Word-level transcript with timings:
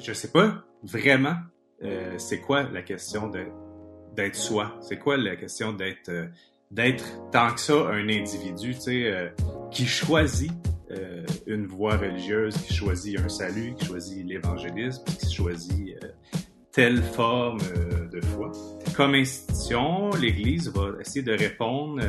je 0.00 0.12
sais 0.12 0.30
pas 0.30 0.64
vraiment 0.82 1.36
euh, 1.82 2.14
c'est 2.18 2.40
quoi 2.40 2.62
la 2.62 2.82
question 2.82 3.30
d'être 4.14 4.34
soi. 4.34 4.78
C'est 4.80 4.98
quoi 4.98 5.16
la 5.16 5.36
question 5.36 5.72
d'être 5.72 6.08
euh, 6.08 6.96
tant 7.32 7.52
que 7.52 7.60
ça 7.60 7.88
un 7.90 8.08
individu, 8.08 8.74
euh, 8.88 9.28
qui 9.70 9.86
choisit 9.86 10.52
une 11.46 11.66
voie 11.66 11.96
religieuse, 11.96 12.56
qui 12.58 12.72
choisit 12.72 13.18
un 13.18 13.28
salut, 13.28 13.74
qui 13.74 13.86
choisit 13.86 14.24
l'évangélisme, 14.24 15.02
qui 15.04 15.34
choisit 15.34 15.96
telle 16.72 17.02
forme 17.02 17.58
de 18.12 18.20
foi. 18.20 18.52
Comme 18.96 19.14
institution, 19.14 20.10
l'Église 20.10 20.72
va 20.72 20.92
essayer 21.00 21.22
de 21.22 21.32
répondre 21.32 22.00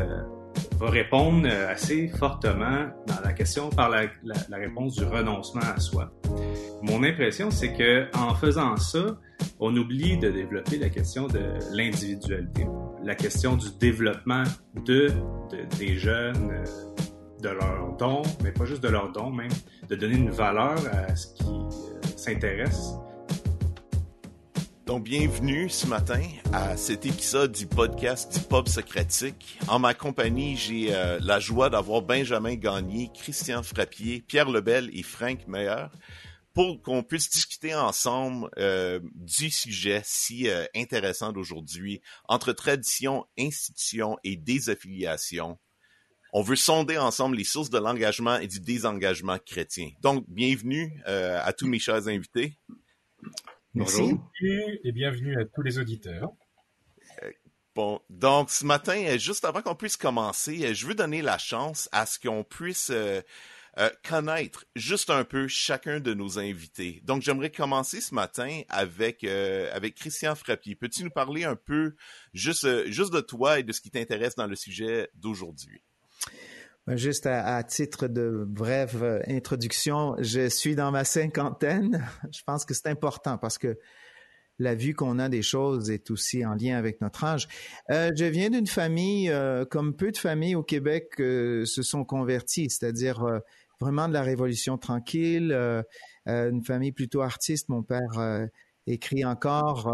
va 0.77 0.89
répondre 0.89 1.47
assez 1.47 2.07
fortement 2.07 2.87
dans 3.07 3.19
la 3.23 3.33
question 3.33 3.69
par 3.69 3.89
la, 3.89 4.07
réponse 4.51 4.95
du 4.95 5.03
renoncement 5.03 5.61
à 5.61 5.79
soi. 5.79 6.11
Mon 6.83 7.03
impression, 7.03 7.49
c'est 7.49 7.73
que 7.73 8.05
en 8.15 8.35
faisant 8.35 8.77
ça, 8.77 9.17
on 9.59 9.75
oublie 9.75 10.17
de 10.17 10.29
développer 10.29 10.77
la 10.77 10.89
question 10.89 11.27
de 11.27 11.39
l'individualité, 11.71 12.67
la 13.03 13.15
question 13.15 13.55
du 13.55 13.67
développement 13.79 14.43
de, 14.85 15.11
des 15.79 15.95
jeunes, 15.95 16.51
euh, 16.51 17.41
de 17.41 17.49
leurs 17.49 17.95
dons, 17.97 18.23
mais 18.43 18.51
pas 18.51 18.65
juste 18.65 18.83
de 18.83 18.89
leurs 18.89 19.11
dons 19.11 19.31
même, 19.31 19.51
de 19.89 19.95
donner 19.95 20.15
une 20.15 20.31
valeur 20.31 20.77
à 20.91 21.15
ce 21.15 21.33
qui 21.33 21.49
euh, 21.49 22.07
s'intéresse. 22.15 22.93
Donc, 24.87 25.03
bienvenue 25.03 25.69
ce 25.69 25.85
matin 25.85 26.23
à 26.53 26.77
cet 26.77 27.05
épisode 27.05 27.51
du 27.51 27.67
podcast 27.67 28.33
du 28.33 28.39
Pub 28.39 28.69
Socratique. 28.69 29.59
En 29.67 29.79
ma 29.79 29.93
compagnie, 29.93 30.55
j'ai 30.55 30.95
euh, 30.95 31.19
la 31.21 31.41
joie 31.41 31.69
d'avoir 31.69 32.01
Benjamin 32.01 32.55
Gagné, 32.55 33.11
Christian 33.13 33.63
Frappier, 33.63 34.21
Pierre 34.21 34.49
Lebel 34.49 34.89
et 34.93 35.03
Frank 35.03 35.45
Meyer 35.45 35.87
pour 36.53 36.81
qu'on 36.81 37.03
puisse 37.03 37.29
discuter 37.29 37.75
ensemble 37.75 38.49
euh, 38.57 39.01
du 39.13 39.51
sujet 39.51 40.01
si 40.05 40.49
euh, 40.49 40.63
intéressant 40.73 41.33
d'aujourd'hui 41.33 42.01
entre 42.29 42.53
tradition, 42.53 43.25
institution 43.37 44.17
et 44.23 44.37
désaffiliation. 44.37 45.59
On 46.31 46.41
veut 46.41 46.55
sonder 46.55 46.97
ensemble 46.97 47.35
les 47.35 47.43
sources 47.43 47.69
de 47.69 47.77
l'engagement 47.77 48.37
et 48.37 48.47
du 48.47 48.61
désengagement 48.61 49.37
chrétien. 49.45 49.89
Donc, 50.01 50.23
bienvenue 50.29 51.01
euh, 51.07 51.41
à 51.43 51.51
tous 51.51 51.67
mes 51.67 51.79
chers 51.79 52.07
invités. 52.07 52.57
Merci 53.77 54.15
et 54.83 54.91
bienvenue 54.91 55.39
à 55.39 55.45
tous 55.45 55.61
les 55.61 55.79
auditeurs. 55.79 56.31
Bon, 57.75 58.01
donc 58.09 58.49
ce 58.49 58.65
matin, 58.65 59.17
juste 59.17 59.45
avant 59.45 59.61
qu'on 59.61 59.75
puisse 59.75 59.97
commencer, 59.97 60.73
je 60.73 60.87
veux 60.87 60.95
donner 60.95 61.21
la 61.21 61.37
chance 61.37 61.87
à 61.91 62.07
ce 62.07 62.19
qu'on 62.19 62.43
puisse 62.43 62.91
euh, 63.79 63.89
connaître 64.03 64.65
juste 64.75 65.11
un 65.11 65.23
peu 65.23 65.47
chacun 65.47 65.99
de 65.99 66.15
nos 66.15 66.39
invités. 66.39 67.01
Donc, 67.03 67.21
j'aimerais 67.21 67.51
commencer 67.51 68.01
ce 68.01 68.15
matin 68.15 68.61
avec 68.69 69.23
euh, 69.23 69.69
avec 69.71 69.93
Christian 69.93 70.33
Frappier. 70.33 70.75
Peux-tu 70.75 71.03
nous 71.03 71.11
parler 71.11 71.43
un 71.43 71.55
peu 71.55 71.95
juste 72.33 72.63
euh, 72.63 72.89
juste 72.89 73.13
de 73.13 73.21
toi 73.21 73.59
et 73.59 73.63
de 73.63 73.71
ce 73.71 73.81
qui 73.81 73.91
t'intéresse 73.91 74.33
dans 74.33 74.47
le 74.47 74.55
sujet 74.55 75.09
d'aujourd'hui? 75.13 75.83
Ben, 76.87 76.95
juste 76.95 77.25
à, 77.25 77.61
titre 77.63 78.07
de 78.07 78.45
brève 78.47 79.21
introduction, 79.27 80.15
je 80.19 80.47
suis 80.47 80.75
dans 80.75 80.91
ma 80.91 81.03
cinquantaine. 81.03 82.07
Je 82.31 82.41
pense 82.45 82.65
que 82.65 82.73
c'est 82.73 82.87
important 82.87 83.37
parce 83.37 83.57
que 83.57 83.77
la 84.57 84.73
vue 84.73 84.95
qu'on 84.95 85.19
a 85.19 85.29
des 85.29 85.43
choses 85.43 85.91
est 85.91 86.09
aussi 86.09 86.43
en 86.43 86.55
lien 86.55 86.77
avec 86.77 86.99
notre 87.01 87.23
âge. 87.23 87.47
je 87.89 88.25
viens 88.25 88.49
d'une 88.49 88.65
famille, 88.65 89.31
comme 89.69 89.95
peu 89.95 90.11
de 90.11 90.17
familles 90.17 90.55
au 90.55 90.63
Québec 90.63 91.13
se 91.17 91.81
sont 91.83 92.03
converties, 92.03 92.71
c'est-à-dire 92.71 93.23
vraiment 93.79 94.07
de 94.07 94.13
la 94.13 94.23
révolution 94.23 94.77
tranquille, 94.77 95.51
euh, 95.51 95.81
euh, 96.27 96.49
une 96.49 96.63
famille 96.63 96.91
plutôt 96.91 97.21
artiste. 97.21 97.69
Mon 97.69 97.83
père 97.83 98.17
euh, 98.17 98.45
écrit 98.85 99.25
encore 99.25 99.93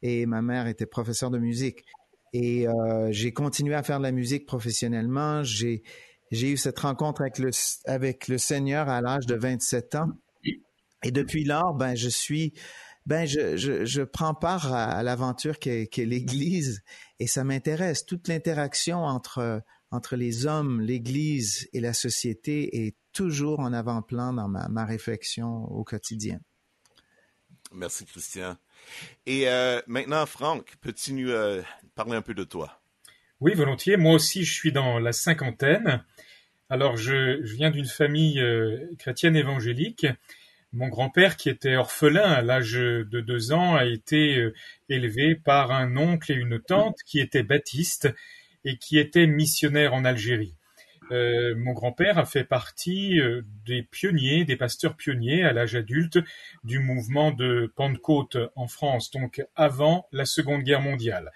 et 0.00 0.26
ma 0.26 0.42
mère 0.42 0.66
était 0.66 0.86
professeure 0.86 1.30
de 1.30 1.38
musique. 1.38 1.84
Et 2.32 2.66
j'ai 3.10 3.34
continué 3.34 3.74
à 3.74 3.82
faire 3.82 3.98
de 3.98 4.04
la 4.04 4.12
musique 4.12 4.46
professionnellement. 4.46 5.42
J'ai 5.42 5.82
j'ai 6.32 6.50
eu 6.50 6.56
cette 6.56 6.80
rencontre 6.80 7.22
avec 7.84 8.28
le 8.28 8.38
Seigneur 8.38 8.88
à 8.88 9.00
l'âge 9.00 9.26
de 9.26 9.36
27 9.36 9.94
ans. 9.94 10.08
Et 11.04 11.10
depuis 11.10 11.44
lors, 11.44 11.74
ben 11.74 11.94
je 11.94 12.08
suis 12.08 12.54
ben 13.04 13.26
je, 13.26 13.56
je, 13.56 14.02
prends 14.02 14.34
part 14.34 14.72
à, 14.72 15.02
l'aventure 15.02 15.58
qu'est 15.58 15.88
qu 15.88 16.04
l'Église 16.04 16.82
et 17.18 17.26
ça 17.26 17.42
m'intéresse. 17.42 18.06
Toute 18.06 18.28
l'interaction 18.28 18.98
entre 18.98 19.62
entre 19.90 20.16
les 20.16 20.46
hommes, 20.46 20.80
l'Église 20.80 21.68
et 21.74 21.80
la 21.80 21.92
société 21.92 22.86
est 22.86 22.96
toujours 23.12 23.60
en 23.60 23.74
avant-plan 23.74 24.32
dans 24.32 24.48
ma, 24.48 24.84
réflexion 24.86 25.64
au 25.64 25.84
quotidien. 25.84 26.40
Merci, 27.72 28.06
Christian. 28.06 28.56
Et 29.26 29.48
euh, 29.48 29.82
maintenant, 29.86 30.24
Franck, 30.24 30.76
peux-tu 30.80 31.12
nous 31.12 31.28
euh, 31.28 31.62
parler 31.94 32.16
un 32.16 32.22
peu 32.22 32.32
de 32.32 32.44
toi? 32.44 32.81
Oui, 33.42 33.54
volontiers. 33.54 33.96
Moi 33.96 34.14
aussi, 34.14 34.44
je 34.44 34.52
suis 34.52 34.70
dans 34.70 35.00
la 35.00 35.10
cinquantaine. 35.10 36.04
Alors, 36.70 36.96
je, 36.96 37.42
viens 37.42 37.72
d'une 37.72 37.86
famille 37.86 38.40
euh, 38.40 38.78
chrétienne 39.00 39.34
évangélique. 39.34 40.06
Mon 40.72 40.86
grand-père, 40.86 41.36
qui 41.36 41.48
était 41.48 41.74
orphelin 41.74 42.22
à 42.22 42.40
l'âge 42.40 42.74
de 42.74 43.20
deux 43.20 43.50
ans, 43.50 43.74
a 43.74 43.84
été 43.84 44.48
élevé 44.88 45.34
par 45.34 45.72
un 45.72 45.96
oncle 45.96 46.30
et 46.30 46.36
une 46.36 46.60
tante 46.60 46.98
qui 47.04 47.18
étaient 47.18 47.42
baptistes 47.42 48.08
et 48.64 48.78
qui 48.78 49.00
étaient 49.00 49.26
missionnaires 49.26 49.92
en 49.92 50.04
Algérie. 50.04 50.54
Euh, 51.10 51.56
mon 51.56 51.72
grand-père 51.72 52.18
a 52.18 52.24
fait 52.24 52.44
partie 52.44 53.18
euh, 53.18 53.42
des 53.66 53.82
pionniers, 53.82 54.44
des 54.44 54.56
pasteurs 54.56 54.96
pionniers 54.96 55.42
à 55.42 55.52
l'âge 55.52 55.74
adulte 55.74 56.20
du 56.62 56.78
mouvement 56.78 57.32
de 57.32 57.72
Pentecôte 57.74 58.38
en 58.54 58.68
France, 58.68 59.10
donc 59.10 59.42
avant 59.56 60.06
la 60.12 60.26
Seconde 60.26 60.62
Guerre 60.62 60.80
mondiale. 60.80 61.32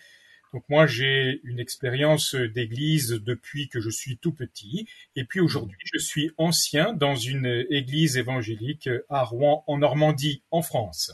Donc 0.57 0.65
moi 0.71 0.87
j'ai 0.87 1.43
une 1.45 1.61
expérience 1.61 2.35
d'église 2.35 3.11
depuis 3.11 3.69
que 3.69 3.79
je 3.79 3.91
suis 3.91 4.17
tout 4.17 4.33
petit 4.33 4.89
et 5.15 5.25
puis 5.25 5.39
aujourd'hui 5.39 5.77
je 5.93 5.99
suis 5.99 6.31
ancien 6.39 6.95
dans 6.95 7.15
une 7.15 7.67
église 7.69 8.17
évangélique 8.17 8.89
à 9.11 9.23
Rouen 9.23 9.65
en 9.67 9.77
Normandie 9.77 10.43
en 10.51 10.63
France. 10.63 11.13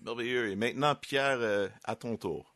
Merveilleux. 0.00 0.50
Et 0.50 0.56
maintenant 0.56 0.94
Pierre, 0.94 1.40
euh, 1.42 1.68
à 1.84 1.94
ton 1.94 2.16
tour. 2.16 2.54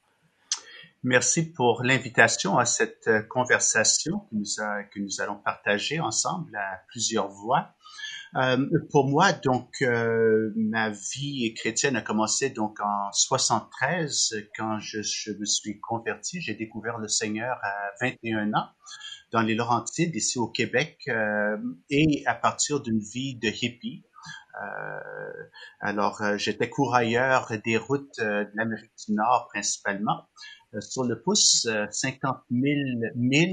Merci 1.03 1.53
pour 1.53 1.83
l'invitation 1.83 2.56
à 2.56 2.65
cette 2.65 3.06
euh, 3.09 3.21
conversation 3.21 4.21
que 4.31 4.34
nous, 4.34 4.47
que 4.91 4.99
nous 4.99 5.21
allons 5.21 5.37
partager 5.37 6.00
ensemble 6.00 6.56
à 6.56 6.81
plusieurs 6.89 7.28
voix. 7.28 7.75
Euh, 8.37 8.66
pour 8.91 9.09
moi, 9.09 9.33
donc, 9.33 9.71
euh, 9.83 10.53
ma 10.56 10.91
vie 10.91 11.55
chrétienne 11.55 11.97
a 11.97 12.03
commencé 12.03 12.50
donc 12.50 12.78
en 12.81 13.11
73 13.12 14.34
quand 14.56 14.78
je, 14.81 14.99
me 15.39 15.44
suis 15.44 15.81
converti. 15.81 16.41
J'ai 16.41 16.55
découvert 16.55 16.99
le 16.99 17.09
Seigneur 17.09 17.59
à 17.62 17.91
21 18.00 18.53
ans 18.55 18.69
dans 19.33 19.43
les 19.43 19.55
Laurentides, 19.55 20.15
ici 20.15 20.39
au 20.39 20.49
Québec, 20.49 20.99
euh, 21.09 21.56
et 21.91 22.22
à 22.27 22.34
partir 22.34 22.81
d'une 22.81 23.00
vie 23.00 23.37
de 23.37 23.49
hippie. 23.49 24.05
Alors, 25.81 26.21
j'étais 26.37 26.69
courailleur 26.69 27.53
des 27.65 27.77
routes 27.77 28.19
de 28.19 28.49
l'Amérique 28.55 28.91
du 29.06 29.15
Nord 29.15 29.47
principalement. 29.53 30.27
Euh, 30.74 30.82
sur 30.82 31.04
le 31.04 31.22
pouce, 31.22 31.66
50 31.90 32.36
000 32.50 32.62
000, 33.16 33.52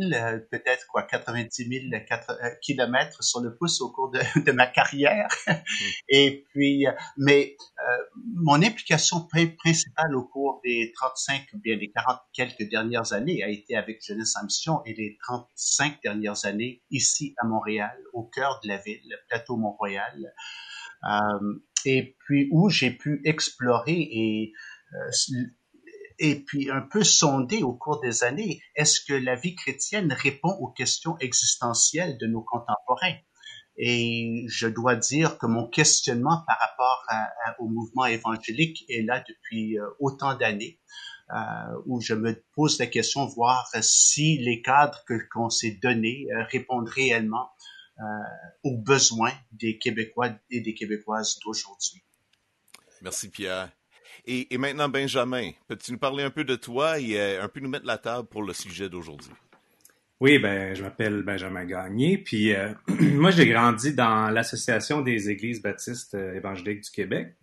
peut-être 0.52 0.86
quoi, 0.88 1.04
90 1.04 1.90
000 1.90 2.04
kilomètres 2.62 3.24
sur 3.24 3.40
le 3.40 3.56
pouce 3.56 3.80
au 3.80 3.90
cours 3.90 4.12
de, 4.12 4.20
de 4.46 4.52
ma 4.52 4.68
carrière. 4.68 5.28
Hmm. 5.48 5.54
Et 6.10 6.46
puis, 6.50 6.86
euh, 6.86 6.92
mais 7.18 7.56
euh, 7.80 8.20
mon 8.36 8.62
implication 8.62 9.26
principale 9.58 10.14
au 10.14 10.24
cours 10.24 10.60
des 10.66 10.92
35 10.94 11.48
ou 11.54 11.60
bien 11.60 11.78
des 11.78 11.90
40 11.90 12.20
quelques 12.34 12.70
dernières 12.70 13.14
années 13.14 13.44
a 13.44 13.50
été 13.50 13.78
avec 13.78 14.06
Jeunesse 14.06 14.36
en 14.36 14.44
Mission 14.44 14.82
et 14.86 14.94
les 14.94 15.18
35 15.26 16.02
dernières 16.04 16.46
années 16.46 16.84
ici 16.92 17.34
à 17.38 17.48
Montréal, 17.48 17.98
au 18.12 18.24
cœur 18.24 18.60
de 18.62 18.68
la 18.68 18.78
ville, 18.78 19.02
le 19.10 19.18
plateau 19.30 19.56
Mont-Royal. 19.56 20.34
Euh, 21.10 21.60
et 21.86 22.18
puis 22.20 22.50
où 22.52 22.70
j'ai 22.70 22.92
pu 22.92 23.22
explorer 23.24 23.94
et 23.94 24.54
et 26.20 26.36
puis 26.36 26.70
un 26.70 26.82
peu 26.82 27.04
sonder 27.04 27.64
au 27.64 27.74
cours 27.74 28.00
des 28.02 28.24
années, 28.24 28.62
est-ce 28.76 29.02
que 29.02 29.14
la 29.14 29.36
vie 29.36 29.56
chrétienne 29.56 30.12
répond 30.14 30.52
aux 30.60 30.70
questions 30.70 31.18
existentielles 31.20 32.18
de 32.18 32.28
nos 32.28 32.42
contemporains? 32.42 33.18
Et 33.78 34.46
je 34.48 34.68
dois 34.68 34.96
dire 34.96 35.38
que 35.38 35.46
mon 35.46 35.68
questionnement 35.68 36.44
par 36.48 36.58
rapport 36.60 37.06
au 37.60 37.68
mouvement 37.68 38.06
évangélique 38.06 38.86
est 38.90 39.02
là 39.02 39.24
depuis 39.28 39.78
euh, 39.78 39.86
autant 40.00 40.34
d'années, 40.34 40.80
euh, 41.32 41.36
où 41.86 42.00
je 42.00 42.14
me 42.14 42.42
pose 42.54 42.80
la 42.80 42.88
question, 42.88 43.26
voir 43.26 43.70
si 43.82 44.38
les 44.38 44.62
cadres 44.62 45.04
que 45.06 45.16
qu'on 45.34 45.50
s'est 45.50 45.78
donnés 45.82 46.28
euh, 46.32 46.44
répondent 46.50 46.90
réellement 46.90 47.50
aux 48.64 48.76
besoins 48.76 49.32
des 49.54 49.78
Québécois 49.78 50.32
et 50.50 50.60
des 50.60 50.74
Québécoises 50.74 51.40
d'aujourd'hui. 51.40 52.04
Merci 53.02 53.30
Pierre. 53.30 53.70
Et, 54.26 54.58
maintenant, 54.58 54.90
Benjamin, 54.90 55.52
peux-tu 55.68 55.92
nous 55.92 55.98
parler 55.98 56.24
un 56.24 56.30
peu 56.30 56.44
de 56.44 56.56
toi 56.56 57.00
et 57.00 57.20
euh, 57.20 57.44
un 57.44 57.48
peu 57.48 57.60
nous 57.60 57.70
mettre 57.70 57.86
la 57.86 57.98
table 57.98 58.28
pour 58.28 58.44
le 58.44 58.54
sujet 58.54 58.90
d'aujourd'hui? 58.90 59.32
Oui, 60.22 60.40
ben 60.40 60.74
je 60.74 60.82
m'appelle 60.82 61.24
Benjamin 61.24 61.66
Gagné, 61.66 62.18
puis 62.18 62.54
euh, 62.54 62.74
moi 62.88 63.32
j'ai 63.32 63.48
grandi 63.48 63.94
dans 63.94 64.30
l'association 64.30 65.02
des 65.02 65.30
Églises 65.30 65.62
baptistes 65.62 66.16
euh, 66.16 66.36
évangéliques 66.36 66.84
du 66.84 66.92
Québec. 66.92 67.36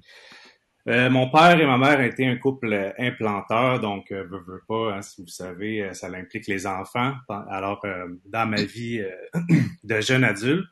Mon 0.85 1.31
père 1.31 1.61
et 1.61 1.67
ma 1.67 1.79
mère 1.79 2.01
étaient 2.01 2.27
un 2.27 2.37
couple 2.37 2.93
implanteur, 2.99 3.79
donc 3.79 4.11
euh, 4.11 4.25
veux, 4.25 4.63
pas, 4.67 4.95
hein, 4.95 5.03
si 5.03 5.23
vous 5.23 5.29
savez, 5.29 5.89
ça 5.93 6.09
implique 6.09 6.49
les 6.49 6.67
enfants. 6.67 7.15
Alors 7.29 7.87
dans 8.25 8.47
ma 8.47 8.63
vie 8.65 9.01
de 9.85 10.01
jeune 10.01 10.25
adulte, 10.25 10.67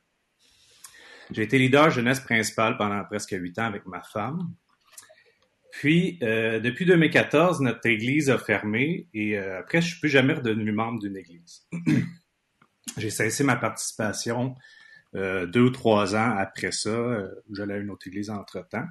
j'ai 1.30 1.42
été 1.42 1.58
leader 1.58 1.90
jeunesse 1.90 2.18
principal 2.18 2.76
pendant 2.76 3.04
presque 3.04 3.36
huit 3.38 3.56
ans 3.60 3.66
avec 3.66 3.86
ma 3.86 4.02
femme. 4.02 4.52
Puis, 5.72 6.18
euh, 6.22 6.60
depuis 6.60 6.84
2014, 6.84 7.60
notre 7.60 7.86
église 7.86 8.30
a 8.30 8.38
fermé 8.38 9.06
et 9.14 9.38
euh, 9.38 9.60
après, 9.60 9.80
je 9.80 9.88
suis 9.88 10.00
plus 10.00 10.08
jamais 10.08 10.34
redevenu 10.34 10.72
membre 10.72 11.00
d'une 11.00 11.16
église. 11.16 11.66
J'ai 12.96 13.10
cessé 13.10 13.44
ma 13.44 13.56
participation 13.56 14.54
euh, 15.14 15.46
deux 15.46 15.62
ou 15.62 15.70
trois 15.70 16.14
ans 16.14 16.36
après 16.36 16.72
ça. 16.72 16.90
Euh, 16.90 17.28
J'allais 17.52 17.74
à 17.74 17.78
une 17.78 17.90
autre 17.90 18.06
église 18.06 18.30
entre-temps. 18.30 18.86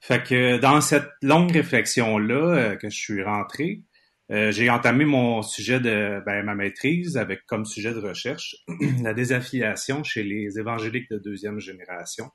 Fait 0.00 0.22
que 0.22 0.58
dans 0.58 0.80
cette 0.80 1.08
longue 1.22 1.50
réflexion-là 1.50 2.34
euh, 2.34 2.76
que 2.76 2.88
je 2.88 2.96
suis 2.96 3.22
rentré, 3.22 3.82
euh, 4.30 4.52
j'ai 4.52 4.70
entamé 4.70 5.04
mon 5.04 5.42
sujet 5.42 5.80
de 5.80 6.22
ben, 6.24 6.44
ma 6.44 6.54
maîtrise 6.54 7.16
avec 7.16 7.46
comme 7.46 7.64
sujet 7.64 7.92
de 7.92 7.98
recherche 7.98 8.56
la 9.02 9.14
désaffiliation 9.14 10.04
chez 10.04 10.22
les 10.22 10.58
évangéliques 10.58 11.10
de 11.10 11.18
deuxième 11.18 11.58
génération. 11.58 12.30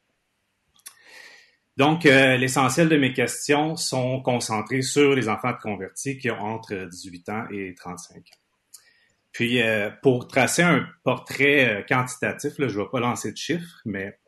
Donc, 1.76 2.06
euh, 2.06 2.38
l'essentiel 2.38 2.88
de 2.88 2.98
mes 2.98 3.14
questions 3.14 3.76
sont 3.76 4.22
concentrées 4.22 4.84
sur 4.84 5.16
les 5.16 5.28
enfants 5.28 5.54
convertis 5.60 6.20
qui 6.20 6.30
ont 6.30 6.40
entre 6.40 6.88
18 6.88 7.30
ans 7.30 7.46
et 7.52 7.74
35 7.74 8.18
ans. 8.18 8.22
Puis, 9.32 9.60
euh, 9.64 9.90
pour 10.04 10.28
tracer 10.28 10.62
un 10.62 10.88
portrait 11.04 11.80
euh, 11.80 11.82
quantitatif, 11.82 12.60
là, 12.60 12.68
je 12.68 12.78
ne 12.78 12.84
vais 12.84 12.90
pas 12.92 13.00
lancer 13.00 13.32
de 13.32 13.38
chiffres, 13.38 13.82
mais 13.86 14.20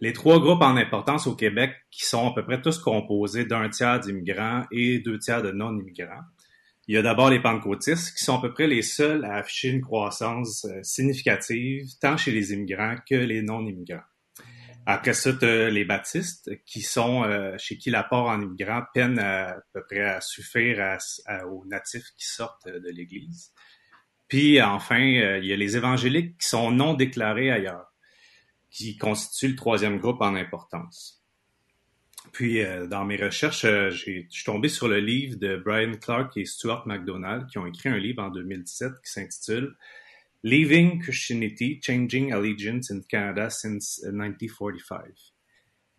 les 0.00 0.14
trois 0.14 0.40
groupes 0.40 0.62
en 0.62 0.76
importance 0.76 1.26
au 1.26 1.34
Québec 1.34 1.72
qui 1.90 2.06
sont 2.06 2.28
à 2.28 2.34
peu 2.34 2.42
près 2.42 2.62
tous 2.62 2.78
composés 2.78 3.44
d'un 3.44 3.68
tiers 3.68 4.00
d'immigrants 4.00 4.64
et 4.70 5.00
deux 5.00 5.18
tiers 5.18 5.42
de 5.42 5.50
non-immigrants. 5.50 6.22
Il 6.86 6.94
y 6.94 6.98
a 6.98 7.02
d'abord 7.02 7.28
les 7.28 7.42
pentecôtistes 7.42 8.16
qui 8.16 8.24
sont 8.24 8.38
à 8.38 8.40
peu 8.40 8.54
près 8.54 8.66
les 8.66 8.80
seuls 8.80 9.26
à 9.26 9.34
afficher 9.34 9.68
une 9.68 9.82
croissance 9.82 10.66
significative 10.82 11.84
tant 12.00 12.16
chez 12.16 12.30
les 12.30 12.54
immigrants 12.54 12.94
que 13.06 13.16
les 13.16 13.42
non-immigrants. 13.42 14.00
Après 14.86 15.12
ça, 15.12 15.32
tu 15.34 15.70
les 15.70 15.84
baptistes 15.84 16.50
qui 16.64 16.80
sont 16.80 17.24
euh, 17.24 17.54
chez 17.58 17.76
qui 17.76 17.90
l'apport 17.90 18.28
en 18.28 18.40
immigrants 18.40 18.84
peine 18.94 19.18
à, 19.18 19.56
peu 19.72 19.82
près 19.84 20.00
à 20.00 20.20
suffire 20.20 20.98
aux 21.46 21.64
natifs 21.66 22.10
qui 22.16 22.26
sortent 22.26 22.68
de 22.68 22.90
l'Église. 22.90 23.52
Puis 24.28 24.60
enfin, 24.60 25.00
euh, 25.00 25.38
il 25.38 25.46
y 25.46 25.52
a 25.52 25.56
les 25.56 25.76
évangéliques 25.76 26.38
qui 26.38 26.48
sont 26.48 26.70
non 26.70 26.94
déclarés 26.94 27.50
ailleurs, 27.50 27.86
qui 28.70 28.96
constituent 28.98 29.48
le 29.48 29.56
troisième 29.56 29.98
groupe 29.98 30.20
en 30.20 30.34
importance. 30.34 31.24
Puis 32.32 32.62
euh, 32.62 32.86
dans 32.86 33.06
mes 33.06 33.16
recherches, 33.16 33.64
euh, 33.64 33.90
je 33.90 33.96
suis 34.28 34.44
tombé 34.44 34.68
sur 34.68 34.86
le 34.86 35.00
livre 35.00 35.38
de 35.38 35.56
Brian 35.56 35.92
Clark 35.92 36.36
et 36.36 36.44
Stuart 36.44 36.86
McDonald 36.86 37.46
qui 37.46 37.56
ont 37.56 37.66
écrit 37.66 37.88
un 37.88 37.96
livre 37.96 38.22
en 38.22 38.28
2017 38.28 38.92
qui 39.02 39.10
s'intitule 39.10 39.74
Leaving 40.42 41.00
Christianity, 41.00 41.80
Changing 41.82 42.32
Allegiance 42.32 42.90
in 42.90 43.00
Canada 43.08 43.50
since 43.50 44.00
1945. 44.04 45.00
Uh, 45.00 45.12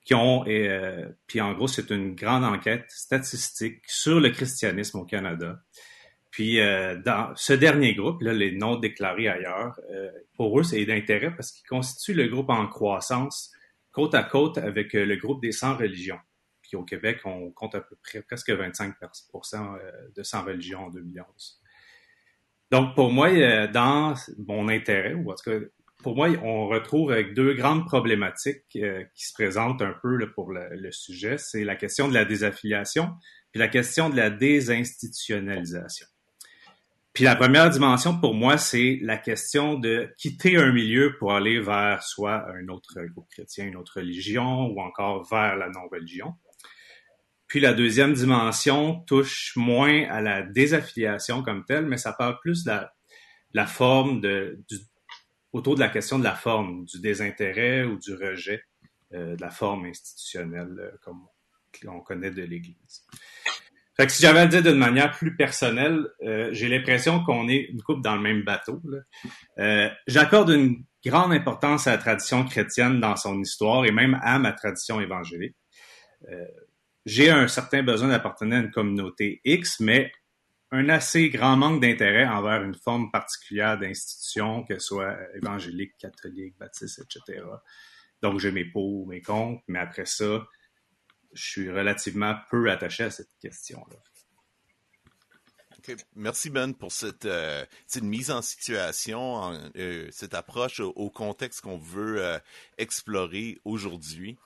qui 0.05 0.15
ont, 0.15 0.43
euh, 0.47 1.07
puis 1.27 1.39
en 1.39 1.53
gros, 1.53 1.67
c'est 1.67 1.91
une 1.91 2.15
grande 2.15 2.43
enquête 2.43 2.85
statistique 2.89 3.83
sur 3.85 4.19
le 4.19 4.29
christianisme 4.31 4.97
au 4.97 5.05
Canada. 5.05 5.61
Puis 6.31 6.59
euh, 6.59 6.95
dans 6.97 7.35
ce 7.35 7.53
dernier 7.53 7.93
groupe, 7.93 8.21
là, 8.21 8.33
les 8.33 8.51
non 8.51 8.75
déclarés 8.77 9.27
ailleurs, 9.27 9.79
euh, 9.91 10.09
pour 10.35 10.59
eux, 10.59 10.63
c'est 10.63 10.83
d'intérêt 10.85 11.35
parce 11.35 11.51
qu'ils 11.51 11.67
constituent 11.67 12.13
le 12.13 12.27
groupe 12.27 12.49
en 12.49 12.67
croissance 12.67 13.51
côte 13.91 14.15
à 14.15 14.23
côte 14.23 14.57
avec 14.57 14.95
euh, 14.95 15.05
le 15.05 15.15
groupe 15.15 15.41
des 15.41 15.51
100 15.51 15.77
religions. 15.77 16.19
Puis 16.61 16.77
au 16.77 16.83
Québec, 16.83 17.21
on 17.25 17.51
compte 17.51 17.75
à 17.75 17.81
peu 17.81 17.95
près 18.01 18.21
presque 18.21 18.51
25 18.51 18.95
euh, 19.01 19.91
de 20.15 20.23
100 20.23 20.43
religions 20.43 20.85
en 20.85 20.89
2011. 20.89 21.58
Donc, 22.71 22.95
pour 22.95 23.11
moi, 23.11 23.29
euh, 23.29 23.67
dans 23.67 24.13
mon 24.47 24.69
intérêt, 24.69 25.13
ou 25.13 25.31
en 25.31 25.35
tout 25.35 25.49
cas, 25.49 25.57
pour 26.03 26.15
moi, 26.15 26.29
on 26.43 26.67
retrouve 26.67 27.11
avec 27.11 27.33
deux 27.33 27.53
grandes 27.53 27.85
problématiques 27.85 28.63
euh, 28.77 29.03
qui 29.15 29.25
se 29.25 29.33
présentent 29.33 29.81
un 29.81 29.93
peu 30.01 30.17
pour 30.33 30.51
le 30.51 30.91
sujet. 30.91 31.37
C'est 31.37 31.63
la 31.63 31.75
question 31.75 32.07
de 32.07 32.13
la 32.13 32.25
désaffiliation, 32.25 33.09
puis 33.51 33.59
la 33.59 33.67
question 33.67 34.09
de 34.09 34.15
la 34.15 34.29
désinstitutionnalisation. 34.29 36.07
Puis 37.13 37.23
la 37.23 37.35
première 37.35 37.69
dimension 37.69 38.17
pour 38.17 38.33
moi, 38.33 38.57
c'est 38.57 38.99
la 39.01 39.17
question 39.17 39.73
de 39.73 40.13
quitter 40.17 40.57
un 40.57 40.71
milieu 40.71 41.17
pour 41.17 41.33
aller 41.33 41.59
vers 41.59 42.03
soit 42.03 42.47
un 42.49 42.67
autre 42.69 43.01
groupe 43.11 43.27
chrétien, 43.29 43.65
une 43.65 43.75
autre 43.75 43.97
religion, 43.97 44.67
ou 44.67 44.79
encore 44.79 45.27
vers 45.29 45.57
la 45.57 45.69
non-religion. 45.69 46.35
Puis 47.49 47.59
la 47.59 47.73
deuxième 47.73 48.13
dimension 48.13 49.01
touche 49.01 49.53
moins 49.55 50.07
à 50.09 50.21
la 50.21 50.43
désaffiliation 50.43 51.41
comme 51.43 51.65
telle, 51.65 51.87
mais 51.87 51.97
ça 51.97 52.13
parle 52.13 52.39
plus 52.39 52.63
de 52.63 52.69
la, 52.69 52.93
la 53.53 53.65
forme 53.65 54.21
de, 54.21 54.63
du, 54.69 54.77
autour 55.51 55.73
de 55.73 55.79
la 55.79 55.89
question 55.89 56.19
de 56.19 56.23
la 56.23 56.35
forme, 56.35 56.85
du 56.85 57.01
désintérêt 57.01 57.83
ou 57.83 57.97
du 57.97 58.13
rejet 58.13 58.63
euh, 59.13 59.35
de 59.35 59.41
la 59.41 59.49
forme 59.49 59.85
institutionnelle 59.85 60.75
euh, 60.79 60.91
comme 61.01 61.27
on 61.87 62.01
connaît 62.01 62.31
de 62.31 62.43
l'Église. 62.43 63.03
Fait 63.97 64.05
que 64.05 64.11
si 64.11 64.21
j'avais 64.21 64.39
à 64.39 64.45
le 64.45 64.49
dire 64.49 64.61
d'une 64.61 64.77
manière 64.77 65.11
plus 65.11 65.35
personnelle, 65.35 66.05
euh, 66.23 66.49
j'ai 66.51 66.69
l'impression 66.69 67.23
qu'on 67.23 67.49
est 67.49 67.67
une 67.71 67.81
coupe 67.81 68.01
dans 68.01 68.15
le 68.15 68.21
même 68.21 68.43
bateau. 68.43 68.81
Euh, 69.57 69.89
J'accorde 70.07 70.51
une 70.51 70.83
grande 71.03 71.33
importance 71.33 71.87
à 71.87 71.91
la 71.91 71.97
tradition 71.97 72.45
chrétienne 72.45 72.99
dans 72.99 73.15
son 73.15 73.41
histoire 73.41 73.85
et 73.85 73.91
même 73.91 74.19
à 74.21 74.37
ma 74.37 74.53
tradition 74.53 75.01
évangélique. 75.01 75.55
J'ai 77.05 77.29
un 77.29 77.47
certain 77.47 77.83
besoin 77.83 78.09
d'appartenir 78.09 78.57
à 78.57 78.61
une 78.61 78.71
communauté 78.71 79.41
X, 79.43 79.79
mais 79.79 80.11
un 80.71 80.89
assez 80.89 81.29
grand 81.29 81.55
manque 81.57 81.81
d'intérêt 81.81 82.27
envers 82.27 82.63
une 82.63 82.75
forme 82.75 83.09
particulière 83.11 83.79
d'institution, 83.79 84.63
que 84.63 84.77
soit 84.79 85.17
évangélique, 85.35 85.97
catholique, 85.97 86.57
baptiste, 86.59 86.99
etc. 86.99 87.43
Donc, 88.21 88.39
j'ai 88.39 88.51
mes 88.51 88.65
pour, 88.65 89.07
mes 89.07 89.21
contre, 89.21 89.63
mais 89.67 89.79
après 89.79 90.05
ça, 90.05 90.45
je 91.33 91.43
suis 91.43 91.71
relativement 91.71 92.35
peu 92.51 92.69
attaché 92.69 93.05
à 93.05 93.11
cette 93.11 93.31
question-là. 93.41 93.97
Merci 96.15 96.49
Ben 96.49 96.73
pour 96.73 96.91
cette, 96.91 97.25
euh, 97.25 97.65
mise 98.01 98.31
en 98.31 98.41
situation, 98.41 99.53
euh, 99.75 100.07
cette 100.11 100.33
approche 100.33 100.79
au, 100.79 100.89
au 100.89 101.09
contexte 101.09 101.61
qu'on 101.61 101.77
veut 101.77 102.23
euh, 102.23 102.37
explorer 102.77 103.57
aujourd'hui. 103.65 104.37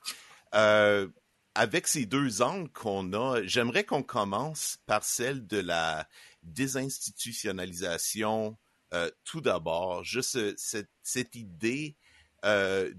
Avec 1.55 1.87
ces 1.87 2.05
deux 2.05 2.41
angles 2.41 2.71
qu'on 2.71 3.11
a, 3.13 3.43
j'aimerais 3.43 3.83
qu'on 3.83 4.03
commence 4.03 4.77
par 4.85 5.03
celle 5.03 5.45
de 5.45 5.59
la 5.59 6.07
désinstitutionnalisation 6.41 8.57
euh, 8.93 9.09
tout 9.23 9.41
d'abord. 9.41 10.03
Juste 10.03 10.57
cette, 10.57 10.91
cette 11.01 11.35
idée 11.35 11.97
euh, 12.45 12.91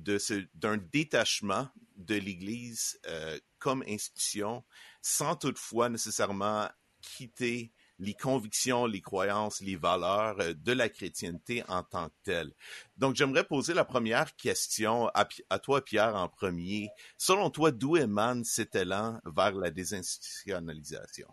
d'un 0.55 0.77
détachement 0.77 1.69
de 1.97 2.15
l'Église 2.15 2.99
euh, 3.07 3.39
comme 3.59 3.85
institution, 3.87 4.65
sans 5.03 5.37
toutefois 5.37 5.89
nécessairement 5.89 6.69
quitter 7.01 7.73
les 8.05 8.15
convictions, 8.15 8.87
les 8.87 9.01
croyances, 9.01 9.61
les 9.61 9.77
valeurs 9.77 10.37
de 10.37 10.73
la 10.73 10.89
chrétienté 10.89 11.65
en 11.69 11.83
tant 11.83 12.09
que 12.09 12.15
telle. 12.25 12.53
Donc, 12.97 13.17
j'aimerais 13.17 13.45
poser 13.45 13.75
la 13.75 13.85
première 13.85 14.37
question 14.37 15.09
à, 15.15 15.59
toi, 15.59 15.85
Pierre, 15.85 16.15
en 16.15 16.29
premier. 16.29 16.89
Selon 17.19 17.51
toi, 17.51 17.71
d'où 17.71 17.97
émane 17.97 18.45
cet 18.45 18.75
élan 18.75 19.21
vers 19.25 19.53
la 19.53 19.71
désinstitutionnalisation? 19.71 21.29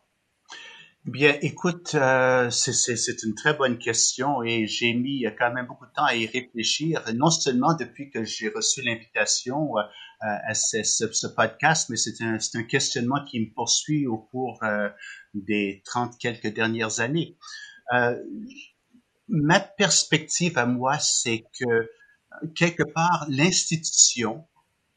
Bien, 1.03 1.35
écoute, 1.41 1.95
euh, 1.95 2.51
c'est 2.51 3.23
une 3.23 3.33
très 3.33 3.55
bonne 3.55 3.79
question 3.79 4.43
et 4.43 4.67
j'ai 4.67 4.93
mis 4.93 5.25
quand 5.37 5.51
même 5.51 5.65
beaucoup 5.65 5.87
de 5.87 5.91
temps 5.91 6.05
à 6.05 6.15
y 6.15 6.27
réfléchir, 6.27 7.03
non 7.15 7.31
seulement 7.31 7.73
depuis 7.73 8.11
que 8.11 8.23
j'ai 8.23 8.49
reçu 8.49 8.83
l'invitation 8.83 9.73
à 10.21 10.53
ce, 10.53 10.83
ce, 10.83 11.27
podcast, 11.27 11.89
mais 11.89 11.97
c'est 11.97 12.21
un, 12.21 12.37
un, 12.37 12.63
questionnement 12.63 13.23
qui 13.25 13.39
me 13.39 13.53
poursuit 13.53 14.05
au 14.05 14.17
cours 14.17 14.59
euh, 14.63 14.89
des 15.33 15.81
trente 15.85 16.17
quelques 16.19 16.53
dernières 16.53 16.99
années. 16.99 17.37
Euh, 17.93 18.15
ma 19.27 19.59
perspective 19.59 20.57
à 20.57 20.65
moi, 20.65 20.99
c'est 20.99 21.43
que 21.59 21.89
quelque 22.55 22.83
part, 22.83 23.25
l'institution, 23.29 24.47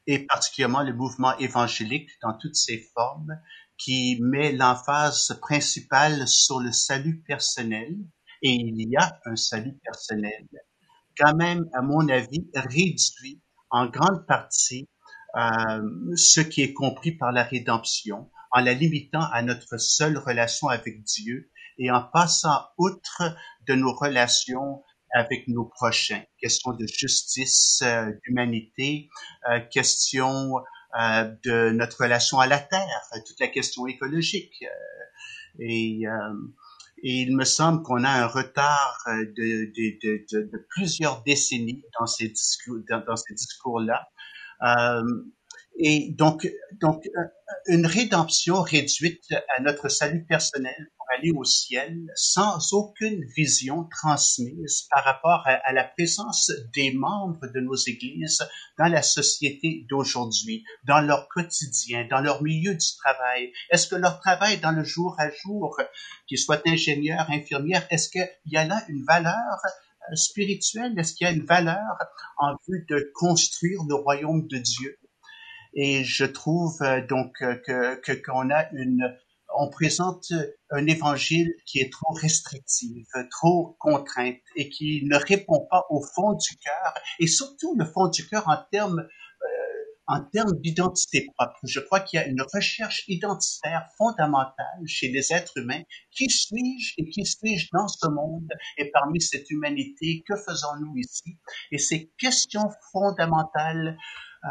et 0.07 0.27
particulièrement 0.27 0.83
le 0.83 0.93
mouvement 0.93 1.37
évangélique 1.39 2.11
dans 2.23 2.35
toutes 2.35 2.57
ses 2.57 2.87
formes, 2.95 3.39
qui 3.79 4.19
met 4.21 4.53
l'emphase 4.53 5.39
principale 5.41 6.29
sur 6.29 6.61
le 6.61 6.71
salut 6.73 7.21
personnel, 7.21 7.97
et 8.43 8.53
il 8.53 8.89
y 8.91 8.97
a 8.97 9.19
un 9.25 9.37
salut 9.37 9.79
personnel, 9.83 10.47
quand 11.19 11.35
même, 11.35 11.69
à 11.73 11.81
mon 11.81 12.09
avis, 12.09 12.47
réduit 12.55 13.41
en 13.71 13.87
grande 13.87 14.27
partie 14.27 14.89
ce 15.37 16.41
qui 16.41 16.63
est 16.63 16.73
compris 16.73 17.13
par 17.13 17.33
la 17.33 17.43
rédemption, 17.43 18.31
en 18.53 18.61
la 18.61 18.73
limitant 18.73 19.25
à 19.33 19.43
notre 19.43 19.79
seule 19.79 20.17
relation 20.19 20.69
avec 20.69 21.03
Dieu 21.03 21.51
et 21.79 21.91
en 21.91 22.03
passant 22.03 22.69
outre 22.79 23.23
de 23.67 23.75
nos 23.75 23.93
relations 23.93 24.83
avec 25.15 25.47
nos 25.49 25.65
prochains. 25.65 26.23
Question 26.41 26.73
de 26.73 26.87
justice, 26.87 27.83
euh, 27.85 28.11
d'humanité, 28.25 29.09
euh, 29.49 29.61
question 29.61 30.59
euh, 31.01 31.33
de 31.45 31.71
notre 31.71 32.03
relation 32.03 32.41
à 32.41 32.47
la 32.47 32.59
Terre, 32.59 33.03
toute 33.27 33.39
la 33.41 33.49
question 33.49 33.87
écologique. 33.87 34.65
et, 35.61 36.03
et 37.03 37.21
il 37.21 37.37
me 37.37 37.45
semble 37.45 37.83
qu'on 37.83 38.03
a 38.03 38.11
un 38.11 38.27
retard 38.27 38.99
de, 39.07 39.73
de, 39.73 39.99
de, 40.03 40.51
de, 40.51 40.67
plusieurs 40.71 41.23
décennies 41.23 41.85
dans 41.99 42.07
ces 42.07 42.29
discours, 42.29 42.79
dans 42.89 43.17
ces 43.17 43.35
discours-là. 43.35 44.09
Et 45.77 46.13
donc, 46.17 46.47
donc, 46.81 47.05
euh, 47.07 47.21
une 47.67 47.87
rédemption 47.87 48.63
réduite 48.63 49.25
à 49.57 49.63
notre 49.63 49.89
salut 49.89 50.25
personnel 50.25 50.91
pour 50.97 51.07
aller 51.17 51.33
au 51.33 51.45
ciel 51.45 52.07
sans 52.15 52.73
aucune 52.73 53.25
vision 53.37 53.89
transmise 53.91 54.87
par 54.91 55.03
rapport 55.05 55.43
à, 55.47 55.73
la 55.73 55.85
présence 55.85 56.53
des 56.75 56.93
membres 56.93 57.47
de 57.53 57.61
nos 57.61 57.75
églises 57.75 58.39
dans 58.79 58.87
la 58.87 59.03
société 59.03 59.85
d'aujourd'hui, 59.91 60.65
dans 60.87 61.01
leur 61.01 61.29
quotidien, 61.29 62.07
dans 62.09 62.21
leur 62.21 62.43
milieu 62.43 62.75
du 62.75 62.87
travail. 63.03 63.53
Est-ce 63.71 63.89
que 63.89 63.97
leur 63.97 64.21
travail 64.21 64.59
dans 64.59 64.73
le 64.73 64.85
jour 64.85 65.17
à 65.19 65.31
jour, 65.31 65.77
qu'ils 66.29 66.39
soient 66.39 66.63
ingénieurs, 66.67 67.29
infirmières, 67.31 67.87
est-ce 67.91 68.09
qu'il 68.09 68.29
y 68.47 68.57
a 68.57 68.65
là 68.65 68.85
une 68.89 69.05
valeur 69.05 69.35
euh, 69.65 69.69
spirituelle? 70.15 70.99
Est-ce 70.99 71.15
qu'il 71.15 71.27
y 71.27 71.31
a 71.31 71.33
une 71.33 71.45
valeur 71.47 71.97
en 72.39 72.55
vue 72.69 72.85
de 72.89 73.11
construire 73.15 73.81
le 73.89 73.95
royaume 73.95 74.47
de 74.47 74.59
Dieu? 74.59 74.99
Et 75.75 76.05
je 76.05 76.25
trouve 76.25 76.81
euh, 76.83 77.05
donc 77.07 77.43
euh, 77.43 77.57
que 77.65 78.13
qu'on 78.13 78.51
a 78.51 78.71
une 78.73 79.17
on 79.57 79.71
présente 79.71 80.33
un 80.71 80.87
évangile 80.87 81.55
qui 81.67 81.79
est 81.79 81.93
trop 81.93 82.13
restrictif, 82.15 83.07
trop 83.31 83.77
contrainte 83.79 84.37
et 84.57 84.69
qui 84.69 85.03
ne 85.05 85.17
répond 85.17 85.67
pas 85.71 85.87
au 85.91 86.03
fond 86.03 86.33
du 86.33 86.57
cœur 86.57 86.95
et 87.21 87.27
surtout 87.27 87.77
le 87.79 87.85
fond 87.85 88.09
du 88.09 88.27
cœur 88.27 88.49
en 88.49 88.57
termes 88.73 89.01
euh, 89.01 89.09
en 90.07 90.23
termes 90.25 90.59
d'identité 90.61 91.27
propre. 91.35 91.59
Je 91.65 91.81
crois 91.81 92.01
qu'il 92.01 92.19
y 92.19 92.23
a 92.23 92.27
une 92.27 92.43
recherche 92.53 93.05
identitaire 93.09 93.87
fondamentale 93.97 94.83
chez 94.87 95.09
les 95.09 95.33
êtres 95.33 95.57
humains. 95.57 95.83
Qui 96.11 96.29
suis-je 96.29 96.95
et 96.99 97.09
qui 97.09 97.25
suis-je 97.25 97.69
dans 97.73 97.89
ce 97.89 98.09
monde 98.09 98.49
et 98.77 98.91
parmi 98.91 99.21
cette 99.21 99.51
humanité? 99.51 100.23
Que 100.29 100.37
faisons-nous 100.37 100.97
ici? 100.97 101.39
Et 101.71 101.79
ces 101.79 102.13
questions 102.19 102.69
fondamentales 102.93 103.97
euh, 104.45 104.49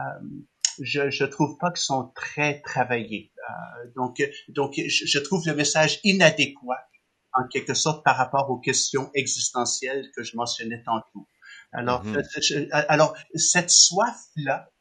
je, 0.81 1.11
je 1.11 1.25
trouve 1.25 1.57
pas 1.59 1.69
qu'ils 1.71 1.83
sont 1.83 2.11
très 2.15 2.61
travaillés. 2.61 3.31
Euh, 3.37 3.91
donc, 3.95 4.23
donc 4.47 4.73
je, 4.75 5.05
je, 5.05 5.19
trouve 5.19 5.45
le 5.45 5.53
message 5.53 5.99
inadéquat 6.03 6.79
en 7.33 7.47
quelque 7.47 7.75
sorte 7.75 8.03
par 8.03 8.17
rapport 8.17 8.49
aux 8.49 8.59
questions 8.59 9.11
existentielles 9.13 10.09
que 10.15 10.23
je 10.23 10.35
mentionnais 10.35 10.81
tantôt. 10.83 11.27
Alors, 11.71 12.05
mm-hmm. 12.05 12.69
alors 12.87 13.15
cette 13.35 13.69
soif-là 13.69 14.67
euh, 14.67 14.72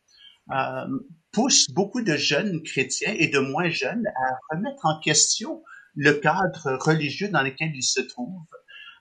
pousse 1.33 1.71
beaucoup 1.71 2.03
de 2.03 2.17
jeunes 2.17 2.63
chrétiens 2.63 3.15
et 3.17 3.29
de 3.29 3.39
moins 3.39 3.71
jeunes 3.71 4.07
à 4.07 4.55
remettre 4.55 4.85
en 4.85 5.01
question 5.01 5.63
le 5.95 6.13
cadre 6.13 6.79
religieux 6.81 7.29
dans 7.29 7.43
lequel 7.43 7.73
ils 7.75 7.83
se 7.83 8.01
trouvent 8.01 8.47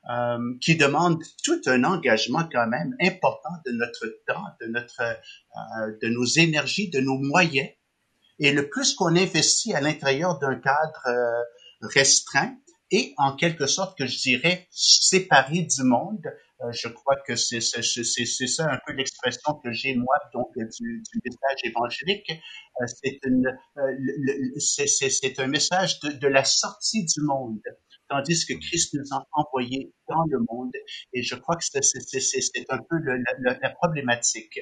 euh, 0.09 0.55
qui 0.61 0.75
demande 0.75 1.21
tout 1.43 1.61
un 1.67 1.83
engagement 1.83 2.47
quand 2.51 2.67
même 2.67 2.95
important 3.01 3.51
de 3.65 3.71
notre 3.71 4.07
temps, 4.27 4.45
de 4.59 4.67
notre, 4.67 5.01
euh, 5.01 5.97
de 6.01 6.07
nos 6.09 6.25
énergies, 6.25 6.89
de 6.89 6.99
nos 6.99 7.19
moyens. 7.19 7.69
Et 8.39 8.51
le 8.51 8.67
plus 8.67 8.95
qu'on 8.95 9.15
investit 9.15 9.73
à 9.73 9.81
l'intérieur 9.81 10.39
d'un 10.39 10.55
cadre 10.55 11.07
euh, 11.07 11.43
restreint 11.81 12.57
et 12.89 13.13
en 13.17 13.35
quelque 13.35 13.67
sorte 13.67 13.97
que 13.97 14.07
je 14.07 14.19
dirais 14.19 14.67
séparé 14.71 15.61
du 15.61 15.83
monde, 15.83 16.25
euh, 16.25 16.31
je 16.71 16.87
crois 16.87 17.15
que 17.25 17.35
c'est 17.35 17.59
ça 17.61 18.71
un 18.71 18.79
peu 18.85 18.93
l'expression 18.93 19.53
que 19.63 19.71
j'ai 19.71 19.95
moi 19.95 20.15
donc 20.33 20.49
du, 20.55 21.03
du 21.11 21.21
message 21.25 21.59
évangélique. 21.63 22.31
c'est 22.85 23.19
une 23.25 23.57
c'est 24.59 25.39
un 25.39 25.47
message 25.47 25.99
de, 26.01 26.11
de 26.11 26.27
la 26.27 26.43
sortie 26.43 27.05
du 27.05 27.21
monde 27.21 27.61
tandis 28.11 28.45
que 28.45 28.53
Christ 28.53 28.93
nous 28.93 29.15
a 29.15 29.25
envoyés 29.31 29.93
dans 30.09 30.23
le 30.29 30.39
monde. 30.49 30.71
Et 31.13 31.23
je 31.23 31.35
crois 31.35 31.55
que 31.55 31.63
c'est 31.63 32.65
un 32.69 32.77
peu 32.77 32.97
le, 32.97 33.23
la 33.61 33.69
problématique 33.69 34.59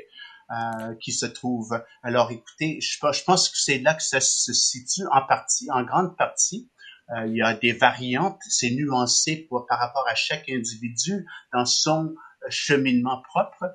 euh, 0.51 0.95
qui 1.01 1.11
se 1.11 1.25
trouve. 1.25 1.79
Alors 2.03 2.31
écoutez, 2.31 2.79
je, 2.81 2.97
je 3.11 3.23
pense 3.23 3.49
que 3.49 3.57
c'est 3.57 3.79
là 3.79 3.93
que 3.93 4.03
ça 4.03 4.21
se 4.21 4.53
situe 4.53 5.05
en 5.11 5.25
partie, 5.27 5.69
en 5.71 5.83
grande 5.83 6.15
partie. 6.17 6.69
Euh, 7.11 7.27
il 7.27 7.37
y 7.37 7.41
a 7.41 7.53
des 7.53 7.73
variantes, 7.73 8.39
c'est 8.47 8.71
nuancé 8.71 9.47
par 9.67 9.79
rapport 9.79 10.07
à 10.07 10.15
chaque 10.15 10.49
individu 10.49 11.25
dans 11.53 11.65
son 11.65 12.13
cheminement 12.49 13.21
propre, 13.21 13.65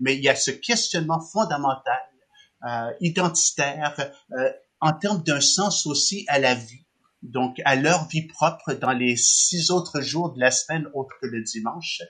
mais 0.00 0.16
il 0.16 0.22
y 0.22 0.28
a 0.28 0.36
ce 0.36 0.50
questionnement 0.50 1.20
fondamental, 1.20 2.00
euh, 2.66 2.92
identitaire, 3.00 3.94
euh, 4.32 4.50
en 4.80 4.92
termes 4.92 5.22
d'un 5.22 5.40
sens 5.40 5.86
aussi 5.86 6.24
à 6.28 6.38
la 6.38 6.54
vie 6.54 6.84
donc 7.24 7.60
à 7.64 7.74
leur 7.74 8.06
vie 8.08 8.26
propre 8.26 8.74
dans 8.74 8.92
les 8.92 9.16
six 9.16 9.70
autres 9.70 10.00
jours 10.02 10.32
de 10.32 10.40
la 10.40 10.50
semaine 10.50 10.86
autre 10.94 11.14
que 11.20 11.26
le 11.26 11.42
dimanche. 11.42 12.02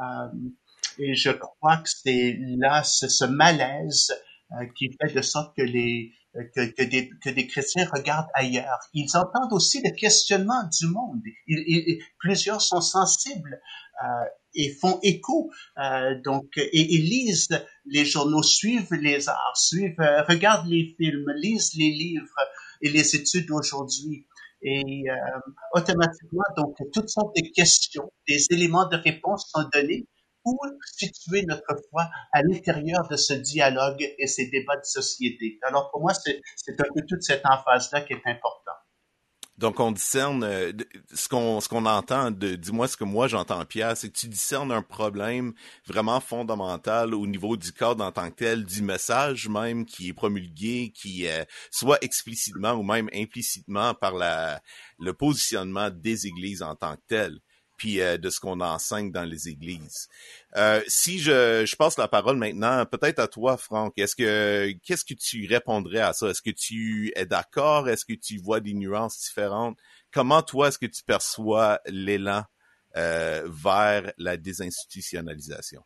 Euh, 0.00 0.28
et 0.98 1.14
je 1.14 1.30
crois 1.30 1.78
que 1.78 1.88
c'est 1.88 2.38
là 2.58 2.82
ce, 2.82 3.24
malaise 3.24 4.12
euh, 4.52 4.66
qui 4.76 4.90
fait 5.00 5.14
de 5.14 5.22
sorte 5.22 5.56
que 5.56 5.62
les 5.62 6.12
que, 6.54 6.66
que, 6.72 6.82
des, 6.82 7.10
que 7.22 7.30
des 7.30 7.46
chrétiens 7.46 7.88
regardent 7.92 8.28
ailleurs. 8.34 8.78
Ils 8.94 9.16
entendent 9.16 9.52
aussi 9.52 9.82
le 9.82 9.90
questionnement 9.90 10.62
du 10.78 10.86
monde. 10.88 11.22
Ils, 11.46 12.02
plusieurs 12.18 12.60
sont 12.60 12.80
sensibles 12.80 13.60
euh, 14.04 14.24
et 14.54 14.74
font 14.74 14.98
écho. 15.02 15.50
Euh, 15.78 16.14
donc, 16.24 16.46
et, 16.56 16.94
et, 16.94 16.98
lisent 16.98 17.48
les 17.86 18.04
journaux, 18.04 18.42
suivent 18.42 18.92
les 18.92 19.28
arts, 19.28 19.56
suivent, 19.56 20.00
euh, 20.00 20.22
regardent 20.22 20.68
les 20.68 20.94
films, 20.96 21.26
lisent 21.36 21.74
les 21.74 21.90
livres 21.90 22.40
et 22.82 22.90
les 22.90 23.16
études 23.16 23.50
aujourd'hui. 23.50 24.26
Et 24.62 25.04
euh, 25.08 25.14
automatiquement, 25.74 26.44
donc, 26.56 26.76
toutes 26.92 27.08
sortes 27.08 27.36
de 27.36 27.52
questions, 27.54 28.10
des 28.26 28.46
éléments 28.50 28.88
de 28.88 28.96
réponse 28.96 29.50
sont 29.54 29.68
donnés 29.72 30.06
pour 30.46 30.64
situer 30.84 31.44
notre 31.44 31.74
foi 31.90 32.08
à 32.32 32.40
l'intérieur 32.42 33.08
de 33.08 33.16
ce 33.16 33.32
dialogue 33.32 34.14
et 34.16 34.28
ces 34.28 34.46
débats 34.46 34.76
de 34.76 34.84
société. 34.84 35.58
Alors, 35.62 35.90
pour 35.90 36.02
moi, 36.02 36.12
c'est 36.14 36.80
un 36.80 36.84
peu 36.94 37.02
toute 37.04 37.22
cette 37.22 37.44
emphase-là 37.44 38.02
qui 38.02 38.12
est 38.12 38.22
importante. 38.26 38.76
Donc 39.58 39.80
on 39.80 39.90
discerne 39.90 40.44
euh, 40.44 40.70
ce 41.14 41.28
qu'on 41.28 41.86
entend 41.86 42.30
dis-moi 42.30 42.88
ce 42.88 42.96
que 42.98 43.04
moi 43.04 43.26
j'entends 43.26 43.64
Pierre, 43.64 43.96
c'est 43.96 44.10
que 44.10 44.18
tu 44.18 44.28
discernes 44.28 44.70
un 44.70 44.82
problème 44.82 45.54
vraiment 45.86 46.20
fondamental 46.20 47.14
au 47.14 47.26
niveau 47.26 47.56
du 47.56 47.72
cadre 47.72 48.04
en 48.04 48.12
tant 48.12 48.28
que 48.28 48.34
tel, 48.34 48.66
du 48.66 48.82
message 48.82 49.48
même 49.48 49.86
qui 49.86 50.10
est 50.10 50.12
promulgué, 50.12 50.92
qui 50.94 51.24
est 51.24 51.48
soit 51.70 51.96
explicitement 52.04 52.72
ou 52.72 52.82
même 52.82 53.08
implicitement 53.14 53.94
par 53.94 54.12
le 54.98 55.12
positionnement 55.14 55.88
des 55.88 56.26
églises 56.26 56.62
en 56.62 56.74
tant 56.76 56.94
que 56.96 57.02
telles 57.08 57.40
puis 57.76 58.00
euh, 58.00 58.18
de 58.18 58.30
ce 58.30 58.40
qu'on 58.40 58.60
enseigne 58.60 59.10
dans 59.10 59.24
les 59.24 59.48
églises. 59.48 60.08
Euh, 60.56 60.80
si 60.86 61.18
je, 61.18 61.64
je 61.66 61.76
passe 61.76 61.98
la 61.98 62.08
parole 62.08 62.36
maintenant, 62.36 62.84
peut-être 62.86 63.18
à 63.18 63.28
toi, 63.28 63.56
Franck, 63.56 63.94
est-ce 63.98 64.16
que 64.16 64.72
qu'est-ce 64.84 65.04
que 65.04 65.14
tu 65.14 65.46
répondrais 65.46 66.00
à 66.00 66.12
ça? 66.12 66.28
Est-ce 66.28 66.42
que 66.42 66.50
tu 66.50 67.12
es 67.14 67.26
d'accord? 67.26 67.88
Est-ce 67.88 68.04
que 68.04 68.14
tu 68.14 68.38
vois 68.38 68.60
des 68.60 68.74
nuances 68.74 69.18
différentes? 69.20 69.78
Comment 70.12 70.42
toi 70.42 70.68
est-ce 70.68 70.78
que 70.78 70.86
tu 70.86 71.02
perçois 71.04 71.80
l'élan 71.86 72.44
euh, 72.96 73.46
vers 73.46 74.12
la 74.16 74.36
désinstitutionnalisation? 74.36 75.82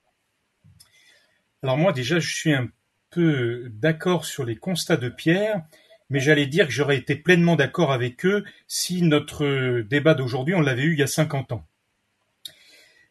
Alors 1.63 1.77
moi 1.77 1.93
déjà, 1.93 2.21
je 2.21 2.35
suis 2.35 2.55
un 2.55 2.69
peu 3.11 3.69
d'accord 3.71 4.25
sur 4.25 4.45
les 4.45 4.57
constats 4.57 4.97
de 4.97 5.09
Pierre, 5.09 5.65
mais 6.09 6.21
j'allais 6.21 6.47
dire 6.47 6.67
que 6.67 6.73
j'aurais 6.73 6.97
été 6.97 7.17
pleinement 7.17 7.57
d'accord 7.57 7.93
avec 7.93 8.25
eux 8.25 8.45
si 8.69 9.03
notre 9.03 9.81
débat 9.81 10.15
d'aujourd'hui, 10.15 10.55
on 10.55 10.61
l'avait 10.61 10.85
eu 10.85 10.93
il 10.93 11.01
y 11.01 11.03
a 11.03 11.09
50 11.09 11.53
ans. 11.53 11.67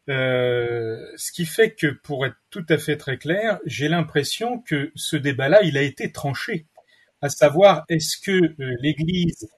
Euh, 0.08 1.06
ce 1.16 1.30
qui 1.32 1.46
fait 1.46 1.74
que, 1.74 1.86
pour 1.88 2.26
être 2.26 2.36
tout 2.50 2.64
à 2.68 2.78
fait 2.78 2.96
très 2.96 3.18
clair, 3.18 3.58
j'ai 3.66 3.88
l'impression 3.88 4.58
que 4.60 4.90
ce 4.94 5.16
débat-là, 5.16 5.62
il 5.62 5.76
a 5.76 5.82
été 5.82 6.10
tranché. 6.10 6.66
À 7.22 7.28
savoir, 7.28 7.84
est-ce 7.88 8.18
que 8.18 8.32
euh, 8.32 8.76
l'Église 8.80 9.48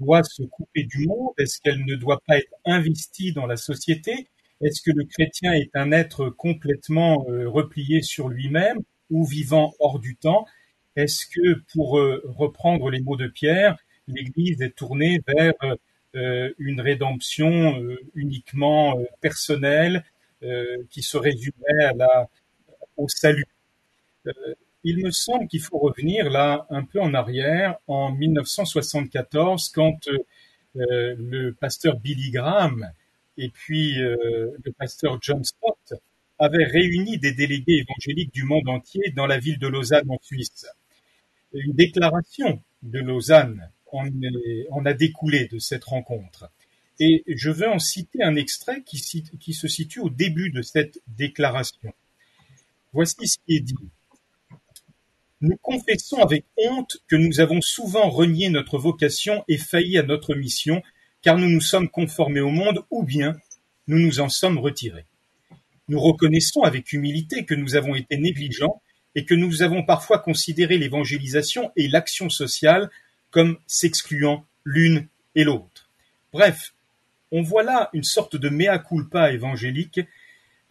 doit 0.00 0.22
se 0.24 0.42
couper 0.44 0.84
du 0.84 1.06
monde? 1.06 1.32
Est-ce 1.38 1.60
qu'elle 1.60 1.84
ne 1.84 1.96
doit 1.96 2.22
pas 2.26 2.38
être 2.38 2.52
investie 2.64 3.32
dans 3.32 3.46
la 3.46 3.56
société? 3.56 4.28
Est-ce 4.62 4.82
que 4.82 4.90
le 4.94 5.04
chrétien 5.04 5.52
est 5.52 5.70
un 5.74 5.92
être 5.92 6.30
complètement 6.30 7.26
euh, 7.28 7.48
replié 7.48 8.02
sur 8.02 8.28
lui-même 8.28 8.78
ou 9.10 9.26
vivant 9.26 9.74
hors 9.80 9.98
du 9.98 10.16
temps? 10.16 10.46
Est-ce 10.96 11.26
que, 11.26 11.62
pour 11.72 11.92
reprendre 12.24 12.90
les 12.90 13.00
mots 13.00 13.16
de 13.16 13.28
Pierre, 13.28 13.76
l'Église 14.08 14.60
est 14.62 14.74
tournée 14.74 15.20
vers 15.28 15.54
une 16.58 16.80
rédemption 16.80 17.80
euh, 17.80 17.96
uniquement 18.14 18.98
euh, 18.98 19.04
personnelle 19.20 20.04
qui 20.90 21.02
se 21.02 21.16
résumerait 21.16 21.84
à 21.86 21.92
la, 21.94 22.28
au 22.96 23.08
salut. 23.08 23.44
il 24.84 25.04
me 25.04 25.10
semble 25.10 25.48
qu'il 25.48 25.60
faut 25.60 25.78
revenir 25.78 26.30
là 26.30 26.64
un 26.70 26.84
peu 26.84 27.00
en 27.00 27.12
arrière, 27.12 27.74
en 27.88 28.12
1974, 28.12 29.70
quand 29.70 30.08
le 30.76 31.50
pasteur 31.54 31.98
Billy 31.98 32.30
Graham 32.30 32.88
et 33.36 33.48
puis 33.48 33.96
le 33.96 34.70
pasteur 34.78 35.18
John 35.20 35.42
Stott 35.42 36.00
avaient 36.38 36.66
réuni 36.66 37.18
des 37.18 37.32
délégués 37.32 37.84
évangéliques 37.84 38.32
du 38.32 38.44
monde 38.44 38.68
entier 38.68 39.10
dans 39.16 39.26
la 39.26 39.38
ville 39.38 39.58
de 39.58 39.66
Lausanne 39.66 40.08
en 40.08 40.18
Suisse. 40.22 40.68
Une 41.52 41.72
déclaration 41.72 42.62
de 42.84 43.00
Lausanne 43.00 43.72
en, 43.92 44.84
a 44.84 44.92
découlé 44.94 45.48
de 45.48 45.58
cette 45.58 45.84
rencontre. 45.84 46.50
Et 47.00 47.22
je 47.28 47.50
veux 47.50 47.68
en 47.68 47.78
citer 47.78 48.22
un 48.22 48.36
extrait 48.36 48.82
qui, 48.82 49.00
qui 49.38 49.54
se 49.54 49.68
situe 49.68 50.00
au 50.00 50.10
début 50.10 50.50
de 50.50 50.62
cette 50.62 51.00
déclaration. 51.06 51.92
Voici 52.92 53.28
ce 53.28 53.38
qui 53.46 53.56
est 53.56 53.60
dit. 53.60 53.74
Nous 55.40 55.56
confessons 55.62 56.18
avec 56.18 56.44
honte 56.56 56.98
que 57.06 57.14
nous 57.14 57.40
avons 57.40 57.60
souvent 57.60 58.10
renié 58.10 58.48
notre 58.50 58.78
vocation 58.78 59.44
et 59.46 59.56
failli 59.56 59.96
à 59.96 60.02
notre 60.02 60.34
mission, 60.34 60.82
car 61.22 61.38
nous 61.38 61.48
nous 61.48 61.60
sommes 61.60 61.88
conformés 61.88 62.40
au 62.40 62.50
monde 62.50 62.84
ou 62.90 63.04
bien 63.04 63.36
nous 63.86 63.98
nous 63.98 64.20
en 64.20 64.28
sommes 64.28 64.58
retirés. 64.58 65.06
Nous 65.88 66.00
reconnaissons 66.00 66.62
avec 66.62 66.92
humilité 66.92 67.44
que 67.44 67.54
nous 67.54 67.76
avons 67.76 67.94
été 67.94 68.16
négligents 68.16 68.82
et 69.14 69.24
que 69.24 69.34
nous 69.34 69.62
avons 69.62 69.84
parfois 69.84 70.18
considéré 70.18 70.76
l'évangélisation 70.76 71.70
et 71.76 71.88
l'action 71.88 72.28
sociale 72.28 72.90
comme 73.30 73.58
s'excluant 73.66 74.44
l'une 74.64 75.06
et 75.34 75.44
l'autre. 75.44 75.88
Bref, 76.32 76.72
on 77.30 77.42
voit 77.42 77.62
là 77.62 77.90
une 77.92 78.04
sorte 78.04 78.36
de 78.36 78.48
mea 78.48 78.78
culpa 78.78 79.32
évangélique 79.32 80.00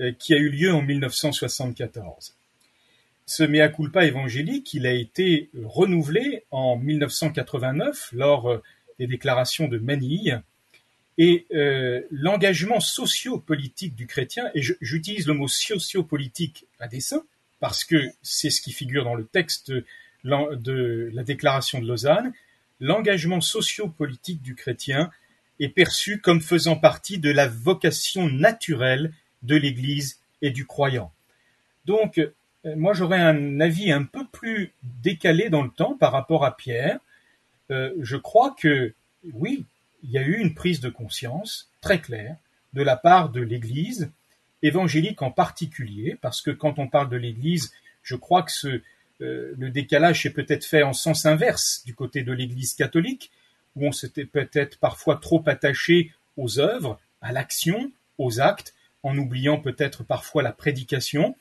euh, 0.02 0.12
qui 0.18 0.34
a 0.34 0.38
eu 0.38 0.50
lieu 0.50 0.74
en 0.74 0.82
1974. 0.82 2.36
Ce 3.26 3.44
mea 3.44 3.68
culpa 3.70 4.06
évangélique, 4.06 4.74
il 4.74 4.86
a 4.86 4.94
été 4.94 5.50
renouvelé 5.64 6.44
en 6.52 6.78
1989 6.78 8.10
lors 8.14 8.50
euh, 8.50 8.64
des 9.00 9.08
déclarations 9.08 9.68
de 9.68 9.78
Manille, 9.78 10.42
et 11.18 11.48
euh, 11.54 12.02
l'engagement 12.12 12.80
socio-politique 12.80 13.96
du 13.96 14.06
chrétien, 14.06 14.50
et 14.54 14.62
j'utilise 14.62 15.28
le 15.28 15.34
mot 15.34 15.48
socio-politique 15.48 16.68
à 16.80 16.88
dessein, 16.88 17.24
parce 17.60 17.84
que 17.84 18.12
c'est 18.22 18.52
ce 18.52 18.62
qui 18.62 18.72
figure 18.72 19.04
dans 19.04 19.16
le 19.16 19.26
texte 19.26 19.72
de 20.24 21.10
la 21.14 21.24
déclaration 21.24 21.80
de 21.80 21.88
Lausanne, 21.88 22.34
l'engagement 22.80 23.42
socio-politique 23.42 24.42
du 24.42 24.56
chrétien 24.56 25.12
est 25.60 25.70
perçu 25.70 26.20
comme 26.20 26.42
faisant 26.42 26.76
partie 26.76 27.18
de 27.18 27.32
la 27.32 27.48
vocation 27.48 28.30
naturelle 28.30 29.14
de 29.44 29.56
l'Église 29.56 30.20
et 30.42 30.52
du 30.52 30.66
croyant. 30.66 31.12
Donc, 31.86 32.20
euh, 32.20 32.76
moi 32.76 32.94
j'aurais 32.94 33.20
un 33.20 33.60
avis 33.60 33.92
un 33.92 34.04
peu 34.04 34.26
plus 34.32 34.74
décalé 35.02 35.50
dans 35.50 35.64
le 35.64 35.70
temps 35.70 35.98
par 35.98 36.12
rapport 36.12 36.46
à 36.46 36.56
Pierre. 36.56 37.00
Euh, 37.72 37.94
je 38.02 38.18
crois 38.18 38.56
que 38.60 38.94
oui, 39.34 39.66
il 40.04 40.12
y 40.12 40.18
a 40.18 40.22
eu 40.22 40.38
une 40.38 40.54
prise 40.54 40.80
de 40.80 40.90
conscience 40.90 41.70
très 41.82 42.00
claire 42.00 42.38
de 42.74 42.82
la 42.84 42.96
part 42.96 43.30
de 43.30 43.42
l'Église, 43.42 44.12
évangélique 44.62 45.22
en 45.22 45.32
particulier, 45.32 46.18
parce 46.22 46.42
que 46.42 46.52
quand 46.52 46.80
on 46.80 46.88
parle 46.88 47.10
de 47.10 47.18
l'Église, 47.18 47.74
je 48.04 48.16
crois 48.16 48.44
que 48.44 48.52
ce, 48.52 48.82
le 49.20 49.70
décalage 49.70 50.26
est 50.26 50.32
peut-être 50.32 50.66
fait 50.66 50.84
en 50.84 50.94
sens 50.94 51.26
inverse 51.26 51.84
du 51.86 51.96
côté 51.96 52.24
de 52.24 52.32
l'Église 52.32 52.74
catholique, 52.74 53.32
où 53.76 53.88
on 53.88 53.92
s'était 53.92 54.26
peut-être 54.26 54.78
parfois 54.80 55.18
trop 55.18 55.44
attaché 55.48 56.12
aux 56.36 56.60
œuvres, 56.60 57.00
à 57.22 57.32
l'action, 57.32 57.92
aux 58.18 58.40
actes, 58.40 58.74
en 59.04 59.18
oubliant 59.18 59.60
peut-être 59.60 60.04
parfois 60.04 60.44
la 60.44 60.52
prédication. 60.52 61.36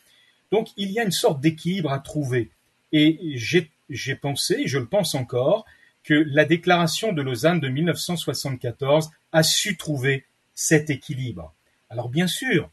Donc 0.50 0.68
il 0.76 0.90
y 0.90 1.00
a 1.00 1.04
une 1.04 1.11
sorte 1.11 1.40
d'équilibre 1.40 1.92
à 1.92 1.99
trouver. 1.99 2.50
Et 2.92 3.18
j'ai 3.37 4.14
pensé, 4.14 4.66
je 4.66 4.78
le 4.78 4.87
pense 4.87 5.14
encore, 5.14 5.66
que 6.04 6.14
la 6.14 6.45
déclaration 6.45 7.12
de 7.12 7.21
Lausanne 7.21 7.61
de 7.61 7.68
1974 7.68 9.11
a 9.33 9.42
su 9.42 9.76
trouver 9.76 10.25
cet 10.54 10.88
équilibre. 10.88 11.52
Alors 11.90 12.09
bien 12.09 12.28
sûr, 12.28 12.64
euh, 12.64 12.68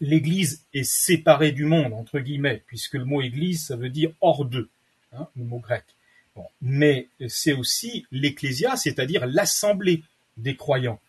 l'Église 0.00 0.64
est 0.72 0.84
séparée 0.84 1.52
du 1.52 1.64
monde, 1.64 1.92
entre 1.92 2.20
guillemets, 2.20 2.62
puisque 2.66 2.94
le 2.94 3.04
mot 3.04 3.22
Église, 3.22 3.66
ça 3.66 3.76
veut 3.76 3.90
dire 3.90 4.12
hors 4.20 4.44
d'eux, 4.44 4.68
hein, 5.12 5.28
le 5.36 5.44
mot 5.44 5.58
grec. 5.58 5.84
Mais 6.60 7.08
c'est 7.28 7.52
aussi 7.52 8.06
l'Ecclésia, 8.10 8.76
c'est-à-dire 8.76 9.26
l'assemblée 9.26 10.02
des 10.36 10.56
croyants. 10.56 11.00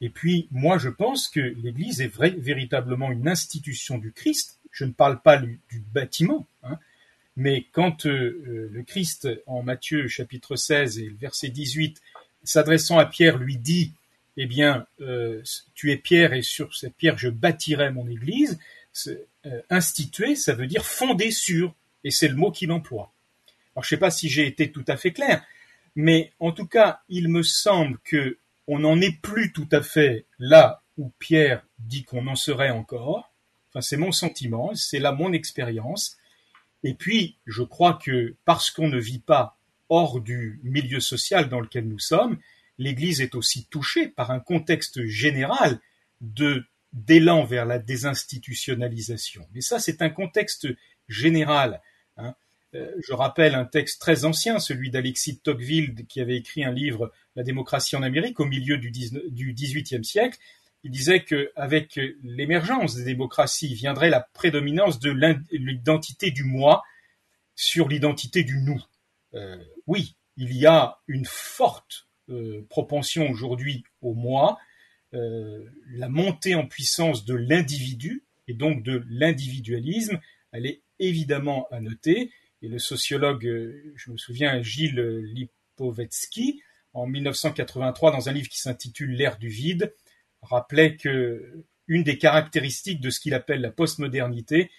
Et 0.00 0.08
puis, 0.08 0.48
moi, 0.50 0.78
je 0.78 0.88
pense 0.88 1.28
que 1.28 1.40
l'Église 1.40 2.00
est 2.00 2.10
véritablement 2.16 3.10
une 3.12 3.28
institution 3.28 3.98
du 3.98 4.12
Christ. 4.12 4.58
Je 4.72 4.84
ne 4.84 4.92
parle 4.92 5.20
pas 5.20 5.36
du, 5.36 5.60
bâtiment, 5.92 6.46
hein, 6.62 6.78
mais 7.36 7.66
quand 7.72 8.06
euh, 8.06 8.42
euh, 8.46 8.70
le 8.72 8.82
Christ, 8.82 9.28
en 9.46 9.62
Matthieu 9.62 10.08
chapitre 10.08 10.56
16 10.56 10.98
et 10.98 11.06
le 11.06 11.16
verset 11.16 11.48
18, 11.48 12.00
s'adressant 12.44 12.98
à 12.98 13.04
Pierre, 13.04 13.36
lui 13.36 13.56
dit, 13.56 13.92
eh 14.42 14.46
bien, 14.46 14.86
euh, 15.00 15.42
tu 15.74 15.92
es 15.92 15.96
Pierre 15.96 16.32
et 16.32 16.42
sur 16.42 16.74
cette 16.74 16.94
pierre 16.94 17.18
je 17.18 17.28
bâtirai 17.28 17.90
mon 17.90 18.08
église, 18.08 18.58
instituer, 19.70 20.34
ça 20.34 20.54
veut 20.54 20.66
dire 20.66 20.84
fonder 20.84 21.30
sur, 21.30 21.74
et 22.04 22.10
c'est 22.10 22.28
le 22.28 22.34
mot 22.34 22.50
qu'il 22.50 22.72
emploie. 22.72 23.12
Alors, 23.74 23.84
je 23.84 23.94
ne 23.94 23.96
sais 23.96 24.00
pas 24.00 24.10
si 24.10 24.28
j'ai 24.28 24.46
été 24.46 24.72
tout 24.72 24.84
à 24.88 24.96
fait 24.96 25.12
clair, 25.12 25.44
mais 25.94 26.32
en 26.40 26.52
tout 26.52 26.66
cas, 26.66 27.00
il 27.08 27.28
me 27.28 27.42
semble 27.42 27.98
que 28.04 28.38
on 28.66 28.78
n'en 28.80 29.00
est 29.00 29.20
plus 29.20 29.52
tout 29.52 29.68
à 29.72 29.82
fait 29.82 30.26
là 30.38 30.82
où 30.96 31.10
Pierre 31.18 31.64
dit 31.78 32.04
qu'on 32.04 32.26
en 32.26 32.36
serait 32.36 32.70
encore. 32.70 33.32
Enfin, 33.68 33.80
c'est 33.80 33.96
mon 33.96 34.12
sentiment, 34.12 34.74
c'est 34.74 34.98
là 34.98 35.12
mon 35.12 35.32
expérience. 35.32 36.16
Et 36.82 36.94
puis, 36.94 37.36
je 37.46 37.62
crois 37.62 37.94
que 37.94 38.36
parce 38.44 38.70
qu'on 38.70 38.88
ne 38.88 38.98
vit 38.98 39.18
pas 39.18 39.58
hors 39.88 40.20
du 40.20 40.60
milieu 40.62 41.00
social 41.00 41.48
dans 41.48 41.60
lequel 41.60 41.88
nous 41.88 41.98
sommes, 41.98 42.38
l'Église 42.80 43.20
est 43.20 43.34
aussi 43.34 43.66
touchée 43.66 44.08
par 44.08 44.30
un 44.30 44.40
contexte 44.40 45.04
général 45.04 45.78
d'élan 46.20 47.44
vers 47.44 47.66
la 47.66 47.78
désinstitutionnalisation. 47.78 49.46
Mais 49.54 49.60
ça, 49.60 49.78
c'est 49.78 50.02
un 50.02 50.08
contexte 50.08 50.66
général. 51.06 51.82
Hein. 52.16 52.34
Euh, 52.74 52.90
je 53.06 53.12
rappelle 53.12 53.54
un 53.54 53.66
texte 53.66 54.00
très 54.00 54.24
ancien, 54.24 54.58
celui 54.58 54.90
d'Alexis 54.90 55.40
Tocqueville, 55.40 56.06
qui 56.08 56.20
avait 56.20 56.36
écrit 56.36 56.64
un 56.64 56.72
livre, 56.72 57.12
La 57.36 57.42
démocratie 57.42 57.96
en 57.96 58.02
Amérique, 58.02 58.40
au 58.40 58.46
milieu 58.46 58.78
du 58.78 58.90
XVIIIe 58.90 60.04
siècle, 60.04 60.38
il 60.82 60.90
disait 60.90 61.22
qu'avec 61.24 62.00
l'émergence 62.22 62.94
des 62.96 63.04
démocraties 63.04 63.74
viendrait 63.74 64.08
la 64.08 64.20
prédominance 64.20 64.98
de 64.98 65.10
l'identité 65.50 66.30
du 66.30 66.44
moi 66.44 66.82
sur 67.54 67.88
l'identité 67.88 68.42
du 68.42 68.58
nous. 68.58 68.82
Euh, 69.34 69.62
oui, 69.86 70.16
il 70.38 70.56
y 70.56 70.64
a 70.64 70.98
une 71.06 71.26
forte 71.26 72.08
euh, 72.30 72.66
propension 72.68 73.30
aujourd'hui 73.30 73.84
au 74.02 74.14
moi, 74.14 74.58
euh, 75.14 75.64
la 75.90 76.08
montée 76.08 76.54
en 76.54 76.66
puissance 76.66 77.24
de 77.24 77.34
l'individu 77.34 78.24
et 78.48 78.54
donc 78.54 78.82
de 78.82 79.04
l'individualisme, 79.08 80.20
elle 80.52 80.66
est 80.66 80.82
évidemment 80.98 81.66
à 81.70 81.80
noter. 81.80 82.30
Et 82.62 82.68
le 82.68 82.78
sociologue, 82.78 83.42
je 83.96 84.10
me 84.10 84.16
souviens, 84.16 84.62
Gilles 84.62 85.00
Lipovetsky, 85.00 86.62
en 86.92 87.06
1983, 87.06 88.12
dans 88.12 88.28
un 88.28 88.32
livre 88.32 88.48
qui 88.48 88.60
s'intitule 88.60 89.12
L'ère 89.12 89.38
du 89.38 89.48
vide, 89.48 89.94
rappelait 90.42 90.96
que 90.96 91.64
une 91.86 92.04
des 92.04 92.18
caractéristiques 92.18 93.00
de 93.00 93.10
ce 93.10 93.18
qu'il 93.18 93.34
appelle 93.34 93.60
la 93.60 93.70
postmodernité, 93.70 94.70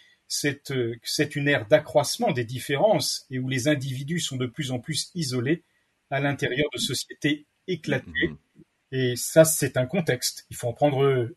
euh, 0.46 0.96
c'est 1.04 1.36
une 1.36 1.48
ère 1.48 1.68
d'accroissement 1.68 2.32
des 2.32 2.46
différences 2.46 3.26
et 3.30 3.40
où 3.40 3.50
les 3.50 3.68
individus 3.68 4.22
sont 4.22 4.38
de 4.38 4.46
plus 4.46 4.72
en 4.72 4.80
plus 4.80 5.12
isolés 5.14 5.64
à 6.12 6.20
l'intérieur 6.20 6.68
de 6.74 6.80
sociétés 6.80 7.48
éclatées. 7.68 8.12
Mm-hmm. 8.12 8.64
Et 8.92 9.16
ça, 9.16 9.46
c'est 9.46 9.78
un 9.78 9.86
contexte. 9.86 10.46
Il 10.50 10.56
faut 10.56 10.68
en 10.68 10.74
prendre 10.74 11.30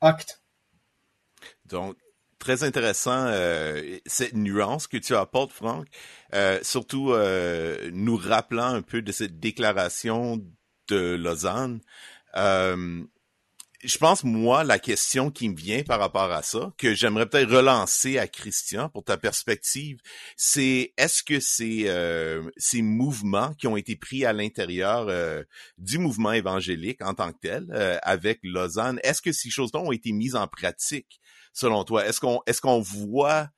acte. 0.00 0.42
Donc, 1.66 1.96
très 2.38 2.64
intéressant 2.64 3.26
euh, 3.26 3.98
cette 4.06 4.34
nuance 4.34 4.86
que 4.86 4.96
tu 4.96 5.14
apportes, 5.14 5.52
Franck. 5.52 5.86
Euh, 6.34 6.58
surtout 6.62 7.14
nous 7.92 8.16
rappelant 8.16 8.74
un 8.74 8.82
peu 8.82 9.02
de 9.02 9.12
cette 9.12 9.38
déclaration 9.38 10.42
de 10.88 11.14
Lausanne 11.14 11.80
je 13.84 13.98
pense, 13.98 14.22
moi, 14.22 14.62
la 14.62 14.78
question 14.78 15.30
qui 15.30 15.48
me 15.48 15.56
vient 15.56 15.82
par 15.82 15.98
rapport 15.98 16.30
à 16.30 16.42
ça, 16.42 16.72
que 16.78 16.94
j'aimerais 16.94 17.28
peut-être 17.28 17.52
relancer 17.52 18.16
à 18.16 18.28
Christian 18.28 18.88
pour 18.88 19.02
ta 19.02 19.16
perspective, 19.16 19.98
c'est 20.36 20.92
est-ce 20.96 21.22
que 21.24 21.40
ces, 21.40 21.84
euh, 21.88 22.48
ces 22.56 22.80
mouvements 22.80 23.54
qui 23.54 23.66
ont 23.66 23.76
été 23.76 23.96
pris 23.96 24.24
à 24.24 24.32
l'intérieur 24.32 25.08
euh, 25.08 25.42
du 25.78 25.98
mouvement 25.98 26.32
évangélique 26.32 27.02
en 27.02 27.14
tant 27.14 27.32
que 27.32 27.38
tel, 27.42 27.66
euh, 27.72 27.98
avec 28.02 28.38
Lausanne, 28.44 29.00
est-ce 29.02 29.20
que 29.20 29.32
ces 29.32 29.50
choses-là 29.50 29.80
ont 29.80 29.92
été 29.92 30.12
mises 30.12 30.36
en 30.36 30.46
pratique, 30.46 31.20
selon 31.52 31.82
toi? 31.82 32.06
Est-ce 32.06 32.20
qu'on 32.20 32.40
est-ce 32.46 32.60
qu'on 32.60 32.80
voit 32.80 33.48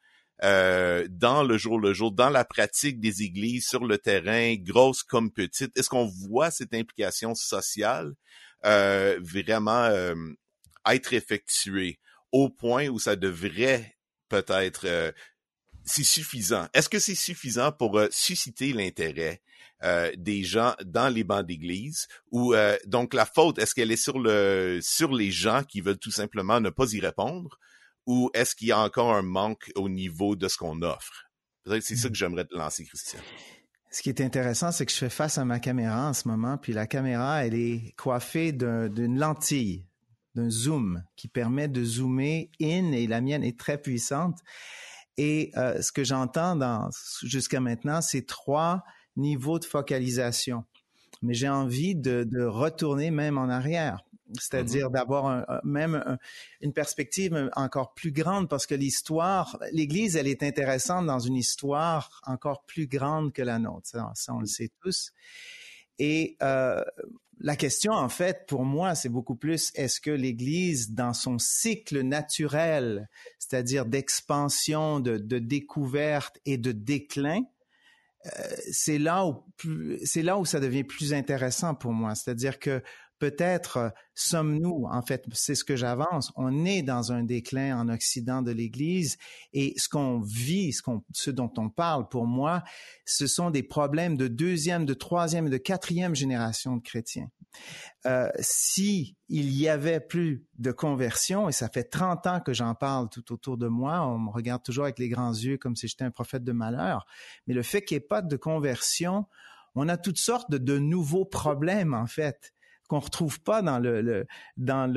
dans 0.42 1.42
le 1.42 1.56
jour 1.56 1.80
le 1.80 1.94
jour, 1.94 2.12
dans 2.12 2.28
la 2.28 2.44
pratique 2.44 3.00
des 3.00 3.22
églises, 3.22 3.66
sur 3.66 3.86
le 3.86 3.96
terrain, 3.96 4.56
grosses 4.56 5.02
comme 5.02 5.30
petites, 5.30 5.74
est-ce 5.78 5.88
qu'on 5.88 6.04
voit 6.04 6.50
cette 6.50 6.74
implication 6.74 7.34
sociale 7.34 8.14
euh, 8.64 9.18
vraiment 9.20 9.84
euh, 9.84 10.14
être 10.86 11.12
effectué 11.12 11.98
au 12.32 12.48
point 12.48 12.88
où 12.88 12.98
ça 12.98 13.16
devrait 13.16 13.96
peut-être 14.28 14.86
euh, 14.86 15.12
c'est 15.84 16.04
suffisant. 16.04 16.66
Est-ce 16.72 16.88
que 16.88 16.98
c'est 16.98 17.14
suffisant 17.14 17.72
pour 17.72 17.98
euh, 17.98 18.08
susciter 18.10 18.72
l'intérêt 18.72 19.42
euh, 19.82 20.10
des 20.16 20.42
gens 20.42 20.74
dans 20.84 21.08
les 21.12 21.24
bancs 21.24 21.46
d'église 21.46 22.08
ou 22.30 22.54
euh, 22.54 22.76
donc 22.86 23.12
la 23.12 23.26
faute 23.26 23.58
est-ce 23.58 23.74
qu'elle 23.74 23.90
est 23.92 23.96
sur 24.02 24.18
le 24.18 24.78
sur 24.82 25.12
les 25.12 25.30
gens 25.30 25.62
qui 25.62 25.80
veulent 25.80 25.98
tout 25.98 26.10
simplement 26.10 26.60
ne 26.60 26.70
pas 26.70 26.90
y 26.92 27.00
répondre 27.00 27.58
ou 28.06 28.30
est-ce 28.34 28.54
qu'il 28.54 28.68
y 28.68 28.72
a 28.72 28.78
encore 28.78 29.12
un 29.12 29.22
manque 29.22 29.70
au 29.74 29.88
niveau 29.88 30.36
de 30.36 30.48
ce 30.48 30.56
qu'on 30.56 30.80
offre? 30.82 31.30
Peut-être 31.64 31.82
c'est 31.82 31.96
ça 31.96 32.08
que 32.08 32.14
j'aimerais 32.14 32.44
te 32.44 32.54
lancer 32.54 32.84
Christian. 32.84 33.20
Ce 33.94 34.02
qui 34.02 34.08
est 34.08 34.20
intéressant, 34.20 34.72
c'est 34.72 34.86
que 34.86 34.90
je 34.90 34.98
fais 34.98 35.08
face 35.08 35.38
à 35.38 35.44
ma 35.44 35.60
caméra 35.60 36.08
en 36.08 36.14
ce 36.14 36.26
moment, 36.26 36.58
puis 36.58 36.72
la 36.72 36.88
caméra, 36.88 37.46
elle 37.46 37.54
est 37.54 37.94
coiffée 37.96 38.50
d'une 38.50 39.20
lentille, 39.20 39.86
d'un 40.34 40.50
zoom 40.50 41.04
qui 41.14 41.28
permet 41.28 41.68
de 41.68 41.84
zoomer 41.84 42.50
in 42.60 42.90
et 42.90 43.06
la 43.06 43.20
mienne 43.20 43.44
est 43.44 43.56
très 43.56 43.80
puissante. 43.80 44.40
Et 45.16 45.52
euh, 45.56 45.80
ce 45.80 45.92
que 45.92 46.02
j'entends 46.02 46.90
jusqu'à 47.22 47.60
maintenant, 47.60 48.00
c'est 48.00 48.26
trois 48.26 48.82
niveaux 49.16 49.60
de 49.60 49.64
focalisation. 49.64 50.64
Mais 51.22 51.34
j'ai 51.34 51.48
envie 51.48 51.94
de, 51.94 52.26
retourner 52.46 53.12
même 53.12 53.38
en 53.38 53.48
arrière, 53.48 54.00
c'est-à-dire 54.40 54.88
mm-hmm. 54.88 54.92
d'avoir 54.92 55.60
même 55.64 56.18
une 56.60 56.72
perspective 56.72 57.50
encore 57.56 57.94
plus 57.94 58.12
grande, 58.12 58.48
parce 58.48 58.66
que 58.66 58.74
l'histoire, 58.74 59.58
l'Église, 59.72 60.16
elle 60.16 60.28
est 60.28 60.42
intéressante 60.42 61.06
dans 61.06 61.18
une 61.18 61.36
histoire 61.36 62.20
encore 62.26 62.64
plus 62.64 62.86
grande 62.86 63.32
que 63.32 63.42
la 63.42 63.58
nôtre. 63.58 63.88
Ça, 63.88 64.10
ça 64.14 64.34
on 64.34 64.40
le 64.40 64.46
sait 64.46 64.70
tous. 64.82 65.12
Et 65.98 66.36
euh, 66.42 66.82
la 67.40 67.56
question, 67.56 67.92
en 67.92 68.08
fait, 68.08 68.46
pour 68.46 68.64
moi, 68.64 68.94
c'est 68.94 69.08
beaucoup 69.08 69.36
plus 69.36 69.70
est-ce 69.74 70.00
que 70.00 70.10
l'Église, 70.10 70.92
dans 70.92 71.12
son 71.12 71.38
cycle 71.38 72.00
naturel, 72.02 73.08
c'est-à-dire 73.38 73.86
d'expansion, 73.86 75.00
de, 75.00 75.16
découverte 75.38 76.38
et 76.44 76.58
de 76.58 76.72
déclin, 76.72 77.42
euh, 78.26 78.30
c'est 78.72 78.98
là 78.98 79.26
où 79.26 79.44
c'est 80.02 80.22
là 80.22 80.38
où 80.38 80.46
ça 80.46 80.58
devient 80.58 80.84
plus 80.84 81.12
intéressant 81.12 81.74
pour 81.74 81.92
moi. 81.92 82.14
C'est-à-dire 82.14 82.58
que 82.58 82.82
peut-être 83.18 83.76
euh, 83.76 83.88
sommes-nous, 84.14 84.86
en 84.90 85.02
fait, 85.02 85.24
c'est 85.32 85.54
ce 85.54 85.64
que 85.64 85.76
j'avance, 85.76 86.32
on 86.36 86.64
est 86.64 86.82
dans 86.82 87.12
un 87.12 87.22
déclin 87.22 87.78
en 87.78 87.88
Occident 87.88 88.42
de 88.42 88.52
l'Église 88.52 89.16
et 89.52 89.74
ce 89.76 89.88
qu'on 89.88 90.20
vit, 90.20 90.72
ce, 91.12 91.30
dont 91.30 91.52
on 91.56 91.68
parle 91.68 92.08
pour 92.08 92.26
moi, 92.26 92.62
ce 93.04 93.26
sont 93.26 93.50
des 93.50 93.62
problèmes 93.62 94.16
de 94.16 94.28
deuxième, 94.28 94.84
de 94.86 94.94
troisième 94.94 95.46
et 95.46 95.50
de 95.50 95.56
quatrième 95.56 96.14
génération 96.14 96.76
de 96.76 96.82
chrétiens. 96.82 97.30
Euh, 98.06 98.28
si 98.40 99.16
il 99.28 99.50
y 99.52 99.68
avait 99.68 100.00
plus 100.00 100.44
de 100.58 100.72
conversion, 100.72 101.48
et 101.48 101.52
ça 101.52 101.68
fait 101.68 101.84
30 101.84 102.26
ans 102.26 102.40
que 102.40 102.52
j'en 102.52 102.74
parle 102.74 103.08
tout 103.08 103.32
autour 103.32 103.56
de 103.56 103.68
moi, 103.68 104.06
on 104.06 104.18
me 104.18 104.30
regarde 104.30 104.62
toujours 104.62 104.84
avec 104.84 104.98
les 104.98 105.08
grands 105.08 105.32
yeux 105.32 105.56
comme 105.56 105.76
si 105.76 105.88
j'étais 105.88 106.04
un 106.04 106.10
prophète 106.10 106.44
de 106.44 106.52
malheur, 106.52 107.06
mais 107.46 107.54
le 107.54 107.62
fait 107.62 107.82
qu'il 107.82 107.96
n'y 107.96 108.04
ait 108.04 108.06
pas 108.06 108.22
de 108.22 108.36
conversion, 108.36 109.26
on 109.74 109.88
a 109.88 109.96
toutes 109.96 110.18
sortes 110.18 110.50
de 110.50 110.78
nouveaux 110.78 111.24
problèmes 111.24 111.94
en 111.94 112.06
fait 112.06 112.52
qu'on 112.88 113.00
retrouve 113.00 113.40
pas 113.40 113.62
dans 113.62 113.78
le, 113.78 114.26
dans 114.56 114.92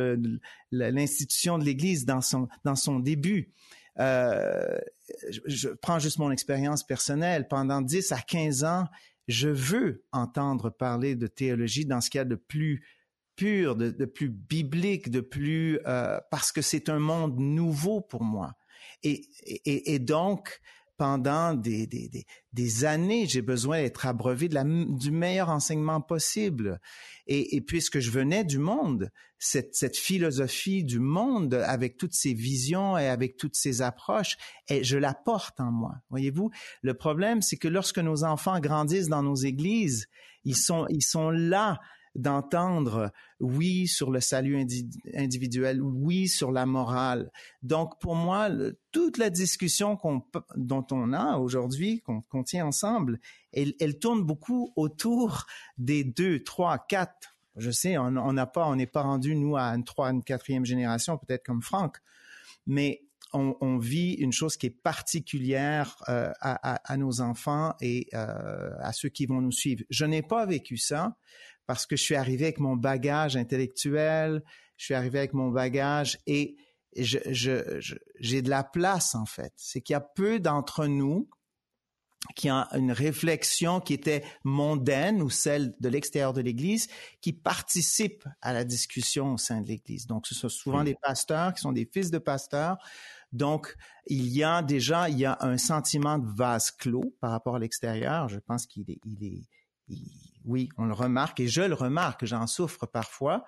l'institution 0.71 1.57
de 1.57 1.63
l'Église 1.63 2.05
dans 2.05 2.21
son 2.21 2.47
dans 2.63 2.75
son 2.75 2.99
début. 2.99 3.51
Euh, 3.99 4.77
je, 5.45 5.69
prends 5.69 5.99
juste 5.99 6.19
mon 6.19 6.31
expérience 6.31 6.83
personnelle. 6.83 7.47
Pendant 7.47 7.81
10 7.81 8.11
à 8.11 8.19
15 8.19 8.63
ans, 8.63 8.85
je 9.27 9.49
veux 9.49 10.03
entendre 10.11 10.69
parler 10.69 11.15
de 11.15 11.27
théologie 11.27 11.85
dans 11.85 12.01
ce 12.01 12.09
qu'il 12.09 12.19
y 12.19 12.21
a 12.21 12.25
de 12.25 12.35
plus 12.35 12.85
pur, 13.35 13.75
de, 13.75 13.89
plus 14.05 14.29
biblique, 14.29 15.09
de 15.09 15.21
plus 15.21 15.79
euh, 15.85 16.19
parce 16.31 16.51
que 16.51 16.61
c'est 16.61 16.89
un 16.89 16.99
monde 16.99 17.39
nouveau 17.39 18.01
pour 18.01 18.23
moi. 18.23 18.53
Et 19.03 19.99
donc, 19.99 20.59
pendant 20.97 21.53
des, 21.53 21.87
des, 21.87 22.09
des, 22.09 22.25
des 22.53 22.85
années, 22.85 23.27
j'ai 23.27 23.41
besoin 23.41 23.81
d'être 23.81 24.05
abreuvé 24.05 24.49
de 24.49 24.55
la, 24.55 24.63
du 24.63 25.11
meilleur 25.11 25.49
enseignement 25.49 26.01
possible. 26.01 26.79
Et, 27.27 27.61
puisque 27.61 27.99
je 27.99 28.09
venais 28.09 28.43
du 28.43 28.57
monde, 28.57 29.11
cette, 29.37 29.75
cette 29.75 29.97
philosophie 29.97 30.83
du 30.83 30.99
monde 30.99 31.53
avec 31.53 31.97
toutes 31.97 32.13
ses 32.13 32.33
visions 32.33 32.97
et 32.97 33.07
avec 33.07 33.37
toutes 33.37 33.55
ses 33.55 33.81
approches, 33.81 34.37
et 34.69 34.83
je 34.83 34.97
la 34.97 35.13
porte 35.13 35.59
en 35.59 35.71
moi. 35.71 35.95
Voyez-vous, 36.09 36.49
le 36.81 36.93
problème, 36.93 37.41
c'est 37.41 37.57
que 37.57 37.67
lorsque 37.67 37.99
nos 37.99 38.23
enfants 38.23 38.59
grandissent 38.59 39.09
dans 39.09 39.23
nos 39.23 39.35
églises, 39.35 40.07
ils 40.43 40.55
sont, 40.55 40.87
ils 40.89 41.03
sont 41.03 41.29
là 41.29 41.79
d'entendre 42.17 43.11
oui 43.39 43.87
sur 43.87 44.11
le 44.11 44.19
salut 44.19 44.57
individuel, 45.15 45.81
oui 45.81 46.27
sur 46.27 46.51
la 46.51 46.65
morale. 46.65 47.31
Donc 47.61 47.99
pour 47.99 48.15
moi, 48.15 48.49
toute 48.91 49.17
la 49.17 49.29
discussion 49.29 49.97
dont 50.55 50.87
on 50.91 51.13
a 51.13 51.37
aujourd'hui, 51.37 52.01
qu'on 52.01 52.43
tient 52.43 52.65
ensemble, 52.65 53.19
elle, 53.53 53.99
tourne 53.99 54.23
beaucoup 54.23 54.73
autour 54.75 55.45
des 55.77 56.03
deux, 56.03 56.43
trois, 56.43 56.79
quatre. 56.79 57.37
Je 57.55 57.71
sais, 57.71 57.97
on 57.97 58.33
n'a 58.33 58.45
pas, 58.45 58.67
on 58.67 58.75
n'est 58.75 58.87
pas 58.87 59.03
rendu 59.03 59.35
nous 59.35 59.55
à 59.55 59.63
une 59.69 59.83
trois, 59.83 60.09
une 60.09 60.23
quatrième 60.23 60.65
génération, 60.65 61.17
peut-être 61.17 61.45
comme 61.45 61.61
Franck, 61.61 61.97
mais 62.65 63.03
on, 63.33 63.77
vit 63.77 64.13
une 64.13 64.31
chose 64.31 64.57
qui 64.57 64.67
est 64.67 64.81
particulière 64.81 65.97
euh, 66.09 66.31
à, 66.41 66.97
nos 66.97 67.21
enfants 67.21 67.75
et 67.81 68.07
euh, 68.13 68.71
à 68.79 68.93
ceux 68.93 69.09
qui 69.09 69.25
vont 69.25 69.41
nous 69.41 69.51
suivre. 69.51 69.83
Je 69.89 70.05
n'ai 70.05 70.21
pas 70.21 70.45
vécu 70.45 70.77
ça 70.77 71.17
parce 71.67 71.85
que 71.85 71.95
je 71.95 72.03
suis 72.03 72.15
arrivé 72.15 72.45
avec 72.45 72.59
mon 72.59 72.75
bagage 72.75 73.37
intellectuel, 73.37 74.43
je 74.77 74.85
suis 74.85 74.93
arrivé 74.93 75.19
avec 75.19 75.33
mon 75.33 75.49
bagage 75.49 76.17
et 76.25 76.55
je, 76.95 77.19
je, 77.29 77.95
j'ai 78.19 78.41
de 78.41 78.49
la 78.49 78.63
place 78.63 79.13
en 79.13 79.25
fait. 79.25 79.53
C'est 79.55 79.81
qu'il 79.81 79.93
y 79.93 79.97
a 79.97 80.01
peu 80.01 80.39
d'entre 80.39 80.87
nous 80.87 81.29
qui 82.35 82.51
ont 82.51 82.65
une 82.73 82.91
réflexion 82.91 83.79
qui 83.79 83.93
était 83.93 84.23
mondaine 84.43 85.21
ou 85.21 85.29
celle 85.29 85.75
de 85.79 85.89
l'extérieur 85.89 86.33
de 86.33 86.41
l'Église, 86.41 86.87
qui 87.21 87.33
participent 87.33 88.27
à 88.41 88.53
la 88.53 88.63
discussion 88.63 89.33
au 89.33 89.37
sein 89.37 89.61
de 89.61 89.67
l'Église. 89.67 90.07
Donc, 90.07 90.27
ce 90.27 90.35
sont 90.35 90.49
souvent 90.49 90.83
des 90.83 90.95
pasteurs 90.95 91.53
qui 91.53 91.61
sont 91.61 91.71
des 91.71 91.89
fils 91.91 92.11
de 92.11 92.17
pasteurs. 92.17 92.77
Donc, 93.31 93.75
il 94.07 94.27
y 94.27 94.43
a 94.43 94.61
déjà, 94.61 95.09
il 95.09 95.19
y 95.19 95.25
a 95.25 95.37
un 95.41 95.57
sentiment 95.57 96.17
de 96.17 96.27
vase 96.35 96.71
clos 96.71 97.15
par 97.21 97.31
rapport 97.31 97.55
à 97.55 97.59
l'extérieur. 97.59 98.29
Je 98.29 98.39
pense 98.39 98.65
qu'il 98.65 98.89
est, 98.89 98.99
il 99.05 99.23
est, 99.23 99.47
oui, 100.47 100.69
on 100.77 100.85
le 100.85 100.93
remarque 100.93 101.39
et 101.39 101.47
je 101.47 101.61
le 101.61 101.75
remarque, 101.75 102.25
j'en 102.25 102.47
souffre 102.47 102.85
parfois, 102.85 103.45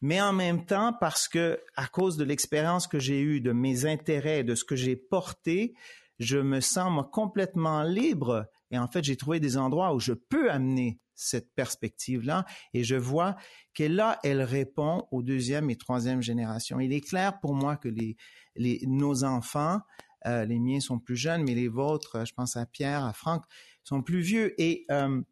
mais 0.00 0.20
en 0.20 0.32
même 0.32 0.66
temps 0.66 0.92
parce 1.00 1.26
que 1.28 1.60
à 1.76 1.86
cause 1.86 2.16
de 2.16 2.24
l'expérience 2.24 2.86
que 2.86 2.98
j'ai 2.98 3.20
eue, 3.20 3.40
de 3.40 3.52
mes 3.52 3.86
intérêts, 3.86 4.44
de 4.44 4.54
ce 4.54 4.64
que 4.64 4.76
j'ai 4.76 4.96
porté, 4.96 5.74
je 6.18 6.38
me 6.38 6.60
sens 6.60 6.92
moi 6.92 7.08
complètement 7.10 7.82
libre 7.82 8.46
et 8.70 8.78
en 8.78 8.86
fait 8.86 9.02
j'ai 9.02 9.16
trouvé 9.16 9.40
des 9.40 9.56
endroits 9.56 9.94
où 9.94 10.00
je 10.00 10.12
peux 10.12 10.50
amener 10.50 11.00
cette 11.14 11.54
perspective-là 11.54 12.44
et 12.74 12.84
je 12.84 12.96
vois 12.96 13.36
qu'elle 13.72 13.94
là, 13.94 14.18
elle 14.22 14.42
répond 14.42 15.06
aux 15.10 15.22
deuxième 15.22 15.70
et 15.70 15.76
troisième 15.76 16.22
générations. 16.22 16.80
Il 16.80 16.92
est 16.92 17.00
clair 17.00 17.40
pour 17.40 17.54
moi 17.54 17.76
que 17.76 17.88
les, 17.88 18.16
les 18.56 18.80
nos 18.86 19.24
enfants, 19.24 19.80
euh, 20.26 20.44
les 20.44 20.58
miens 20.58 20.80
sont 20.80 20.98
plus 20.98 21.16
jeunes, 21.16 21.44
mais 21.44 21.54
les 21.54 21.68
vôtres, 21.68 22.26
je 22.26 22.34
pense 22.34 22.56
à 22.56 22.66
Pierre, 22.66 23.04
à 23.04 23.12
Franck, 23.12 23.44
sont 23.84 24.02
plus 24.02 24.20
vieux 24.20 24.60
et 24.60 24.84
euh, 24.90 25.22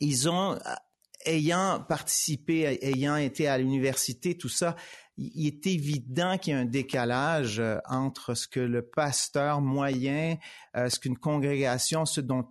ils 0.00 0.28
ont, 0.28 0.58
ayant 1.26 1.84
participé, 1.88 2.78
ayant 2.82 3.16
été 3.16 3.48
à 3.48 3.58
l'université, 3.58 4.36
tout 4.36 4.48
ça, 4.48 4.76
il 5.18 5.46
est 5.46 5.66
évident 5.66 6.38
qu'il 6.38 6.52
y 6.52 6.56
a 6.56 6.60
un 6.60 6.64
décalage 6.64 7.58
euh, 7.58 7.78
entre 7.88 8.34
ce 8.34 8.46
que 8.46 8.60
le 8.60 8.82
pasteur 8.82 9.60
moyen, 9.60 10.36
euh, 10.76 10.88
ce 10.88 11.00
qu'une 11.00 11.18
congrégation, 11.18 12.06
ce 12.06 12.20
dont 12.20 12.44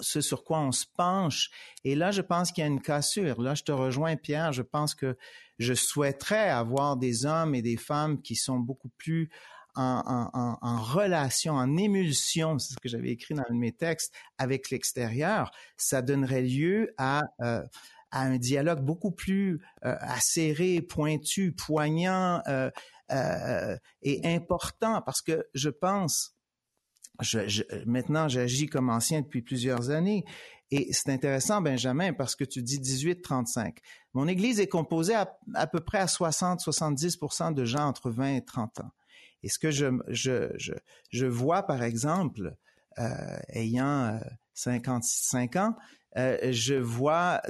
ce 0.00 0.20
sur 0.20 0.44
quoi 0.44 0.60
on 0.60 0.72
se 0.72 0.84
penche. 0.96 1.50
Et 1.84 1.94
là, 1.94 2.10
je 2.10 2.20
pense 2.20 2.52
qu'il 2.52 2.62
y 2.62 2.64
a 2.64 2.68
une 2.68 2.82
cassure. 2.82 3.40
Là, 3.40 3.54
je 3.54 3.62
te 3.62 3.72
rejoins, 3.72 4.16
Pierre. 4.16 4.52
Je 4.52 4.62
pense 4.62 4.94
que 4.94 5.16
je 5.58 5.74
souhaiterais 5.74 6.50
avoir 6.50 6.96
des 6.96 7.24
hommes 7.24 7.54
et 7.54 7.62
des 7.62 7.76
femmes 7.76 8.20
qui 8.20 8.36
sont 8.36 8.58
beaucoup 8.58 8.90
plus 8.98 9.30
en, 9.74 10.82
relation, 10.82 11.54
en 11.54 11.76
émulsion, 11.76 12.58
c'est 12.58 12.74
ce 12.74 12.78
que 12.78 12.88
j'avais 12.88 13.10
écrit 13.10 13.34
dans 13.34 13.44
mes 13.50 13.72
textes, 13.72 14.14
avec 14.38 14.70
l'extérieur, 14.70 15.50
ça 15.76 16.02
donnerait 16.02 16.42
lieu 16.42 16.94
à, 16.98 17.22
euh, 17.40 17.62
un 18.12 18.36
dialogue 18.36 18.84
beaucoup 18.84 19.12
plus 19.12 19.62
euh, 19.84 19.96
acéré, 20.00 20.82
pointu, 20.82 21.52
poignant 21.52 22.42
euh, 22.46 22.70
et 24.02 24.20
important, 24.24 25.02
parce 25.02 25.22
que 25.22 25.46
je 25.54 25.70
pense, 25.70 26.34
maintenant 27.86 28.28
j'agis 28.28 28.66
comme 28.66 28.90
ancien 28.90 29.20
depuis 29.20 29.42
plusieurs 29.42 29.90
années, 29.90 30.24
et 30.70 30.90
c'est 30.92 31.10
intéressant, 31.10 31.60
Benjamin, 31.60 32.14
parce 32.14 32.34
que 32.34 32.44
tu 32.44 32.62
dis 32.62 32.80
18-35. 32.80 33.76
Mon 34.14 34.26
Église 34.26 34.58
est 34.58 34.68
composée 34.68 35.14
à, 35.14 35.38
à 35.52 35.66
peu 35.66 35.80
près 35.80 35.98
à 35.98 36.06
60-70% 36.06 37.52
de 37.52 37.66
gens 37.66 37.86
entre 37.86 38.10
20 38.10 38.36
et 38.36 38.44
30 38.44 38.80
ans. 38.80 38.90
Et 39.42 39.48
ce 39.48 39.58
que 39.58 39.70
je, 39.70 39.86
je, 40.08 40.52
je, 40.56 40.72
je 41.10 41.26
vois, 41.26 41.64
par 41.64 41.82
exemple, 41.82 42.54
euh, 42.98 43.38
ayant 43.48 44.20
55 44.54 45.56
euh, 45.56 45.60
ans, 45.60 45.76
euh, 46.16 46.52
je 46.52 46.74
vois, 46.74 47.40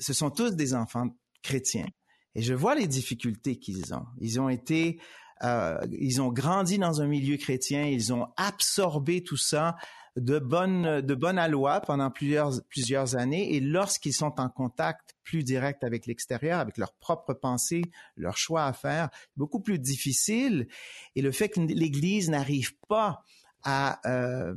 ce 0.00 0.12
sont 0.12 0.30
tous 0.30 0.56
des 0.56 0.74
enfants 0.74 1.08
chrétiens. 1.42 1.86
Et 2.34 2.42
je 2.42 2.54
vois 2.54 2.74
les 2.74 2.86
difficultés 2.86 3.58
qu'ils 3.58 3.94
ont. 3.94 4.06
Ils 4.20 4.40
ont 4.40 4.48
été 4.48 5.00
euh, 5.44 5.78
ils 5.92 6.20
ont 6.20 6.32
grandi 6.32 6.78
dans 6.78 7.00
un 7.00 7.06
milieu 7.06 7.36
chrétien, 7.36 7.84
ils 7.84 8.12
ont 8.12 8.26
absorbé 8.36 9.22
tout 9.22 9.36
ça 9.36 9.76
de 10.20 10.38
bonne 10.38 11.00
de 11.00 11.14
bonne 11.14 11.44
loi 11.50 11.80
pendant 11.80 12.10
plusieurs 12.10 12.60
plusieurs 12.68 13.16
années 13.16 13.54
et 13.54 13.60
lorsqu'ils 13.60 14.12
sont 14.12 14.40
en 14.40 14.48
contact 14.48 15.16
plus 15.24 15.44
direct 15.44 15.84
avec 15.84 16.06
l'extérieur, 16.06 16.58
avec 16.58 16.78
leurs 16.78 16.94
propres 16.94 17.34
pensées, 17.34 17.82
leurs 18.16 18.36
choix 18.36 18.64
à 18.64 18.72
faire, 18.72 19.10
beaucoup 19.36 19.60
plus 19.60 19.78
difficile 19.78 20.68
et 21.14 21.22
le 21.22 21.32
fait 21.32 21.48
que 21.48 21.60
l'Église 21.60 22.30
n'arrive 22.30 22.74
pas 22.88 23.22
à 23.62 24.00
euh, 24.08 24.54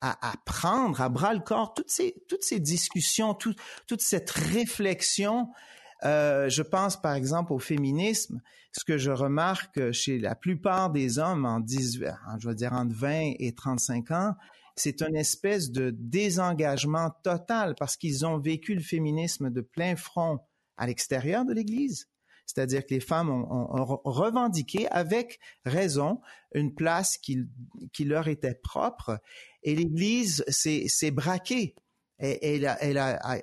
à, 0.00 0.32
à, 0.32 0.34
prendre 0.44 1.00
à 1.00 1.08
bras 1.08 1.32
le 1.32 1.40
corps 1.40 1.74
toutes 1.74 1.90
ces 1.90 2.14
toutes 2.28 2.42
ces 2.42 2.60
discussions, 2.60 3.34
toute 3.34 4.00
cette 4.00 4.30
réflexion 4.30 5.48
euh, 6.04 6.48
je 6.48 6.62
pense 6.62 7.00
par 7.00 7.14
exemple 7.14 7.52
au 7.52 7.58
féminisme. 7.58 8.40
Ce 8.72 8.84
que 8.84 8.96
je 8.96 9.10
remarque 9.10 9.92
chez 9.92 10.18
la 10.18 10.34
plupart 10.34 10.90
des 10.90 11.18
hommes 11.18 11.44
en 11.44 11.60
18, 11.60 12.06
je 12.38 12.48
veux 12.48 12.54
dire 12.54 12.72
entre 12.72 12.94
20 12.94 13.34
et 13.38 13.52
35 13.54 14.10
ans, 14.12 14.34
c'est 14.76 15.02
une 15.02 15.16
espèce 15.16 15.70
de 15.70 15.90
désengagement 15.90 17.10
total 17.22 17.74
parce 17.78 17.96
qu'ils 17.96 18.24
ont 18.26 18.38
vécu 18.38 18.74
le 18.74 18.80
féminisme 18.80 19.50
de 19.50 19.60
plein 19.60 19.96
front 19.96 20.38
à 20.76 20.86
l'extérieur 20.86 21.44
de 21.44 21.52
l'Église. 21.52 22.08
C'est-à-dire 22.46 22.84
que 22.84 22.94
les 22.94 23.00
femmes 23.00 23.30
ont, 23.30 24.00
revendiqué 24.04 24.88
avec 24.88 25.38
raison 25.64 26.20
une 26.54 26.74
place 26.74 27.16
qui, 27.16 27.46
leur 28.00 28.28
était 28.28 28.54
propre 28.54 29.20
et 29.62 29.74
l'Église 29.74 30.44
s'est 30.48 31.10
braquée 31.10 31.74
elle, 32.22 32.66
a, 32.66 32.82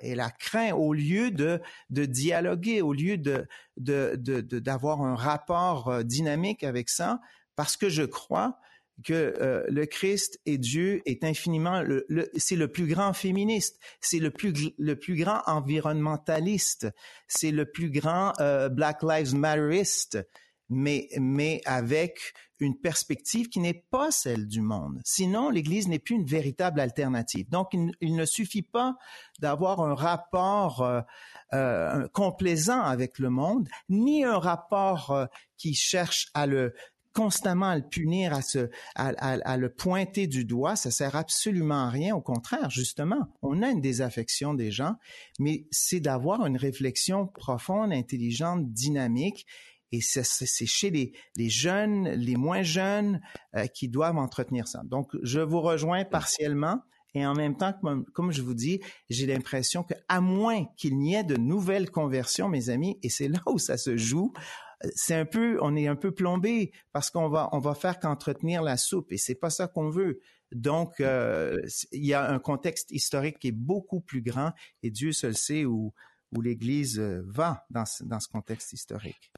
elle, 0.02 0.20
a, 0.20 0.30
craint 0.30 0.72
au 0.72 0.94
lieu 0.94 1.30
de, 1.30 1.60
dialoguer, 1.90 2.80
au 2.80 2.92
lieu 2.92 3.18
de, 3.18 3.46
d'avoir 3.76 5.02
un 5.02 5.14
rapport 5.14 5.88
euh, 5.88 6.02
dynamique 6.02 6.64
avec 6.64 6.88
ça, 6.88 7.20
parce 7.56 7.76
que 7.76 7.88
je 7.88 8.04
crois 8.04 8.58
que 9.04 9.34
euh, 9.40 9.64
le 9.68 9.86
Christ 9.86 10.38
et 10.46 10.58
Dieu 10.58 11.02
est 11.06 11.24
infiniment, 11.24 11.82
le, 11.82 12.06
c'est 12.36 12.56
le 12.56 12.68
plus 12.68 12.86
grand 12.86 13.12
féministe, 13.12 13.78
c'est 14.00 14.18
le 14.18 14.30
plus 14.30 14.52
le 14.78 14.96
plus 14.96 15.16
grand 15.16 15.42
environnementaliste, 15.46 16.88
c'est 17.28 17.50
le 17.50 17.70
plus 17.70 17.90
grand 17.90 18.32
euh, 18.40 18.68
Black 18.68 19.02
Lives 19.02 19.34
Matteriste, 19.34 20.18
mais 20.68 21.08
mais 21.18 21.60
avec 21.64 22.34
une 22.60 22.78
perspective 22.78 23.48
qui 23.48 23.58
n'est 23.58 23.84
pas 23.90 24.10
celle 24.10 24.46
du 24.46 24.60
monde. 24.60 25.00
Sinon, 25.04 25.50
l'Église 25.50 25.88
n'est 25.88 25.98
plus 25.98 26.14
une 26.14 26.26
véritable 26.26 26.80
alternative. 26.80 27.48
Donc, 27.48 27.72
il, 27.72 28.14
ne 28.14 28.24
suffit 28.24 28.62
pas 28.62 28.96
d'avoir 29.38 29.80
un 29.80 29.94
rapport 29.94 30.82
euh, 30.82 31.00
euh, 31.54 32.06
complaisant 32.08 32.82
avec 32.82 33.18
le 33.18 33.30
monde, 33.30 33.68
ni 33.88 34.24
un 34.24 34.38
rapport 34.38 35.10
euh, 35.10 35.26
qui 35.56 35.74
cherche 35.74 36.28
à 36.34 36.46
le 36.46 36.74
constamment 37.12 37.68
à 37.68 37.76
le 37.76 37.82
punir, 37.82 38.32
à, 38.32 38.42
se, 38.42 38.70
à, 38.94 39.08
à, 39.18 39.56
le 39.56 39.68
pointer 39.68 40.26
du 40.26 40.44
doigt, 40.44 40.76
ça 40.76 40.90
sert 40.90 41.16
absolument 41.16 41.86
à 41.86 41.90
rien. 41.90 42.14
Au 42.14 42.20
contraire, 42.20 42.70
justement, 42.70 43.28
on 43.42 43.62
a 43.62 43.70
une 43.70 43.80
désaffection 43.80 44.54
des 44.54 44.70
gens, 44.70 44.94
mais 45.38 45.66
c'est 45.70 46.00
d'avoir 46.00 46.46
une 46.46 46.56
réflexion 46.56 47.26
profonde, 47.26 47.92
intelligente, 47.92 48.72
dynamique 48.72 49.46
et 49.92 50.00
c'est 50.00 50.66
chez 50.66 50.90
les, 50.90 51.12
les, 51.36 51.50
jeunes, 51.50 52.08
les 52.10 52.36
moins 52.36 52.62
jeunes, 52.62 53.20
euh, 53.56 53.66
qui 53.66 53.88
doivent 53.88 54.18
entretenir 54.18 54.68
ça. 54.68 54.82
Donc, 54.84 55.10
je 55.22 55.40
vous 55.40 55.60
rejoins 55.60 56.04
partiellement. 56.04 56.80
Et 57.14 57.26
en 57.26 57.34
même 57.34 57.56
temps, 57.56 57.72
comme, 57.82 58.04
comme 58.12 58.30
je 58.30 58.40
vous 58.40 58.54
dis, 58.54 58.80
j'ai 59.08 59.26
l'impression 59.26 59.82
que 59.82 59.94
à 60.08 60.20
moins 60.20 60.66
qu'il 60.76 60.96
n'y 60.96 61.16
ait 61.16 61.24
de 61.24 61.36
nouvelles 61.36 61.90
conversions, 61.90 62.48
mes 62.48 62.70
amis, 62.70 63.00
et 63.02 63.08
c'est 63.08 63.26
là 63.26 63.40
où 63.46 63.58
ça 63.58 63.76
se 63.76 63.96
joue, 63.96 64.32
c'est 64.94 65.14
un 65.14 65.24
peu, 65.24 65.58
on 65.60 65.76
est 65.76 65.86
un 65.86 65.96
peu 65.96 66.12
plombé 66.12 66.72
parce 66.92 67.10
qu'on 67.10 67.28
va, 67.28 67.48
on 67.52 67.58
va 67.58 67.74
faire 67.74 67.98
qu'entretenir 67.98 68.62
la 68.62 68.76
soupe 68.76 69.12
et 69.12 69.18
c'est 69.18 69.34
pas 69.34 69.50
ça 69.50 69.68
qu'on 69.68 69.90
veut. 69.90 70.20
Donc, 70.52 71.00
euh, 71.00 71.60
il 71.92 72.04
y 72.04 72.14
a 72.14 72.28
un 72.28 72.38
contexte 72.38 72.90
historique 72.90 73.38
qui 73.38 73.48
est 73.48 73.52
beaucoup 73.52 74.00
plus 74.00 74.22
grand 74.22 74.52
et 74.82 74.90
Dieu 74.90 75.12
seul 75.12 75.36
sait 75.36 75.64
où, 75.64 75.92
où 76.32 76.40
l'Église 76.40 76.98
va 76.98 77.64
dans, 77.70 77.84
dans 78.00 78.20
ce 78.20 78.28
contexte 78.28 78.72
historique. 78.72 79.32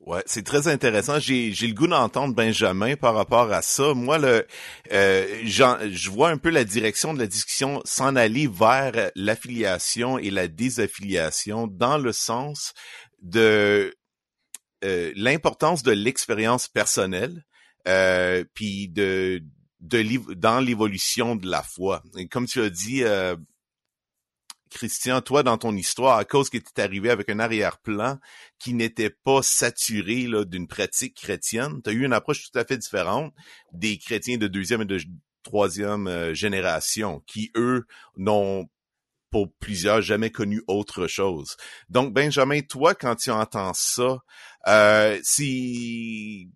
Ouais, 0.00 0.22
c'est 0.24 0.44
très 0.44 0.66
intéressant. 0.66 1.18
J'ai, 1.18 1.52
j'ai 1.52 1.66
le 1.66 1.74
goût 1.74 1.86
d'entendre 1.86 2.34
Benjamin 2.34 2.96
par 2.96 3.14
rapport 3.14 3.52
à 3.52 3.60
ça. 3.60 3.92
Moi, 3.92 4.16
le, 4.16 4.46
euh, 4.92 5.26
je 5.44 6.10
vois 6.10 6.30
un 6.30 6.38
peu 6.38 6.48
la 6.48 6.64
direction 6.64 7.12
de 7.12 7.18
la 7.18 7.26
discussion 7.26 7.82
s'en 7.84 8.16
aller 8.16 8.46
vers 8.46 9.10
l'affiliation 9.14 10.18
et 10.18 10.30
la 10.30 10.48
désaffiliation 10.48 11.66
dans 11.66 11.98
le 11.98 12.12
sens 12.12 12.72
de 13.20 13.94
euh, 14.84 15.12
l'importance 15.14 15.82
de 15.82 15.92
l'expérience 15.92 16.68
personnelle, 16.68 17.44
euh, 17.88 18.44
puis 18.54 18.88
de, 18.88 19.42
de 19.80 20.34
dans 20.34 20.60
l'évolution 20.60 21.36
de 21.36 21.48
la 21.48 21.62
foi. 21.62 22.02
Comme 22.30 22.46
tu 22.46 22.60
as 22.60 22.70
dit, 22.70 23.02
euh, 23.04 23.36
Christian, 24.70 25.20
toi, 25.20 25.42
dans 25.42 25.58
ton 25.58 25.76
histoire, 25.76 26.16
à 26.16 26.24
cause 26.24 26.48
que 26.48 26.58
tu 26.58 26.64
es 26.76 26.80
arrivé 26.80 27.10
avec 27.10 27.28
un 27.28 27.40
arrière-plan 27.40 28.18
qui 28.58 28.72
n'était 28.72 29.10
pas 29.10 29.42
saturé 29.42 30.26
d'une 30.46 30.68
pratique 30.68 31.16
chrétienne, 31.16 31.80
tu 31.82 31.90
as 31.90 31.92
eu 31.92 32.04
une 32.04 32.12
approche 32.12 32.50
tout 32.50 32.58
à 32.58 32.64
fait 32.64 32.78
différente 32.78 33.34
des 33.72 33.98
chrétiens 33.98 34.38
de 34.38 34.46
deuxième 34.46 34.82
et 34.82 34.86
de 34.86 35.00
troisième 35.42 36.32
génération 36.34 37.22
qui, 37.26 37.50
eux, 37.56 37.86
n'ont 38.16 38.68
pour 39.30 39.52
plusieurs 39.58 40.02
jamais 40.02 40.30
connu 40.30 40.62
autre 40.66 41.06
chose. 41.06 41.56
Donc, 41.88 42.12
Benjamin, 42.12 42.60
toi, 42.60 42.94
quand 42.94 43.16
tu 43.16 43.30
entends 43.30 43.72
ça, 43.74 44.18
euh, 44.66 45.18
si 45.22 46.50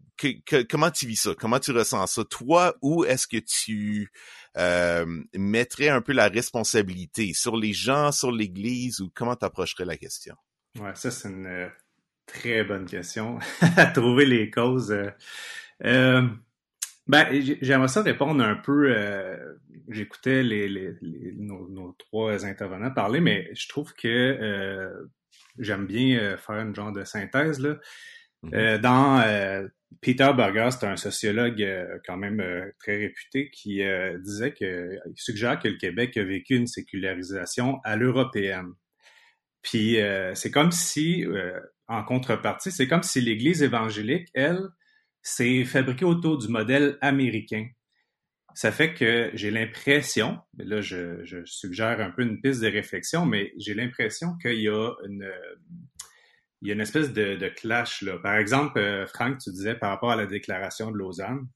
comment 0.69 0.91
tu 0.91 1.07
vis 1.07 1.17
ça? 1.17 1.35
Comment 1.39 1.59
tu 1.59 1.73
ressens 1.73 2.07
ça? 2.07 2.25
Toi, 2.25 2.75
où 2.83 3.05
est-ce 3.05 3.27
que 3.27 3.39
tu 3.39 4.11
euh, 4.57 5.23
mettrais 5.35 5.89
un 5.89 6.01
peu 6.01 6.13
la 6.13 6.29
responsabilité? 6.29 7.33
Sur 7.35 7.57
les 7.57 7.73
gens, 7.73 8.13
sur 8.13 8.33
l'Église, 8.33 9.01
ou 9.01 9.11
comment 9.15 9.37
tu 9.37 9.45
approcherais 9.45 9.85
la 9.85 9.97
question? 9.97 10.37
Ouais, 10.79 10.95
ça, 10.95 11.11
c'est 11.11 11.29
une 11.29 11.47
euh, 11.47 11.69
très 12.27 12.65
bonne 12.65 12.87
question. 12.87 13.39
trouver 13.95 14.27
les 14.27 14.51
causes. 14.51 14.93
Euh, 14.93 15.11
euh 15.85 16.29
ben, 17.07 17.27
j'aimerais 17.61 17.89
ça 17.89 18.03
répondre 18.03 18.43
un 18.43 18.57
peu. 18.57 18.95
J'écoutais 19.89 20.43
les, 20.43 20.69
les, 20.69 20.95
nos, 21.37 21.69
nos, 21.69 21.93
trois 21.99 22.47
intervenants 22.47 22.91
parler, 22.91 23.21
mais 23.21 23.51
je 23.55 23.69
trouve 23.69 23.93
que 23.95 24.91
j'aime 25.59 25.87
bien 25.87 26.37
faire 26.39 26.61
une 26.61 26.75
genre 26.75 26.93
de 26.93 27.05
synthèse 27.05 27.61
là. 27.61 27.77
Mm-hmm. 28.43 28.79
dans 28.79 29.69
Peter 30.01 30.31
Berger, 30.37 30.69
c'est 30.71 30.87
un 30.87 30.97
sociologue 30.97 31.63
euh, 31.63 31.99
quand 32.07 32.17
même 32.17 32.41
euh, 32.41 32.71
très 32.79 32.97
réputé 32.97 33.51
qui 33.51 33.83
euh, 33.83 34.19
disait 34.19 34.53
que 34.53 34.99
il 35.07 35.17
suggère 35.17 35.59
que 35.59 35.69
le 35.69 35.77
Québec 35.77 36.17
a 36.17 36.25
vécu 36.25 36.57
une 36.57 36.67
sécularisation 36.67 37.81
à 37.85 37.97
l'européenne. 37.97 38.73
Puis 39.63 39.97
c'est 40.35 40.51
comme 40.51 40.73
si, 40.73 41.25
en 41.89 42.05
contrepartie, 42.05 42.71
c'est 42.71 42.87
comme 42.87 43.03
si 43.03 43.23
l'Église 43.23 43.63
évangélique, 43.63 44.29
elle, 44.35 44.61
s'est 45.25 45.65
fabriquée 45.65 46.05
autour 46.05 46.39
du 46.39 46.49
modèle 46.49 46.99
américain. 47.01 47.67
Ça 48.55 48.71
fait 48.71 48.95
que 48.95 49.31
j'ai 49.35 49.51
l'impression, 49.51 50.39
là 50.59 50.81
je, 50.81 51.43
suggère 51.45 52.01
un 52.01 52.11
peu 52.11 52.23
une 52.23 52.41
piste 52.41 52.61
de 52.61 52.69
réflexion, 52.69 53.27
mais 53.27 53.53
j'ai 53.59 53.75
l'impression 53.75 54.37
qu'il 54.41 54.61
y 54.61 54.69
a 54.69 54.93
une 55.09 55.29
il 56.63 56.69
y 56.69 56.71
a 56.71 56.75
une 56.75 56.81
espèce 56.81 57.13
de, 57.13 57.37
de 57.37 57.49
clash. 57.49 58.01
Là. 58.01 58.19
Par 58.19 58.37
exemple, 58.37 58.79
euh, 58.79 59.07
Franck, 59.07 59.39
tu 59.39 59.51
disais 59.51 59.75
par 59.75 59.91
rapport 59.91 60.13
à 60.13 60.17
la 60.17 60.25
déclaration 60.25 60.91
de 60.91 60.97
Lausanne, 60.97 61.47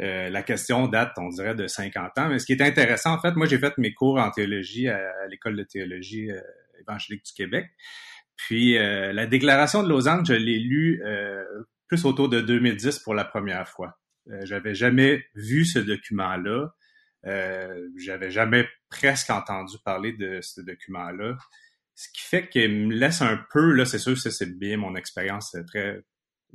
euh, 0.00 0.30
la 0.30 0.42
question 0.44 0.86
date, 0.86 1.12
on 1.16 1.28
dirait, 1.28 1.56
de 1.56 1.66
50 1.66 2.18
ans. 2.18 2.28
Mais 2.28 2.38
ce 2.38 2.46
qui 2.46 2.52
est 2.52 2.62
intéressant, 2.62 3.14
en 3.14 3.20
fait, 3.20 3.32
moi, 3.32 3.46
j'ai 3.46 3.58
fait 3.58 3.76
mes 3.78 3.92
cours 3.92 4.16
en 4.16 4.30
théologie 4.30 4.86
à, 4.88 5.00
l'École 5.28 5.56
de 5.56 5.64
théologie 5.64 6.30
euh, 6.30 6.40
évangélique 6.80 7.24
du 7.24 7.32
Québec. 7.32 7.66
Puis, 8.36 8.74
la 8.74 9.26
déclaration 9.26 9.84
de 9.84 9.88
Lausanne, 9.88 10.26
je 10.26 10.32
l'ai 10.32 10.58
lue 10.58 11.00
plus 11.86 12.04
autour 12.04 12.28
de 12.28 12.40
2010 12.40 13.00
pour 13.00 13.14
la 13.14 13.24
première 13.24 13.68
fois. 13.68 13.98
J'avais 14.42 14.74
jamais 14.74 15.24
vu 15.34 15.64
ce 15.64 15.78
document-là. 15.78 16.74
J'avais 17.96 18.30
jamais 18.30 18.68
presque 18.88 19.30
entendu 19.30 19.76
parler 19.84 20.12
de 20.12 20.40
ce 20.40 20.60
document-là. 20.60 21.36
Ce 21.94 22.08
qui 22.08 22.22
fait 22.22 22.48
qu'il 22.48 22.88
me 22.88 22.94
laisse 22.94 23.22
un 23.22 23.38
peu, 23.52 23.72
là, 23.72 23.84
c'est 23.84 23.98
sûr, 23.98 24.18
c'est 24.18 24.58
bien 24.58 24.76
mon 24.76 24.96
expérience 24.96 25.56
très 25.68 26.02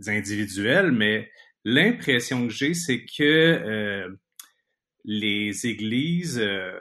individuelle, 0.07 0.91
mais 0.91 1.31
l'impression 1.63 2.47
que 2.47 2.53
j'ai, 2.53 2.73
c'est 2.73 3.05
que 3.05 3.23
euh, 3.23 4.09
les 5.03 5.65
églises 5.65 6.39
euh, 6.39 6.79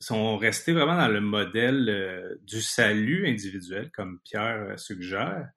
sont 0.00 0.36
restées 0.36 0.72
vraiment 0.72 0.96
dans 0.96 1.08
le 1.08 1.20
modèle 1.20 1.88
euh, 1.88 2.34
du 2.42 2.60
salut 2.60 3.26
individuel, 3.26 3.90
comme 3.92 4.20
Pierre 4.24 4.78
suggère, 4.78 5.48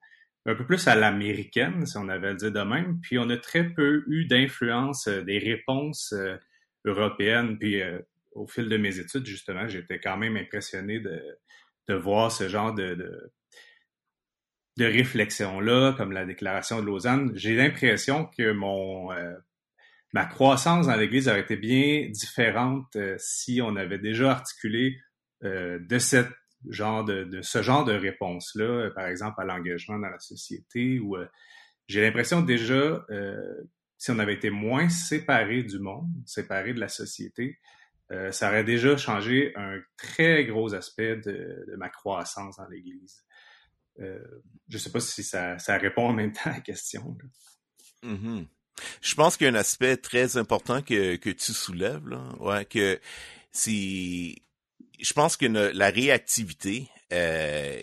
un 0.48 0.54
peu 0.54 0.64
plus 0.64 0.88
à 0.88 0.94
l'américaine, 0.94 1.86
si 1.86 1.96
on 1.98 2.08
avait 2.08 2.28
à 2.28 2.30
le 2.32 2.36
dire 2.36 2.52
de 2.52 2.60
même. 2.60 3.00
Puis 3.00 3.18
on 3.18 3.28
a 3.30 3.36
très 3.36 3.64
peu 3.64 4.04
eu 4.08 4.26
d'influence 4.26 5.08
des 5.08 5.38
réponses 5.38 6.14
européennes. 6.84 7.58
Puis 7.58 7.82
au 8.32 8.46
fil 8.46 8.68
de 8.68 8.76
mes 8.76 8.98
études, 8.98 9.26
justement, 9.26 9.68
j'étais 9.68 10.00
quand 10.00 10.16
même 10.16 10.36
impressionné 10.36 11.00
de 11.00 11.22
de 11.88 11.94
voir 11.94 12.30
ce 12.30 12.48
genre 12.48 12.74
de, 12.74 13.30
de 14.76 14.84
réflexion-là, 14.84 15.94
comme 15.96 16.12
la 16.12 16.26
déclaration 16.26 16.80
de 16.80 16.86
Lausanne, 16.86 17.32
j'ai 17.34 17.56
l'impression 17.56 18.26
que 18.26 18.52
mon 18.52 19.08
ma 20.12 20.24
croissance 20.24 20.86
dans 20.86 20.96
l'Église 20.96 21.28
aurait 21.28 21.40
été 21.40 21.56
bien 21.56 22.08
différente 22.10 22.96
si 23.18 23.60
on 23.62 23.76
avait 23.76 23.98
déjà 23.98 24.30
articulé 24.30 24.98
de 25.42 25.98
cette 25.98 26.32
genre 26.68 27.04
de, 27.04 27.40
ce 27.42 27.62
genre 27.62 27.84
de 27.84 27.92
réponse-là, 27.92 28.90
par 28.94 29.06
exemple 29.06 29.40
à 29.40 29.44
l'engagement 29.44 29.98
dans 29.98 30.10
la 30.10 30.18
société, 30.18 30.98
ou 30.98 31.16
j'ai 31.86 32.00
l'impression 32.00 32.40
déjà 32.42 33.04
si 33.98 34.12
on 34.12 34.18
avait 34.20 34.34
été 34.34 34.48
moins 34.48 34.88
séparé 34.88 35.64
du 35.64 35.80
monde, 35.80 36.08
séparé 36.24 36.72
de 36.72 36.80
la 36.80 36.88
société, 36.88 37.58
euh, 38.10 38.32
ça 38.32 38.48
aurait 38.48 38.64
déjà 38.64 38.96
changé 38.96 39.52
un 39.56 39.80
très 39.96 40.46
gros 40.46 40.72
aspect 40.72 41.16
de, 41.16 41.74
ma 41.76 41.90
croissance 41.90 42.56
dans 42.56 42.68
l'Église. 42.68 43.24
Euh, 44.00 44.18
je 44.68 44.76
ne 44.76 44.78
sais 44.78 44.90
pas 44.90 45.00
si 45.00 45.24
ça, 45.24 45.56
répond 45.68 46.08
en 46.08 46.12
même 46.12 46.32
temps 46.32 46.50
à 46.50 46.52
la 46.52 46.60
question. 46.60 47.18
Mm-hmm. 48.04 48.46
Je 49.02 49.14
pense 49.16 49.36
qu'il 49.36 49.46
y 49.46 49.50
a 49.50 49.52
un 49.52 49.56
aspect 49.56 49.96
très 49.96 50.36
important 50.36 50.80
que, 50.80 51.16
que 51.16 51.30
tu 51.30 51.52
soulèves. 51.52 52.04
Ouais, 52.38 52.64
que 52.64 53.00
c'est. 53.50 54.36
Je 54.98 55.12
pense 55.12 55.36
que 55.36 55.46
la 55.46 55.90
réactivité 55.90 56.88
euh, 57.12 57.80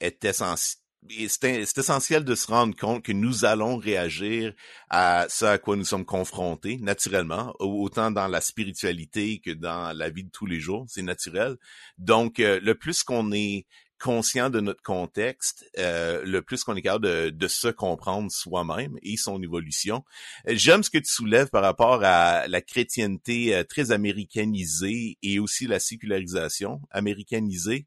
est 0.00 0.24
essentielle 0.24 0.82
c'est 1.28 1.78
essentiel 1.78 2.24
de 2.24 2.34
se 2.34 2.46
rendre 2.48 2.76
compte 2.76 3.04
que 3.04 3.12
nous 3.12 3.44
allons 3.44 3.76
réagir 3.76 4.52
à 4.90 5.26
ce 5.28 5.44
à 5.44 5.58
quoi 5.58 5.76
nous 5.76 5.84
sommes 5.84 6.04
confrontés 6.04 6.78
naturellement, 6.78 7.54
autant 7.60 8.10
dans 8.10 8.28
la 8.28 8.40
spiritualité 8.40 9.40
que 9.40 9.52
dans 9.52 9.96
la 9.96 10.10
vie 10.10 10.24
de 10.24 10.30
tous 10.30 10.46
les 10.46 10.60
jours, 10.60 10.84
c'est 10.88 11.02
naturel. 11.02 11.56
Donc, 11.98 12.40
euh, 12.40 12.60
le 12.62 12.74
plus 12.74 13.02
qu'on 13.02 13.32
est 13.32 13.66
conscient 13.98 14.50
de 14.50 14.60
notre 14.60 14.82
contexte, 14.82 15.68
euh, 15.78 16.22
le 16.24 16.42
plus 16.42 16.64
qu'on 16.64 16.76
est 16.76 16.82
capable 16.82 17.32
de, 17.36 17.48
se 17.48 17.68
comprendre 17.68 18.30
soi-même 18.30 18.98
et 19.02 19.16
son 19.16 19.42
évolution. 19.42 20.04
J'aime 20.46 20.82
ce 20.82 20.90
que 20.90 20.98
tu 20.98 21.10
soulèves 21.10 21.48
par 21.48 21.62
rapport 21.62 22.04
à 22.04 22.46
la 22.46 22.60
chrétienté 22.60 23.54
euh, 23.54 23.64
très 23.64 23.90
américanisée 23.90 25.16
et 25.22 25.38
aussi 25.38 25.66
la 25.66 25.80
sécularisation 25.80 26.80
américanisée. 26.90 27.86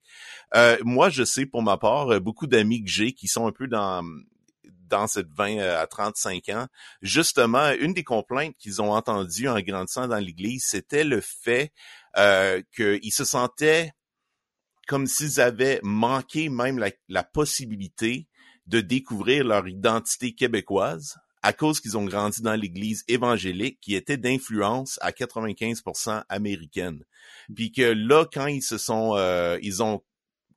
Euh, 0.55 0.77
moi, 0.83 1.09
je 1.09 1.23
sais 1.23 1.45
pour 1.45 1.61
ma 1.61 1.77
part, 1.77 2.19
beaucoup 2.21 2.47
d'amis 2.47 2.83
que 2.83 2.89
j'ai 2.89 3.13
qui 3.13 3.27
sont 3.27 3.47
un 3.47 3.51
peu 3.51 3.67
dans 3.67 4.03
dans 4.89 5.07
cette 5.07 5.29
20 5.29 5.59
à 5.59 5.87
35 5.87 6.49
ans, 6.49 6.67
justement, 7.01 7.71
une 7.79 7.93
des 7.93 8.03
complaintes 8.03 8.57
qu'ils 8.57 8.81
ont 8.81 8.91
entendues 8.91 9.47
en 9.47 9.57
grandissant 9.61 10.09
dans 10.09 10.17
l'Église, 10.17 10.65
c'était 10.67 11.05
le 11.05 11.21
fait 11.21 11.71
qu'ils 12.75 13.13
se 13.13 13.23
sentaient 13.23 13.93
comme 14.91 15.07
s'ils 15.07 15.39
avaient 15.39 15.79
manqué 15.83 16.49
même 16.49 16.77
la, 17.07 17.23
possibilité 17.23 18.27
de 18.67 18.81
découvrir 18.81 19.45
leur 19.45 19.65
identité 19.69 20.33
québécoise 20.33 21.15
à 21.41 21.53
cause 21.53 21.79
qu'ils 21.79 21.97
ont 21.97 22.03
grandi 22.03 22.41
dans 22.41 22.55
l'église 22.55 23.05
évangélique 23.07 23.79
qui 23.79 23.95
était 23.95 24.17
d'influence 24.17 24.99
à 25.01 25.11
95% 25.11 26.23
américaine. 26.27 27.05
Puis 27.55 27.71
que 27.71 27.83
là, 27.83 28.25
quand 28.25 28.47
ils 28.47 28.61
se 28.61 28.77
sont, 28.77 29.15
euh, 29.15 29.57
ils 29.61 29.81
ont 29.81 30.03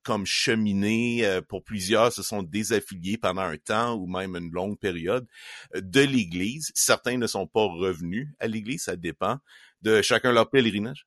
comme 0.03 0.27
cheminé 0.27 1.25
euh, 1.25 1.41
pour 1.41 1.63
plusieurs 1.63 2.13
se 2.13 2.25
sont 2.25 2.43
désaffiliés 2.43 3.17
pendant 3.17 3.43
un 3.43 3.57
temps 3.57 3.95
ou 3.95 4.09
même 4.09 4.35
une 4.35 4.51
longue 4.51 4.81
période 4.81 5.29
euh, 5.77 5.81
de 5.81 6.01
l'Église. 6.01 6.73
Certains 6.75 7.19
ne 7.19 7.29
sont 7.29 7.47
pas 7.47 7.67
revenus 7.67 8.31
à 8.41 8.49
l'Église, 8.49 8.83
ça 8.83 8.97
dépend 8.97 9.39
de 9.83 10.03
chacun 10.03 10.33
leur 10.33 10.51
pèlerinage 10.51 11.07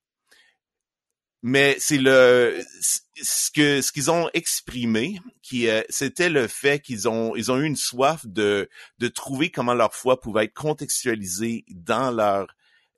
mais 1.43 1.76
c'est 1.80 1.97
le 1.97 2.63
ce 2.82 3.52
que 3.52 3.82
ce 3.82 3.91
qu'ils 3.91 4.10
ont 4.12 4.30
exprimé 4.34 5.19
qui 5.43 5.69
euh, 5.69 5.82
c'était 5.89 6.30
le 6.30 6.47
fait 6.47 6.80
qu'ils 6.80 7.08
ont 7.08 7.36
ils 7.36 7.52
ont 7.52 7.58
eu 7.58 7.65
une 7.65 7.76
soif 7.76 8.26
de 8.26 8.69
de 8.97 9.08
trouver 9.08 9.52
comment 9.52 9.73
leur 9.73 9.93
foi 9.93 10.19
pouvait 10.19 10.45
être 10.45 10.54
contextualisée 10.54 11.63
dans 11.69 12.12
leur 12.12 12.47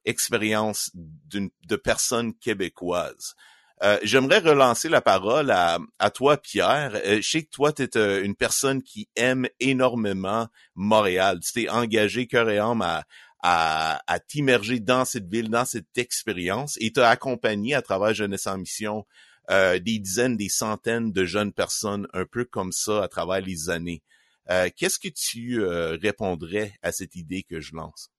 expérience 0.06 0.92
d'une 0.94 1.50
de 1.68 1.76
personnes 1.76 2.34
québécoises. 2.34 3.36
Euh, 3.82 3.98
J'aimerais 4.04 4.40
relancer 4.40 4.90
la 4.90 5.02
parole 5.02 5.52
à, 5.52 5.80
à 6.00 6.10
toi, 6.10 6.36
Pierre. 6.38 6.96
Euh, 7.06 7.22
je 7.22 7.30
sais 7.30 7.44
que 7.44 7.50
toi, 7.50 7.72
tu 7.72 7.84
es 7.84 7.98
euh, 7.98 8.24
une 8.24 8.36
personne 8.36 8.84
qui 8.84 9.08
aime 9.16 9.48
énormément 9.62 10.48
Montréal. 10.76 11.40
Tu 11.40 11.54
t'es 11.54 11.70
engagé 11.70 12.28
cœur 12.28 12.50
et 12.50 12.58
âme 12.58 12.82
à, 12.82 13.06
à, 13.42 14.02
à 14.08 14.20
t'immerger 14.20 14.80
dans 14.80 15.06
cette 15.06 15.28
ville, 15.28 15.50
dans 15.50 15.66
cette 15.66 15.98
expérience 15.98 16.78
et 16.82 16.92
t'as 16.92 17.10
accompagné 17.10 17.74
à 17.74 17.82
travers 17.82 18.14
Jeunesse 18.14 18.48
en 18.48 18.58
Mission 18.58 19.06
euh, 19.50 19.80
des 19.80 20.00
dizaines, 20.00 20.38
des 20.38 20.50
centaines 20.50 21.12
de 21.12 21.26
jeunes 21.26 21.54
personnes 21.54 22.08
un 22.14 22.26
peu 22.26 22.46
comme 22.46 22.72
ça 22.72 23.04
à 23.04 23.08
travers 23.08 23.42
les 23.42 23.70
années. 23.70 24.04
Euh, 24.50 24.70
Qu'est-ce 24.76 25.00
que 25.00 25.10
tu 25.10 25.62
euh, 25.62 25.98
répondrais 26.02 26.74
à 26.82 26.92
cette 26.92 27.16
idée 27.16 27.44
que 27.44 27.60
je 27.60 27.76
lance? 27.76 28.12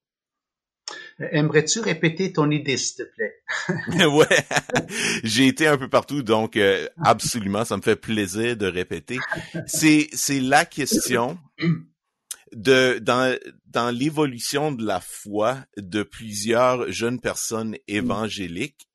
Aimerais-tu 1.18 1.80
répéter 1.80 2.32
ton 2.32 2.50
idée, 2.50 2.76
s'il 2.76 3.04
te 3.04 3.10
plaît? 3.14 3.42
ouais, 4.06 4.44
j'ai 5.22 5.46
été 5.46 5.66
un 5.66 5.76
peu 5.76 5.88
partout, 5.88 6.22
donc 6.22 6.56
euh, 6.56 6.88
absolument, 7.04 7.64
ça 7.64 7.76
me 7.76 7.82
fait 7.82 7.96
plaisir 7.96 8.56
de 8.56 8.66
répéter. 8.66 9.18
C'est 9.66 10.08
c'est 10.12 10.40
la 10.40 10.64
question 10.64 11.38
de 12.52 12.98
dans 13.00 13.36
dans 13.70 13.90
l'évolution 13.90 14.72
de 14.72 14.84
la 14.84 15.00
foi 15.00 15.58
de 15.76 16.02
plusieurs 16.02 16.90
jeunes 16.90 17.20
personnes 17.20 17.76
évangéliques, 17.88 18.88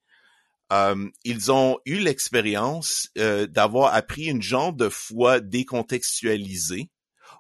euh, 0.74 1.10
ils 1.24 1.52
ont 1.52 1.80
eu 1.86 1.98
l'expérience 1.98 3.10
euh, 3.18 3.48
d'avoir 3.48 3.94
appris 3.94 4.26
une 4.26 4.42
genre 4.42 4.74
de 4.74 4.90
foi 4.90 5.40
décontextualisée 5.40 6.90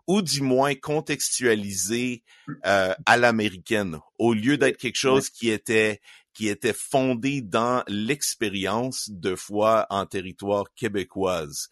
ou 0.08 0.21
du 0.21 0.41
moins 0.41 0.76
contextualisée 0.76 2.24
euh, 2.65 2.93
à 3.06 3.17
l'américaine, 3.17 4.00
au 4.19 4.34
lieu 4.34 4.58
d'être 4.58 4.78
quelque 4.78 4.98
chose 4.98 5.30
qui 5.30 5.50
était 5.50 6.02
qui 6.36 6.50
était 6.50 6.74
fondé 6.74 7.41
dans 7.41 7.82
l'expérience 7.88 9.10
de 9.10 9.36
foi 9.36 9.88
en 9.89 10.06
territoire 10.06 10.65
québécoise. 10.76 11.69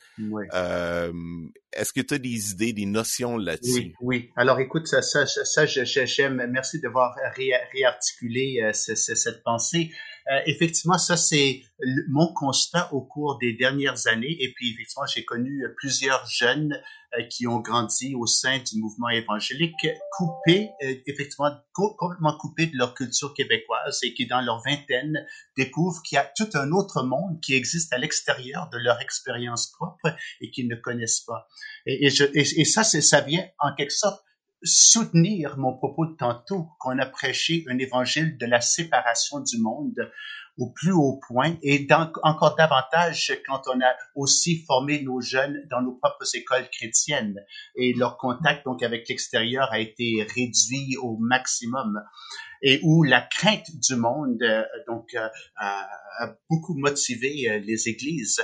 Euh, 0.53 1.11
Est-ce 1.75 1.93
que 1.93 2.01
tu 2.01 2.13
as 2.13 2.17
des 2.17 2.51
idées, 2.51 2.73
des 2.73 2.85
notions 2.85 3.37
là-dessus? 3.37 3.71
Oui, 3.71 3.95
oui. 4.01 4.29
Alors 4.35 4.59
écoute, 4.59 4.87
ça, 4.87 5.01
ça, 5.01 5.25
ça 5.25 5.65
j'aime. 5.65 6.45
Merci 6.49 6.79
d'avoir 6.79 7.15
ré, 7.35 7.51
réarticulé 7.71 8.61
euh, 8.61 8.73
cette 8.73 9.43
pensée. 9.43 9.91
Euh, 10.31 10.39
effectivement, 10.45 10.97
ça 10.97 11.17
c'est 11.17 11.61
mon 12.07 12.33
constat 12.33 12.93
au 12.93 13.01
cours 13.01 13.37
des 13.39 13.53
dernières 13.53 14.07
années. 14.07 14.35
Et 14.39 14.53
puis 14.53 14.73
effectivement, 14.73 15.05
j'ai 15.05 15.25
connu 15.25 15.65
plusieurs 15.77 16.25
jeunes 16.27 16.79
euh, 17.19 17.23
qui 17.29 17.45
ont 17.45 17.59
grandi 17.59 18.15
au 18.15 18.25
sein 18.25 18.59
du 18.59 18.79
mouvement 18.79 19.09
évangélique, 19.09 19.87
coupés, 20.11 20.71
euh, 20.83 20.95
effectivement 21.05 21.51
complètement 21.73 22.35
coupés 22.37 22.67
de 22.67 22.75
leur 22.75 22.95
culture 22.95 23.33
québécoise 23.33 23.99
et 24.03 24.13
qui 24.13 24.25
dans 24.25 24.41
leur 24.41 24.63
vingtaine 24.63 25.25
découvrent 25.55 26.01
qu'il 26.03 26.15
y 26.15 26.19
a 26.19 26.31
tout 26.35 26.49
un 26.55 26.71
autre 26.71 27.03
monde 27.03 27.39
qui 27.41 27.53
existe 27.53 27.93
à 27.93 27.99
l'extérieur 27.99 28.67
de 28.71 28.77
leur 28.77 28.99
expérience 28.99 29.71
propre 29.77 30.15
et 30.41 30.49
qu'ils 30.49 30.67
ne 30.67 30.75
connaissent 30.75 31.21
pas. 31.21 31.47
Et, 31.85 32.09
ça, 32.65 32.83
ça 32.83 33.21
vient 33.21 33.45
en 33.59 33.73
quelque 33.75 33.93
sorte 33.93 34.23
soutenir 34.63 35.57
mon 35.57 35.75
propos 35.75 36.05
de 36.05 36.15
tantôt, 36.15 36.69
qu'on 36.79 36.97
a 36.97 37.05
prêché 37.05 37.65
un 37.69 37.77
évangile 37.77 38.37
de 38.37 38.45
la 38.45 38.61
séparation 38.61 39.41
du 39.41 39.57
monde 39.59 40.09
au 40.57 40.69
plus 40.69 40.91
haut 40.91 41.19
point 41.27 41.57
et 41.63 41.87
encore 42.21 42.55
davantage 42.55 43.33
quand 43.47 43.61
on 43.67 43.81
a 43.81 43.95
aussi 44.15 44.63
formé 44.67 45.01
nos 45.01 45.19
jeunes 45.19 45.65
dans 45.69 45.81
nos 45.81 45.93
propres 45.93 46.27
écoles 46.35 46.69
chrétiennes. 46.71 47.39
Et 47.75 47.93
leur 47.93 48.17
contact 48.17 48.63
donc 48.65 48.83
avec 48.83 49.09
l'extérieur 49.09 49.71
a 49.71 49.79
été 49.79 50.25
réduit 50.35 50.95
au 51.01 51.17
maximum 51.17 51.99
et 52.63 52.79
où 52.81 53.03
la 53.03 53.21
crainte 53.21 53.69
du 53.75 53.95
monde 53.97 54.41
euh, 54.41 54.63
donc 54.87 55.13
euh, 55.13 55.27
a, 55.57 55.87
beaucoup 56.49 56.75
motivé 56.75 57.49
euh, 57.49 57.59
les 57.59 57.89
églises. 57.89 58.41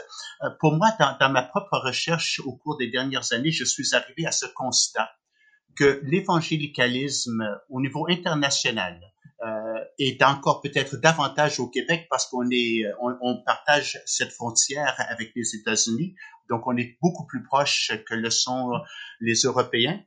Pour 0.59 0.75
moi, 0.75 0.89
dans, 0.99 1.31
ma 1.31 1.43
propre 1.43 1.79
recherche 1.79 2.41
au 2.45 2.55
cours 2.57 2.77
des 2.77 2.91
dernières 2.91 3.31
années, 3.31 3.51
je 3.51 3.63
suis 3.63 3.95
arrivé 3.95 4.25
à 4.25 4.31
ce 4.31 4.45
constat 4.53 5.09
que 5.75 6.01
l'évangélicalisme 6.03 7.59
au 7.69 7.81
niveau 7.81 8.05
international 8.09 8.99
est 9.97 10.21
encore 10.21 10.59
peut-être 10.61 10.97
davantage 10.97 11.61
au 11.61 11.69
Québec 11.69 12.07
parce 12.09 12.27
qu'on 12.27 12.49
est, 12.51 12.83
on, 13.01 13.41
partage 13.45 14.01
cette 14.05 14.33
frontière 14.33 14.95
avec 15.09 15.31
les 15.33 15.55
États-Unis, 15.55 16.15
donc 16.49 16.67
on 16.67 16.75
est 16.75 16.97
beaucoup 17.01 17.25
plus 17.25 17.43
proche 17.43 17.93
que 18.05 18.15
le 18.15 18.29
sont 18.29 18.71
les 19.21 19.35
Européens. 19.43 20.03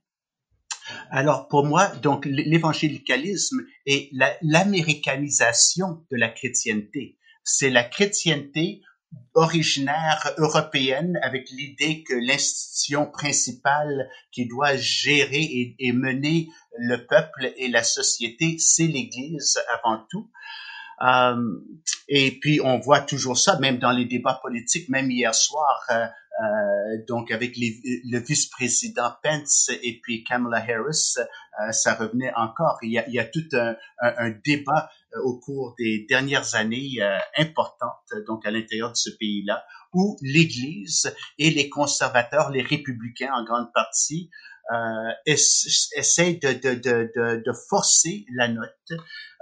Alors 1.10 1.48
pour 1.48 1.64
moi, 1.64 1.88
donc 2.02 2.24
l'évangélicalisme 2.24 3.60
est 3.86 4.10
l'américanisation 4.42 6.04
de 6.10 6.16
la 6.16 6.28
chrétienté. 6.28 7.18
C'est 7.44 7.70
la 7.70 7.84
chrétienté 7.84 8.82
originaire 9.34 10.32
européenne 10.38 11.18
avec 11.22 11.48
l'idée 11.50 12.02
que 12.02 12.14
l'institution 12.14 13.10
principale 13.10 14.08
qui 14.30 14.46
doit 14.46 14.76
gérer 14.76 15.74
et, 15.78 15.92
mener 15.92 16.48
le 16.78 17.06
peuple 17.06 17.52
et 17.56 17.68
la 17.68 17.82
société, 17.82 18.58
c'est 18.58 18.86
l'Église 18.86 19.58
avant 19.72 20.04
tout. 20.10 20.30
Euh, 21.02 21.36
et 22.08 22.38
puis 22.40 22.60
on 22.62 22.78
voit 22.78 23.00
toujours 23.00 23.36
ça, 23.36 23.58
même 23.58 23.78
dans 23.78 23.90
les 23.90 24.04
débats 24.04 24.38
politiques, 24.42 24.88
même 24.88 25.10
hier 25.10 25.34
soir, 25.34 25.82
euh, 25.90 26.06
donc 27.06 27.30
avec 27.30 27.56
les, 27.56 27.80
le 28.04 28.18
vice-président 28.18 29.12
Pence 29.22 29.70
et 29.82 30.00
puis 30.02 30.24
Kamala 30.24 30.58
Harris, 30.58 31.14
ça 31.70 31.94
revenait 31.94 32.32
encore. 32.34 32.78
Il 32.82 32.92
y 32.92 32.98
a, 32.98 33.06
il 33.08 33.14
y 33.14 33.18
a 33.18 33.24
tout 33.24 33.44
un, 33.52 33.76
un, 34.00 34.30
débat 34.44 34.90
au 35.22 35.38
cours 35.38 35.74
des 35.78 36.06
dernières 36.08 36.54
années 36.54 36.98
importantes, 37.36 38.12
donc 38.26 38.46
à 38.46 38.50
l'intérieur 38.50 38.90
de 38.90 38.96
ce 38.96 39.10
pays-là, 39.10 39.64
où 39.92 40.16
l'Église 40.22 41.14
et 41.38 41.50
les 41.50 41.68
conservateurs, 41.68 42.50
les 42.50 42.62
républicains 42.62 43.32
en 43.34 43.44
grande 43.44 43.72
partie, 43.72 44.30
euh, 44.72 45.10
essaie 45.26 46.34
de, 46.34 46.52
de, 46.52 46.74
de, 46.74 47.42
de, 47.44 47.52
forcer 47.68 48.24
la 48.34 48.48
note 48.48 48.92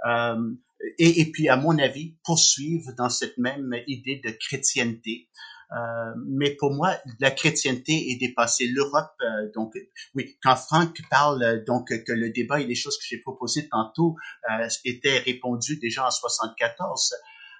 euh, 0.07 0.51
et, 0.97 1.21
et, 1.21 1.31
puis, 1.31 1.47
à 1.47 1.57
mon 1.57 1.77
avis, 1.77 2.17
poursuivre 2.23 2.91
dans 2.97 3.09
cette 3.09 3.37
même 3.37 3.71
idée 3.87 4.19
de 4.25 4.31
chrétienté. 4.31 5.29
Euh, 5.73 6.13
mais 6.27 6.55
pour 6.55 6.73
moi, 6.73 6.97
la 7.19 7.31
chrétienté 7.31 8.11
est 8.11 8.17
dépassée. 8.17 8.67
L'Europe, 8.67 9.11
euh, 9.21 9.49
donc, 9.55 9.73
oui, 10.15 10.37
quand 10.43 10.55
Franck 10.55 10.97
parle 11.09 11.63
donc 11.65 11.87
que 11.87 12.11
le 12.11 12.29
débat 12.29 12.59
et 12.59 12.65
les 12.65 12.75
choses 12.75 12.97
que 12.97 13.05
j'ai 13.07 13.19
proposées 13.19 13.69
tantôt 13.69 14.15
euh, 14.49 14.67
étaient 14.83 15.19
répondues 15.19 15.79
déjà 15.79 16.05
en 16.05 16.11
74, 16.11 17.13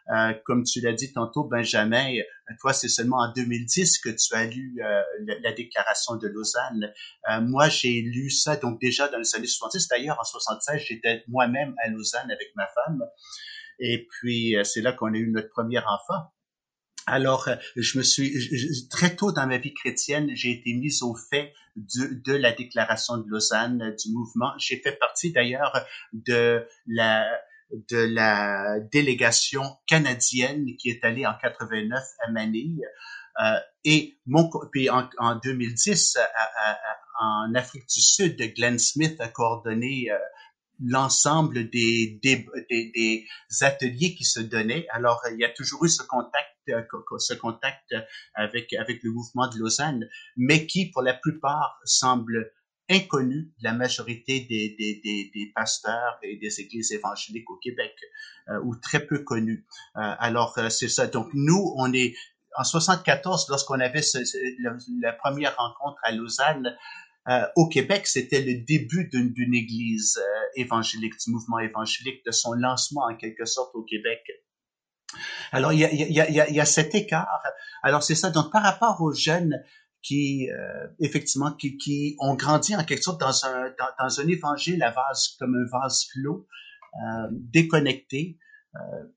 euh, 0.09 0.33
comme 0.45 0.63
tu 0.63 0.81
l'as 0.81 0.93
dit 0.93 1.13
tantôt, 1.13 1.43
Benjamin, 1.43 2.11
toi, 2.59 2.73
c'est 2.73 2.89
seulement 2.89 3.19
en 3.19 3.31
2010 3.31 3.99
que 3.99 4.09
tu 4.09 4.33
as 4.33 4.45
lu 4.45 4.75
euh, 4.83 5.01
la, 5.41 5.53
déclaration 5.53 6.15
de 6.15 6.27
Lausanne. 6.27 6.91
Euh, 7.29 7.41
moi, 7.41 7.69
j'ai 7.69 8.01
lu 8.01 8.29
ça 8.29 8.57
donc 8.57 8.79
déjà 8.81 9.07
dans 9.07 9.19
les 9.19 9.35
années 9.35 9.47
70. 9.47 9.87
D'ailleurs, 9.87 10.19
en 10.19 10.23
76, 10.23 10.81
j'étais 10.85 11.23
moi-même 11.27 11.75
à 11.83 11.89
Lausanne 11.89 12.29
avec 12.31 12.51
ma 12.55 12.67
femme. 12.67 13.03
Et 13.79 14.07
puis, 14.09 14.55
c'est 14.63 14.81
là 14.81 14.91
qu'on 14.91 15.13
a 15.13 15.17
eu 15.17 15.31
notre 15.31 15.49
premier 15.49 15.79
enfant. 15.79 16.31
Alors, 17.11 17.49
je 17.75 17.97
me 17.97 18.03
suis 18.03 18.87
très 18.89 19.17
tôt 19.17 19.33
dans 19.33 19.45
ma 19.45 19.57
vie 19.57 19.73
chrétienne, 19.73 20.29
j'ai 20.33 20.51
été 20.51 20.73
mise 20.73 21.03
au 21.03 21.13
fait 21.13 21.53
de, 21.75 22.33
la 22.33 22.53
déclaration 22.53 23.17
de 23.17 23.27
Lausanne, 23.27 23.93
du 24.01 24.13
mouvement. 24.13 24.53
J'ai 24.57 24.77
fait 24.77 24.93
partie 24.93 25.33
d'ailleurs 25.33 25.85
de 26.13 26.65
la 27.91 28.79
délégation 28.93 29.63
canadienne 29.87 30.65
qui 30.77 30.89
est 30.89 31.03
allée 31.03 31.25
en 31.25 31.33
89 31.33 32.01
à 32.25 32.31
Manille. 32.31 32.85
Euh, 33.41 33.59
et 33.83 34.17
puis 34.71 34.89
en, 34.89 35.09
en 35.17 35.35
2010, 35.35 36.17
en 37.19 37.53
Afrique 37.55 37.89
du 37.93 38.01
Sud, 38.01 38.37
Glenn 38.55 38.79
Smith 38.79 39.19
a 39.19 39.27
coordonné 39.27 40.11
euh, 40.11 40.17
l'ensemble 40.83 41.69
des, 41.69 42.19
des, 42.21 42.45
des, 42.69 43.25
ateliers 43.61 44.15
qui 44.15 44.23
se 44.23 44.39
donnaient. 44.39 44.87
Alors, 44.91 45.21
il 45.31 45.39
y 45.39 45.45
a 45.45 45.49
toujours 45.49 45.85
eu 45.85 45.89
ce 45.89 46.03
contact, 46.03 46.55
euh, 46.69 46.81
ce 47.17 47.33
contact 47.33 47.93
avec, 48.35 48.73
avec 48.73 49.03
le 49.03 49.11
mouvement 49.11 49.47
de 49.47 49.57
Lausanne, 49.57 50.07
mais 50.37 50.65
qui, 50.65 50.89
pour 50.89 51.01
la 51.01 51.13
plupart, 51.13 51.79
semble 51.85 52.51
inconnu 52.91 53.53
de 53.59 53.63
la 53.63 53.73
majorité 53.73 54.41
des, 54.41 54.75
des, 54.77 55.01
des, 55.03 55.31
des, 55.33 55.51
pasteurs 55.55 56.19
et 56.23 56.37
des 56.37 56.59
églises 56.59 56.91
évangéliques 56.91 57.49
au 57.49 57.57
Québec, 57.57 57.95
euh, 58.49 58.59
ou 58.63 58.75
très 58.75 58.99
peu 58.99 59.19
connu. 59.19 59.65
Euh, 59.95 60.15
alors, 60.19 60.57
euh, 60.57 60.69
c'est 60.69 60.89
ça. 60.89 61.07
Donc, 61.07 61.29
nous, 61.33 61.73
on 61.77 61.93
est 61.93 62.13
en 62.57 62.63
74, 62.63 63.47
lorsqu'on 63.49 63.79
avait 63.79 64.01
ce, 64.01 64.19
la, 65.01 65.13
première 65.13 65.55
rencontre 65.55 65.99
à 66.03 66.11
Lausanne, 66.11 66.75
euh, 67.29 67.45
au 67.55 67.67
Québec, 67.67 68.07
c'était 68.07 68.41
le 68.41 68.63
début 68.65 69.09
d'une 69.09 69.53
église 69.53 70.19
évangélique, 70.55 71.13
du 71.23 71.31
mouvement 71.31 71.59
évangélique, 71.59 72.25
de 72.25 72.31
son 72.31 72.53
lancement 72.53 73.03
en 73.03 73.15
quelque 73.15 73.45
sorte 73.45 73.75
au 73.75 73.83
Québec. 73.83 74.21
Alors, 75.51 75.73
il 75.73 75.79
y 75.79 75.85
a, 75.85 75.93
y 75.93 76.19
a, 76.19 76.29
y 76.29 76.39
a, 76.39 76.49
y 76.49 76.59
a 76.59 76.65
cet 76.65 76.95
écart. 76.95 77.43
Alors, 77.83 78.01
c'est 78.01 78.15
ça. 78.15 78.29
Donc, 78.29 78.51
par 78.51 78.63
rapport 78.63 79.01
aux 79.01 79.13
jeunes, 79.13 79.61
qui 80.01 80.49
euh, 80.49 80.87
effectivement 80.99 81.51
qui, 81.51 81.77
qui, 81.77 82.15
ont 82.19 82.35
grandi 82.35 82.75
en 82.75 82.83
quelque 82.83 83.03
sorte 83.03 83.21
dans 83.21 83.45
un 83.45 83.69
dans, 83.77 83.89
dans 83.99 84.19
un 84.19 84.27
évangile 84.27 84.81
à 84.83 84.91
vase 84.91 85.35
comme 85.39 85.55
un 85.55 85.79
vase 85.79 86.05
clos, 86.11 86.47
euh, 86.95 87.27
déconnecté. 87.31 88.37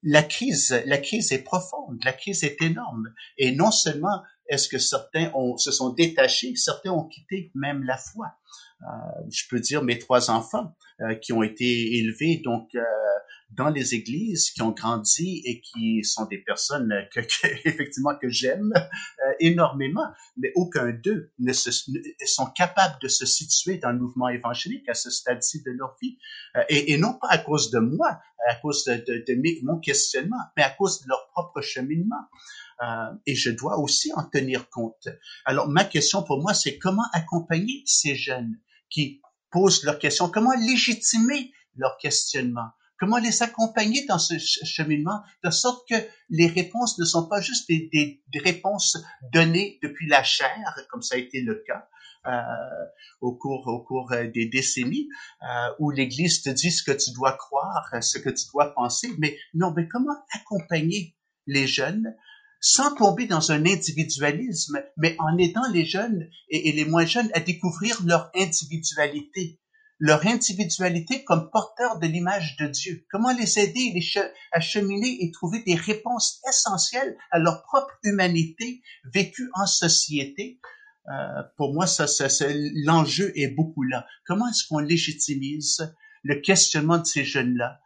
La 0.03 0.23
crise 0.23 0.83
la 0.87 0.99
crise 0.99 1.31
est 1.33 1.45
profonde, 1.45 1.99
la 2.05 2.13
crise 2.13 2.43
est 2.43 2.61
énorme 2.61 3.13
et 3.39 3.53
non 3.53 3.71
seulement 3.71 4.23
est-ce 4.49 4.69
que 4.69 4.79
certains 4.79 5.31
ont, 5.35 5.57
se 5.57 5.71
sont 5.71 5.91
détachés, 5.91 6.55
certains 6.57 6.91
ont 6.91 7.05
quitté 7.05 7.51
même 7.55 7.83
la 7.85 7.97
foi. 7.97 8.35
Euh, 8.83 8.87
je 9.31 9.45
peux 9.49 9.61
dire 9.61 9.83
mes 9.83 9.99
trois 9.99 10.31
enfants 10.31 10.75
euh, 11.01 11.15
qui 11.15 11.33
ont 11.33 11.43
été 11.43 11.97
élevés 11.97 12.43
donc 12.45 12.75
euh, 12.75 12.83
dans 13.57 13.69
les 13.69 13.95
églises, 13.95 14.51
qui 14.51 14.63
ont 14.63 14.71
grandi 14.73 15.43
et 15.45 15.61
qui 15.61 16.05
sont 16.05 16.27
des 16.27 16.39
personnes 16.39 16.93
que, 17.15 17.21
effectivement 17.65 18.17
que 18.21 18.29
j'aime 18.29 18.73
énormément, 19.41 20.07
mais 20.37 20.53
aucun 20.55 20.93
d'eux 20.93 21.33
ne, 21.39 21.53
se, 21.53 21.71
sont 22.27 22.47
capables 22.47 22.97
de 23.01 23.09
se 23.09 23.27
situer 23.27 23.79
dans 23.79 23.91
le 23.91 23.99
mouvement 23.99 24.29
évangélique 24.29 24.89
à 24.89 24.95
ce 24.95 25.11
stade-ci 25.11 25.63
de 25.63 25.71
leur 25.71 25.97
vie, 26.03 26.19
et, 26.69 26.93
et, 26.93 26.99
non 26.99 27.15
pas 27.15 27.29
à 27.31 27.39
cause 27.39 27.71
de 27.71 27.79
moi, 27.79 28.21
à 28.49 28.55
cause 28.57 28.85
de, 28.85 28.95
de, 28.95 29.25
de 29.27 29.65
mon 29.65 29.79
questionnement, 29.79 30.37
mais 30.57 30.63
à 30.63 30.71
cause 30.71 31.03
de 31.03 31.09
leur 31.09 31.29
propre 31.33 31.61
cheminement. 31.61 32.25
Euh, 32.83 33.15
et 33.27 33.35
je 33.35 33.51
dois 33.51 33.79
aussi 33.79 34.13
en 34.15 34.25
tenir 34.25 34.69
compte. 34.71 35.09
Alors, 35.45 35.69
ma 35.69 35.85
question 35.85 36.23
pour 36.23 36.41
moi, 36.41 36.55
c'est 36.55 36.79
comment 36.79 37.07
accompagner 37.13 37.83
ces 37.87 38.17
jeunes 38.17 38.59
qui 38.91 39.21
posent 39.51 39.85
leurs 39.85 39.99
questions, 39.99 40.29
comment 40.29 40.55
légitimer 40.55 41.53
leurs 41.77 41.97
questionnements, 41.99 42.71
comment 42.99 43.19
les 43.19 43.43
accompagner 43.43 44.05
dans 44.07 44.19
ce 44.19 44.35
cheminement, 44.39 45.21
de 45.43 45.51
sorte 45.51 45.89
que 45.89 45.97
les 46.31 46.47
réponses 46.47 46.99
ne 46.99 47.05
sont 47.05 47.29
pas 47.29 47.41
juste 47.41 47.69
des, 47.69 47.89
des, 47.93 48.23
des 48.33 48.39
réponses 48.39 48.99
données 49.33 49.79
depuis 49.83 50.09
la 50.09 50.23
chair, 50.23 50.75
comme 50.91 51.03
ça 51.03 51.17
a 51.17 51.19
été 51.19 51.41
le 51.41 51.63
cas, 51.67 51.89
euh, 52.27 52.41
au 53.21 53.37
cours 53.37 53.67
au 53.67 53.81
cours 53.81 54.13
euh, 54.13 54.27
des 54.29 54.47
décennies 54.47 55.09
euh, 55.43 55.69
où 55.79 55.91
l'Église 55.91 56.41
te 56.43 56.49
dit 56.49 56.71
ce 56.71 56.83
que 56.83 56.93
tu 56.93 57.13
dois 57.13 57.33
croire, 57.33 57.91
ce 58.01 58.19
que 58.19 58.31
tu 58.31 58.47
dois 58.53 58.75
penser, 58.75 59.11
mais 59.19 59.37
non, 59.53 59.73
mais 59.77 59.89
comment 59.89 60.17
accompagner 60.33 61.15
les 61.47 61.67
jeunes 61.67 62.15
sans 62.61 62.95
tomber 62.95 63.27
dans 63.27 63.53
un 63.53 63.67
individualisme, 63.67 64.83
mais 64.97 65.17
en 65.19 65.37
aidant 65.37 65.71
les 65.71 65.85
jeunes 65.85 66.31
et, 66.49 66.73
les 66.73 66.87
moins 66.87 67.05
jeunes 67.05 67.29
à 67.35 67.41
découvrir 67.41 68.03
leur 68.07 68.31
individualité, 68.35 69.61
leur 69.99 70.27
individualité 70.27 71.25
comme 71.25 71.51
porteurs 71.51 71.99
de 71.99 72.07
l'image 72.07 72.57
de 72.57 72.67
Dieu. 72.67 73.07
Comment 73.11 73.33
les 73.33 73.59
aider 73.59 73.95
à 74.53 74.61
cheminer 74.61 75.19
et 75.21 75.31
trouver 75.31 75.63
des 75.63 75.77
réponses 75.77 76.41
essentielles 76.49 77.17
à 77.31 77.39
leur 77.39 77.63
propre 77.63 77.93
humanité 78.03 78.83
vécue 79.13 79.49
en 79.55 79.67
société? 79.67 80.61
Euh, 81.09 81.43
pour 81.57 81.75
moi, 81.75 81.87
ça, 81.87 82.07
ça, 82.07 82.29
l'enjeu 82.85 83.33
est 83.39 83.49
beaucoup 83.49 83.83
là. 83.83 84.07
Comment 84.27 84.49
est-ce 84.49 84.67
qu'on 84.67 84.79
légitimise 84.79 85.95
le 86.23 86.41
questionnement 86.41 86.99
de 86.99 87.05
ces 87.05 87.25
jeunes-là 87.25 87.81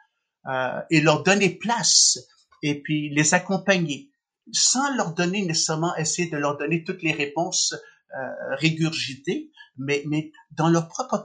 euh, 0.46 0.80
et 0.90 1.00
leur 1.00 1.22
donner 1.24 1.50
place 1.50 2.18
et 2.62 2.80
puis 2.80 3.10
les 3.10 3.34
accompagner 3.34 4.10
sans 4.52 4.94
leur 4.96 5.14
donner 5.14 5.44
nécessairement, 5.44 5.94
essayer 5.96 6.30
de 6.30 6.36
leur 6.36 6.56
donner 6.56 6.84
toutes 6.84 7.02
les 7.02 7.12
réponses 7.12 7.74
euh, 8.16 8.54
régurgitées, 8.56 9.50
mais, 9.76 10.02
mais 10.06 10.32
dans 10.52 10.68
leur 10.68 10.88
propre... 10.88 11.24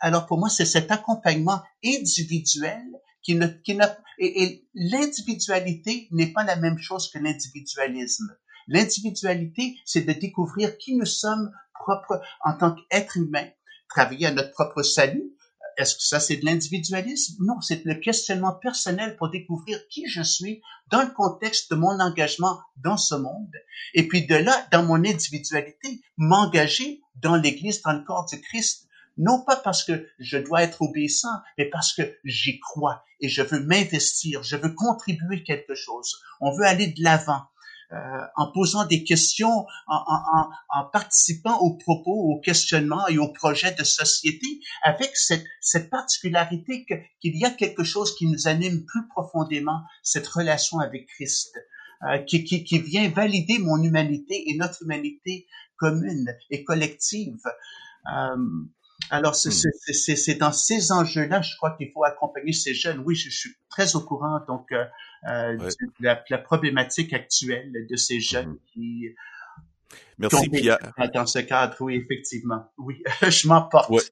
Alors 0.00 0.26
pour 0.26 0.38
moi, 0.38 0.48
c'est 0.48 0.64
cet 0.64 0.90
accompagnement 0.90 1.62
individuel 1.84 2.84
qui 3.22 3.34
ne, 3.34 3.46
qui 3.46 3.74
n'a, 3.74 3.96
et, 4.18 4.42
et 4.42 4.68
l'individualité 4.74 6.08
n'est 6.10 6.32
pas 6.32 6.44
la 6.44 6.56
même 6.56 6.78
chose 6.78 7.10
que 7.10 7.18
l'individualisme. 7.18 8.36
L'individualité, 8.66 9.76
c'est 9.84 10.02
de 10.02 10.12
découvrir 10.12 10.76
qui 10.78 10.96
nous 10.96 11.06
sommes 11.06 11.50
propres 11.74 12.20
en 12.44 12.56
tant 12.56 12.74
qu'être 12.74 13.16
humain, 13.16 13.48
travailler 13.88 14.26
à 14.26 14.32
notre 14.32 14.52
propre 14.52 14.82
salut, 14.82 15.32
est-ce 15.78 15.94
que 15.94 16.02
ça, 16.02 16.18
c'est 16.18 16.38
de 16.38 16.44
l'individualisme? 16.44 17.36
Non, 17.44 17.60
c'est 17.60 17.84
le 17.84 17.94
questionnement 17.94 18.52
personnel 18.52 19.16
pour 19.16 19.30
découvrir 19.30 19.78
qui 19.88 20.08
je 20.08 20.22
suis 20.22 20.60
dans 20.90 21.02
le 21.02 21.10
contexte 21.12 21.70
de 21.70 21.76
mon 21.76 22.00
engagement 22.00 22.58
dans 22.82 22.96
ce 22.96 23.14
monde. 23.14 23.52
Et 23.94 24.08
puis 24.08 24.26
de 24.26 24.34
là, 24.34 24.66
dans 24.72 24.82
mon 24.82 24.96
individualité, 24.96 26.00
m'engager 26.16 27.00
dans 27.14 27.36
l'Église, 27.36 27.80
dans 27.82 27.92
le 27.92 28.02
corps 28.02 28.26
du 28.26 28.40
Christ, 28.40 28.87
non 29.18 29.42
pas 29.44 29.56
parce 29.56 29.84
que 29.84 30.08
je 30.18 30.38
dois 30.38 30.62
être 30.62 30.82
obéissant, 30.82 31.36
mais 31.58 31.66
parce 31.66 31.92
que 31.92 32.02
j'y 32.24 32.58
crois 32.60 33.04
et 33.20 33.28
je 33.28 33.42
veux 33.42 33.60
m'investir, 33.60 34.42
je 34.42 34.56
veux 34.56 34.72
contribuer 34.74 35.42
quelque 35.42 35.74
chose. 35.74 36.20
On 36.40 36.56
veut 36.56 36.64
aller 36.64 36.88
de 36.88 37.02
l'avant. 37.02 37.42
Euh, 37.90 37.96
en 38.36 38.52
posant 38.52 38.84
des 38.84 39.02
questions, 39.02 39.64
en, 39.86 40.50
en, 40.68 40.84
participant 40.92 41.58
aux 41.60 41.78
propos, 41.78 42.12
aux 42.12 42.38
questionnements 42.38 43.08
et 43.08 43.16
aux 43.16 43.32
projets 43.32 43.72
de 43.72 43.82
société, 43.82 44.60
avec 44.82 45.16
cette, 45.16 45.46
cette 45.62 45.88
particularité 45.88 46.84
qu'il 46.84 47.38
y 47.38 47.46
a 47.46 47.50
quelque 47.50 47.84
chose 47.84 48.14
qui 48.14 48.26
nous 48.26 48.46
anime 48.46 48.84
plus 48.84 49.08
profondément, 49.08 49.80
cette 50.02 50.28
relation 50.28 50.80
avec 50.80 51.06
Christ. 51.06 51.56
Euh, 52.04 52.18
qui, 52.18 52.44
qui, 52.44 52.62
qui, 52.62 52.78
vient 52.78 53.08
valider 53.08 53.58
mon 53.58 53.82
humanité 53.82 54.50
et 54.50 54.56
notre 54.56 54.82
humanité 54.82 55.48
commune 55.78 56.32
et 56.50 56.62
collective. 56.62 57.40
Euh, 58.14 58.36
alors, 59.10 59.32
hmm. 59.32 59.50
c'est 59.92 60.34
dans 60.34 60.52
ces 60.52 60.92
enjeux-là, 60.92 61.42
je 61.42 61.56
crois 61.56 61.76
qu'il 61.76 61.90
faut 61.92 62.04
accompagner 62.04 62.52
ces 62.52 62.74
jeunes. 62.74 63.02
Oui, 63.04 63.14
je, 63.14 63.30
suis 63.30 63.50
très 63.68 63.96
au 63.96 64.00
courant 64.00 64.40
donc 64.46 64.70
euh, 64.72 64.84
euh 65.28 65.56
de 65.56 65.72
la, 66.00 66.22
la, 66.28 66.38
problématique 66.38 67.12
actuelle 67.12 67.72
de 67.88 67.96
ces 67.96 68.20
jeunes 68.20 68.52
hmm. 68.52 68.58
qui 68.72 69.14
Merci 70.18 70.48
Pierre. 70.48 70.78
Dans 71.14 71.26
ce 71.26 71.38
cadre, 71.38 71.76
oui, 71.80 71.94
effectivement. 71.94 72.64
Oui, 72.76 73.02
je 73.22 73.46
m'emporte. 73.46 73.88
Ouais. 73.88 74.02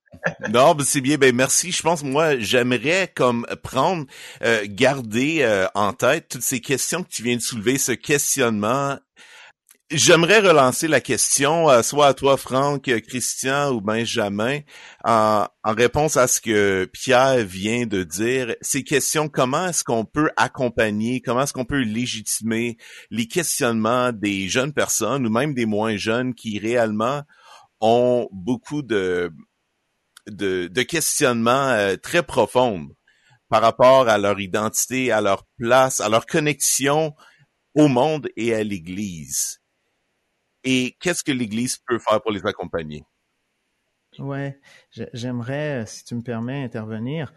Non, 0.51 0.75
ben 0.75 0.85
c'est 0.85 1.01
bien. 1.01 1.19
Ben 1.19 1.35
merci. 1.35 1.73
Je 1.73 1.83
pense 1.83 2.05
moi, 2.05 2.39
j'aimerais 2.39 3.11
comme 3.13 3.45
prendre, 3.63 4.07
euh, 4.43 4.65
garder 4.69 5.39
euh, 5.41 5.67
en 5.75 5.93
tête 5.93 6.29
toutes 6.29 6.43
ces 6.43 6.61
questions 6.61 7.03
que 7.03 7.09
tu 7.09 7.23
viens 7.25 7.37
de 7.37 7.41
soulever, 7.41 7.77
ce 7.79 7.93
questionnement 7.93 8.99
J'aimerais 9.93 10.41
relancer 10.41 10.89
la 10.89 11.01
question, 11.01 11.71
euh, 11.71 11.81
soit 11.81 12.09
à 12.09 12.15
toi, 12.15 12.37
Franck, 12.37 12.91
Christian 13.07 13.71
ou 13.71 13.81
Benjamin, 13.81 14.59
en, 15.05 15.47
en, 15.63 15.75
réponse 15.75 16.17
à 16.17 16.27
ce 16.27 16.41
que 16.41 16.87
Pierre 16.93 17.45
vient 17.47 17.87
de 17.87 18.03
dire. 18.03 18.57
Ces 18.63 18.83
questions, 18.83 19.29
comment 19.29 19.69
est-ce 19.69 19.85
qu'on 19.85 20.05
peut 20.05 20.29
accompagner, 20.37 21.21
comment 21.21 21.43
est-ce 21.43 21.53
qu'on 21.53 21.65
peut 21.65 21.83
légitimer 21.83 22.79
les 23.13 23.29
questionnements 23.29 24.11
des 24.11 24.49
jeunes 24.49 24.73
personnes 24.73 25.25
ou 25.25 25.31
même 25.31 25.55
des 25.55 25.67
moins 25.67 25.97
jeunes 25.97 26.35
qui 26.35 26.59
réellement 26.59 27.23
ont 27.81 28.29
beaucoup 28.33 28.83
de, 28.83 29.31
de, 30.27 30.67
de 30.67 30.83
questionnements 30.83 31.69
euh, 31.69 31.95
très 31.95 32.25
profonds 32.25 32.89
par 33.49 33.63
rapport 33.63 34.09
à 34.09 34.19
leur 34.19 34.41
identité, 34.41 35.13
à 35.13 35.21
leur 35.21 35.45
place, 35.59 36.01
à 36.01 36.09
leur 36.09 36.27
connexion 36.27 37.15
au 37.77 37.87
monde 37.87 38.29
et 38.37 38.53
à 38.53 38.65
l'Église? 38.65 39.61
Et 40.67 40.97
qu'est-ce 41.01 41.23
que 41.23 41.33
l'Église 41.33 41.79
peut 41.87 41.99
faire 41.99 42.21
pour 42.21 42.33
les 42.33 42.45
accompagner? 42.45 43.05
Ouais, 44.19 44.59
j'aimerais, 45.13 45.85
si 45.87 46.05
tu 46.05 46.17
me 46.17 46.23
permets, 46.23 46.65
intervenir. 46.65 47.33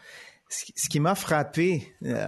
Ce 0.49 0.89
qui 0.89 0.99
m'a 0.99 1.13
frappé, 1.13 1.95
euh, 2.05 2.27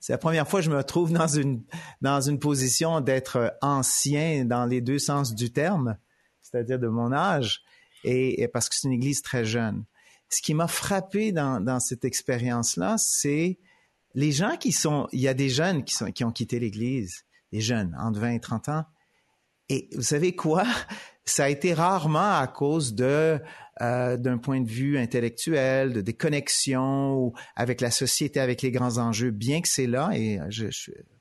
c'est 0.00 0.14
la 0.14 0.18
première 0.18 0.48
fois 0.48 0.60
que 0.60 0.64
je 0.64 0.70
me 0.70 0.82
trouve 0.82 1.12
dans 1.12 1.26
une 1.26 1.62
dans 2.00 2.22
une 2.22 2.38
position 2.38 3.02
d'être 3.02 3.58
ancien 3.60 4.46
dans 4.46 4.64
les 4.64 4.80
deux 4.80 4.98
sens 4.98 5.34
du 5.34 5.52
terme, 5.52 5.98
c'est-à-dire 6.40 6.78
de 6.78 6.88
mon 6.88 7.12
âge, 7.12 7.62
et, 8.04 8.48
parce 8.48 8.70
que 8.70 8.74
c'est 8.74 8.88
une 8.88 8.94
Église 8.94 9.20
très 9.20 9.44
jeune. 9.44 9.84
Ce 10.30 10.40
qui 10.40 10.54
m'a 10.54 10.66
frappé 10.66 11.32
dans, 11.32 11.60
dans 11.60 11.78
cette 11.78 12.06
expérience-là, 12.06 12.96
c'est 12.96 13.58
les 14.14 14.32
gens 14.32 14.56
qui 14.56 14.72
sont. 14.72 15.06
Il 15.12 15.20
y 15.20 15.28
a 15.28 15.34
des 15.34 15.50
jeunes 15.50 15.84
qui 15.84 15.94
qui 16.14 16.24
ont 16.24 16.32
quitté 16.32 16.58
l'Église, 16.58 17.26
des 17.52 17.60
jeunes 17.60 17.94
entre 18.00 18.20
20 18.20 18.30
et 18.30 18.40
30 18.40 18.68
ans, 18.70 18.84
et 19.68 19.88
vous 19.94 20.02
savez 20.02 20.34
quoi? 20.34 20.64
Ça 21.24 21.44
a 21.44 21.48
été 21.48 21.74
rarement 21.74 22.38
à 22.38 22.46
cause 22.46 22.94
de 22.94 23.40
euh, 23.82 24.16
d'un 24.16 24.38
point 24.38 24.60
de 24.60 24.68
vue 24.68 24.96
intellectuel, 24.96 25.92
de 25.92 26.00
des 26.00 26.14
connexions 26.14 27.32
avec 27.56 27.80
la 27.80 27.90
société, 27.90 28.40
avec 28.40 28.62
les 28.62 28.70
grands 28.70 28.98
enjeux, 28.98 29.30
bien 29.30 29.60
que 29.60 29.68
c'est 29.68 29.86
là, 29.86 30.10
et 30.14 30.38
je, 30.48 30.68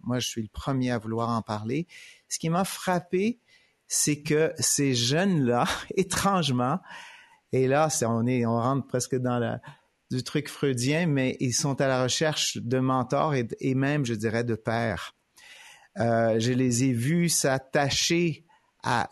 moi 0.03 0.19
je 0.19 0.27
suis 0.27 0.41
le 0.41 0.47
premier 0.47 0.91
à 0.91 0.97
vouloir 0.97 1.29
en 1.29 1.41
parler. 1.41 1.87
Ce 2.29 2.39
qui 2.39 2.49
m'a 2.49 2.63
frappé, 2.63 3.39
c'est 3.87 4.21
que 4.21 4.53
ces 4.57 4.93
jeunes-là, 4.93 5.65
étrangement, 5.95 6.79
et 7.51 7.67
là, 7.67 7.87
on 8.03 8.25
est, 8.25 8.45
on 8.45 8.59
rentre 8.59 8.87
presque 8.87 9.15
dans 9.15 9.39
la, 9.39 9.61
du 10.11 10.23
truc 10.23 10.49
freudien, 10.49 11.07
mais 11.07 11.37
ils 11.39 11.53
sont 11.53 11.79
à 11.81 11.87
la 11.87 12.03
recherche 12.03 12.57
de 12.57 12.79
mentors 12.79 13.33
et, 13.33 13.47
et 13.59 13.75
même, 13.75 14.05
je 14.05 14.13
dirais, 14.13 14.43
de 14.43 14.55
pères. 14.55 15.15
Euh, 15.99 16.39
je 16.39 16.51
les 16.51 16.83
ai 16.85 16.93
vus 16.93 17.29
s'attacher 17.29 18.43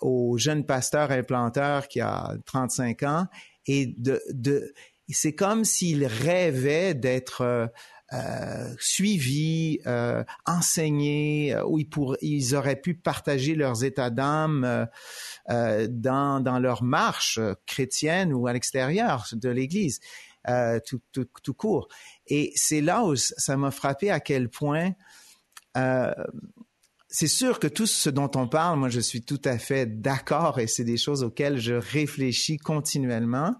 au 0.01 0.37
jeune 0.37 0.65
pasteur 0.65 1.09
implanteur 1.09 1.87
qui 1.87 1.99
a 1.99 2.35
35 2.45 3.03
ans 3.03 3.27
et 3.65 3.87
de, 3.97 4.21
de 4.29 4.71
c'est 5.09 5.35
comme 5.35 5.63
s'ils 5.65 6.05
rêvaient 6.05 6.93
d'être 6.93 7.41
euh, 7.41 7.67
euh 8.13 8.73
suivis, 8.79 9.79
euh, 9.85 10.23
enseignés, 10.45 11.55
où 11.67 11.79
ils, 11.79 11.89
pour, 11.89 12.17
ils 12.21 12.55
auraient 12.55 12.79
pu 12.79 12.93
partager 12.93 13.55
leurs 13.55 13.83
états 13.83 14.09
d'âme 14.09 14.87
euh, 15.49 15.87
dans, 15.89 16.39
dans 16.41 16.59
leur 16.59 16.83
marche 16.83 17.39
chrétienne 17.65 18.33
ou 18.33 18.47
à 18.47 18.53
l'extérieur 18.53 19.27
de 19.31 19.49
l'Église, 19.49 19.99
tout, 20.85 21.01
tout, 21.11 21.27
tout, 21.41 21.53
court. 21.53 21.87
Et 22.27 22.51
c'est 22.55 22.81
là 22.81 23.03
où 23.03 23.15
ça 23.15 23.55
m'a 23.57 23.71
frappé 23.71 24.11
à 24.11 24.19
quel 24.19 24.49
point 24.49 24.91
c'est 27.13 27.27
sûr 27.27 27.59
que 27.59 27.67
tout 27.67 27.85
ce 27.85 28.09
dont 28.09 28.31
on 28.33 28.47
parle, 28.47 28.79
moi, 28.79 28.89
je 28.89 28.99
suis 28.99 29.21
tout 29.21 29.41
à 29.45 29.59
fait 29.59 29.85
d'accord 29.85 30.59
et 30.59 30.65
c'est 30.65 30.83
des 30.83 30.97
choses 30.97 31.21
auxquelles 31.23 31.59
je 31.59 31.75
réfléchis 31.75 32.57
continuellement. 32.57 33.55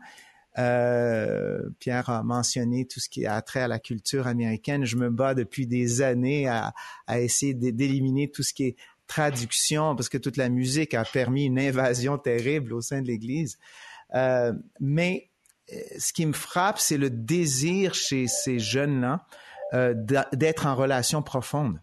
Euh, 0.58 1.60
Pierre 1.78 2.10
a 2.10 2.24
mentionné 2.24 2.88
tout 2.88 3.00
ce 3.00 3.10
qui 3.10 3.28
a 3.28 3.40
trait 3.44 3.62
à 3.62 3.68
la 3.68 3.78
culture 3.78 4.26
américaine. 4.26 4.86
Je 4.86 4.96
me 4.96 5.12
bats 5.12 5.36
depuis 5.36 5.68
des 5.68 6.02
années 6.02 6.48
à, 6.48 6.74
essayer 7.16 7.54
d'éliminer 7.54 8.32
tout 8.32 8.42
ce 8.42 8.56
qui 8.56 8.64
est 8.64 8.76
traduction 9.06 9.96
parce 9.96 10.10
que 10.10 10.18
toute 10.18 10.38
la 10.38 10.50
musique 10.50 10.96
a 10.96 11.06
permis 11.06 11.46
une 11.46 11.60
invasion 11.60 12.18
terrible 12.18 12.74
au 12.74 12.82
sein 12.82 13.04
de 13.04 13.08
l'Église. 13.08 13.60
Euh, 14.16 14.52
mais 14.80 15.30
euh, 15.72 15.76
ce 16.00 16.12
qui 16.12 16.26
me 16.26 16.34
frappe, 16.34 16.80
c'est 16.80 16.98
le 16.98 17.12
désir 17.12 17.94
chez 17.94 18.26
ces 18.26 18.58
jeunes-là 18.58 19.28
euh, 19.76 19.94
d'être 20.34 20.66
en 20.66 20.74
relation 20.74 21.22
profonde 21.22 21.80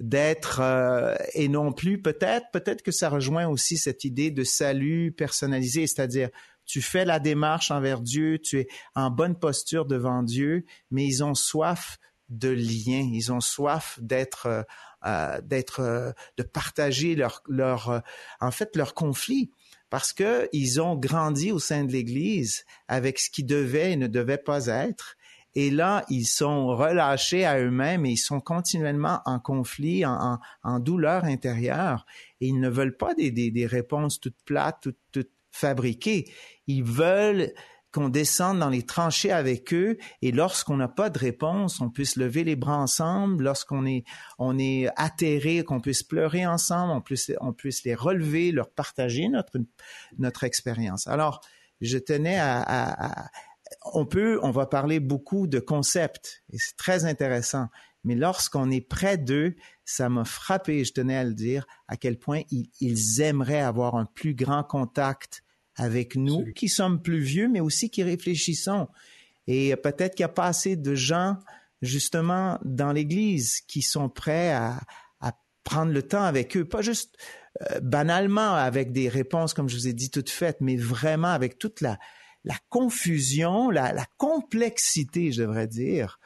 d'être 0.00 0.60
euh, 0.60 1.14
et 1.34 1.48
non 1.48 1.72
plus 1.72 2.00
peut-être 2.00 2.46
peut-être 2.52 2.82
que 2.82 2.92
ça 2.92 3.08
rejoint 3.08 3.46
aussi 3.46 3.78
cette 3.78 4.04
idée 4.04 4.30
de 4.30 4.44
salut 4.44 5.12
personnalisé, 5.12 5.86
c'est-à-dire 5.86 6.28
tu 6.66 6.82
fais 6.82 7.04
la 7.04 7.20
démarche 7.20 7.70
envers 7.70 8.00
Dieu, 8.00 8.38
tu 8.38 8.58
es 8.58 8.68
en 8.94 9.10
bonne 9.10 9.38
posture 9.38 9.86
devant 9.86 10.22
Dieu, 10.22 10.64
mais 10.90 11.06
ils 11.06 11.22
ont 11.24 11.34
soif 11.34 11.98
de 12.28 12.48
lien, 12.48 13.08
ils 13.12 13.32
ont 13.32 13.40
soif 13.40 13.98
d'être 14.02 14.46
euh, 14.46 14.62
euh 15.06 15.40
d'être 15.42 15.80
euh, 15.80 16.12
de 16.36 16.42
partager 16.42 17.14
leur 17.14 17.42
leur 17.46 18.02
en 18.40 18.50
fait 18.50 18.76
leur 18.76 18.94
conflit 18.94 19.50
parce 19.88 20.12
que 20.12 20.48
ils 20.52 20.80
ont 20.80 20.96
grandi 20.96 21.52
au 21.52 21.58
sein 21.58 21.84
de 21.84 21.92
l'Église 21.92 22.64
avec 22.88 23.18
ce 23.18 23.30
qui 23.30 23.44
devait 23.44 23.92
et 23.92 23.96
ne 23.96 24.08
devait 24.08 24.36
pas 24.36 24.66
être 24.66 25.15
et 25.56 25.70
là, 25.70 26.04
ils 26.10 26.26
sont 26.26 26.66
relâchés 26.66 27.46
à 27.46 27.58
eux-mêmes 27.58 28.04
et 28.04 28.10
ils 28.10 28.18
sont 28.18 28.40
continuellement 28.40 29.22
en 29.24 29.40
conflit, 29.40 30.04
en, 30.04 30.38
douleur 30.80 31.24
intérieure. 31.24 32.04
Et 32.42 32.48
ils 32.48 32.60
ne 32.60 32.68
veulent 32.68 32.98
pas 32.98 33.14
des, 33.14 33.30
des, 33.30 33.66
réponses 33.66 34.20
toutes 34.20 34.36
plates, 34.44 34.86
toutes, 35.12 35.30
fabriquées. 35.50 36.30
Ils 36.66 36.84
veulent 36.84 37.54
qu'on 37.90 38.10
descende 38.10 38.58
dans 38.58 38.68
les 38.68 38.84
tranchées 38.84 39.32
avec 39.32 39.72
eux 39.72 39.96
et 40.20 40.30
lorsqu'on 40.30 40.76
n'a 40.76 40.88
pas 40.88 41.08
de 41.08 41.18
réponse, 41.18 41.80
on 41.80 41.88
puisse 41.88 42.16
lever 42.16 42.44
les 42.44 42.56
bras 42.56 42.76
ensemble, 42.76 43.42
lorsqu'on 43.42 43.86
est, 43.86 44.04
atterré, 44.96 45.64
qu'on 45.64 45.80
puisse 45.80 46.02
pleurer 46.02 46.44
ensemble, 46.44 46.92
on 47.40 47.52
puisse, 47.54 47.84
les 47.84 47.94
relever, 47.94 48.52
leur 48.52 48.68
partager 48.68 49.30
notre, 49.30 49.56
notre 50.18 50.44
expérience. 50.44 51.06
Alors, 51.06 51.40
je 51.80 51.96
tenais 51.96 52.38
à, 52.38 52.60
à, 52.60 53.30
on 53.92 54.06
peut, 54.06 54.38
on 54.42 54.50
va 54.50 54.66
parler 54.66 55.00
beaucoup 55.00 55.46
de 55.46 55.58
concepts 55.58 56.42
et 56.52 56.58
c'est 56.58 56.76
très 56.76 57.04
intéressant. 57.04 57.68
Mais 58.04 58.14
lorsqu'on 58.14 58.70
est 58.70 58.80
près 58.80 59.18
d'eux, 59.18 59.56
ça 59.84 60.08
m'a 60.08 60.24
frappé, 60.24 60.84
je 60.84 60.92
tenais 60.92 61.16
à 61.16 61.24
le 61.24 61.34
dire, 61.34 61.66
à 61.88 61.96
quel 61.96 62.18
point 62.18 62.42
ils, 62.50 63.20
aimeraient 63.20 63.60
avoir 63.60 63.96
un 63.96 64.04
plus 64.04 64.34
grand 64.34 64.62
contact 64.62 65.42
avec 65.74 66.14
nous, 66.14 66.44
qui 66.54 66.68
sommes 66.68 67.02
plus 67.02 67.18
vieux, 67.18 67.48
mais 67.48 67.60
aussi 67.60 67.90
qui 67.90 68.02
réfléchissons. 68.02 68.88
Et 69.48 69.74
peut-être 69.76 70.14
qu'il 70.14 70.24
n'y 70.24 70.30
a 70.30 70.34
pas 70.34 70.46
assez 70.46 70.76
de 70.76 70.94
gens, 70.94 71.36
justement, 71.82 72.58
dans 72.64 72.92
l'Église 72.92 73.60
qui 73.62 73.82
sont 73.82 74.08
prêts 74.08 74.52
à, 74.52 74.80
prendre 75.64 75.90
le 75.92 76.04
temps 76.04 76.22
avec 76.22 76.56
eux, 76.56 76.64
pas 76.64 76.80
juste 76.80 77.16
euh, 77.72 77.80
banalement 77.80 78.54
avec 78.54 78.92
des 78.92 79.08
réponses, 79.08 79.52
comme 79.52 79.68
je 79.68 79.74
vous 79.74 79.88
ai 79.88 79.92
dit, 79.92 80.10
toutes 80.10 80.30
faites, 80.30 80.60
mais 80.60 80.76
vraiment 80.76 81.32
avec 81.32 81.58
toute 81.58 81.80
la, 81.80 81.98
la 82.46 82.56
confusion, 82.68 83.70
la, 83.70 83.92
la, 83.92 84.06
complexité, 84.16 85.32
je 85.32 85.42
devrais 85.42 85.66
dire, 85.66 86.20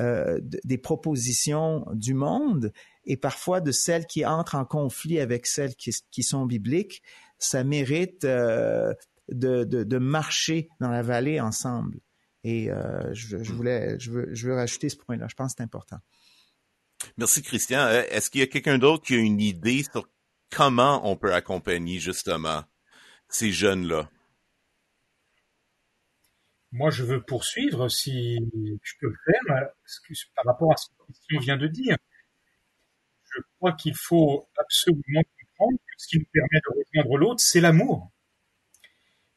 euh, 0.00 0.40
des 0.42 0.78
propositions 0.78 1.86
du 1.92 2.14
monde 2.14 2.72
et 3.04 3.18
parfois 3.18 3.60
de 3.60 3.70
celles 3.70 4.06
qui 4.06 4.24
entrent 4.24 4.56
en 4.56 4.64
conflit 4.64 5.20
avec 5.20 5.46
celles 5.46 5.76
qui, 5.76 5.92
qui 6.10 6.22
sont 6.22 6.46
bibliques, 6.46 7.02
ça 7.38 7.62
mérite 7.62 8.24
euh, 8.24 8.94
de, 9.28 9.64
de, 9.64 9.84
de, 9.84 9.98
marcher 9.98 10.70
dans 10.80 10.88
la 10.88 11.02
vallée 11.02 11.40
ensemble. 11.40 12.00
Et 12.42 12.70
euh, 12.70 13.12
je, 13.12 13.42
je, 13.42 13.52
voulais, 13.52 14.00
je 14.00 14.10
veux, 14.10 14.28
je 14.32 14.48
veux 14.48 14.54
rajouter 14.54 14.88
ce 14.88 14.96
point-là. 14.96 15.26
Je 15.28 15.34
pense 15.34 15.52
que 15.52 15.58
c'est 15.58 15.64
important. 15.64 15.98
Merci, 17.18 17.42
Christian. 17.42 17.86
Est-ce 17.88 18.30
qu'il 18.30 18.40
y 18.40 18.44
a 18.44 18.46
quelqu'un 18.46 18.78
d'autre 18.78 19.04
qui 19.04 19.14
a 19.14 19.18
une 19.18 19.40
idée 19.40 19.84
sur 19.92 20.08
comment 20.50 21.06
on 21.10 21.16
peut 21.16 21.34
accompagner 21.34 21.98
justement 21.98 22.64
ces 23.28 23.52
jeunes-là? 23.52 24.08
Moi, 26.72 26.90
je 26.90 27.04
veux 27.04 27.22
poursuivre, 27.22 27.88
si 27.88 28.38
je 28.82 28.92
peux 29.00 29.08
le 29.08 29.16
faire, 29.24 29.68
par 30.34 30.44
rapport 30.44 30.72
à 30.72 30.76
ce 30.76 30.88
Christian 30.98 31.40
vient 31.40 31.56
de 31.56 31.66
dire. 31.68 31.96
Je 33.34 33.42
crois 33.56 33.72
qu'il 33.72 33.94
faut 33.94 34.48
absolument 34.58 35.22
comprendre 35.38 35.78
que 35.78 35.94
ce 35.98 36.08
qui 36.08 36.18
nous 36.18 36.26
permet 36.32 36.60
de 36.60 36.78
rejoindre 36.78 37.18
l'autre, 37.18 37.40
c'est 37.40 37.60
l'amour. 37.60 38.10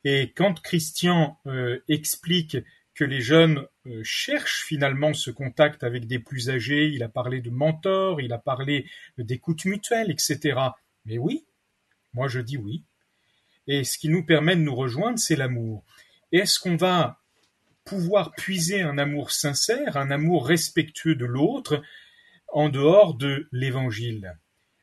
Et 0.03 0.31
quand 0.33 0.61
Christian 0.61 1.39
euh, 1.45 1.79
explique 1.87 2.57
que 2.95 3.03
les 3.03 3.21
jeunes 3.21 3.65
euh, 3.85 4.01
cherchent 4.03 4.63
finalement 4.63 5.13
ce 5.13 5.31
contact 5.31 5.83
avec 5.83 6.07
des 6.07 6.19
plus 6.19 6.49
âgés, 6.49 6.87
il 6.87 7.03
a 7.03 7.09
parlé 7.09 7.41
de 7.41 7.49
mentors, 7.49 8.21
il 8.21 8.33
a 8.33 8.37
parlé 8.37 8.89
d'écoute 9.17 9.65
mutuelle, 9.65 10.11
etc. 10.11 10.59
Mais 11.05 11.17
oui, 11.17 11.45
Moi, 12.13 12.27
je 12.27 12.39
dis 12.39 12.57
oui. 12.57 12.83
Et 13.67 13.83
ce 13.83 13.97
qui 13.97 14.09
nous 14.09 14.25
permet 14.25 14.55
de 14.55 14.61
nous 14.61 14.75
rejoindre, 14.75 15.19
c'est 15.19 15.35
l'amour. 15.35 15.85
Est-ce 16.31 16.59
qu'on 16.59 16.75
va 16.75 17.19
pouvoir 17.85 18.31
puiser 18.33 18.81
un 18.81 18.97
amour 18.97 19.31
sincère, 19.31 19.97
un 19.97 20.11
amour 20.11 20.47
respectueux 20.47 21.15
de 21.15 21.25
l'autre, 21.25 21.81
en 22.47 22.69
dehors 22.69 23.15
de 23.15 23.47
l'évangile? 23.51 24.37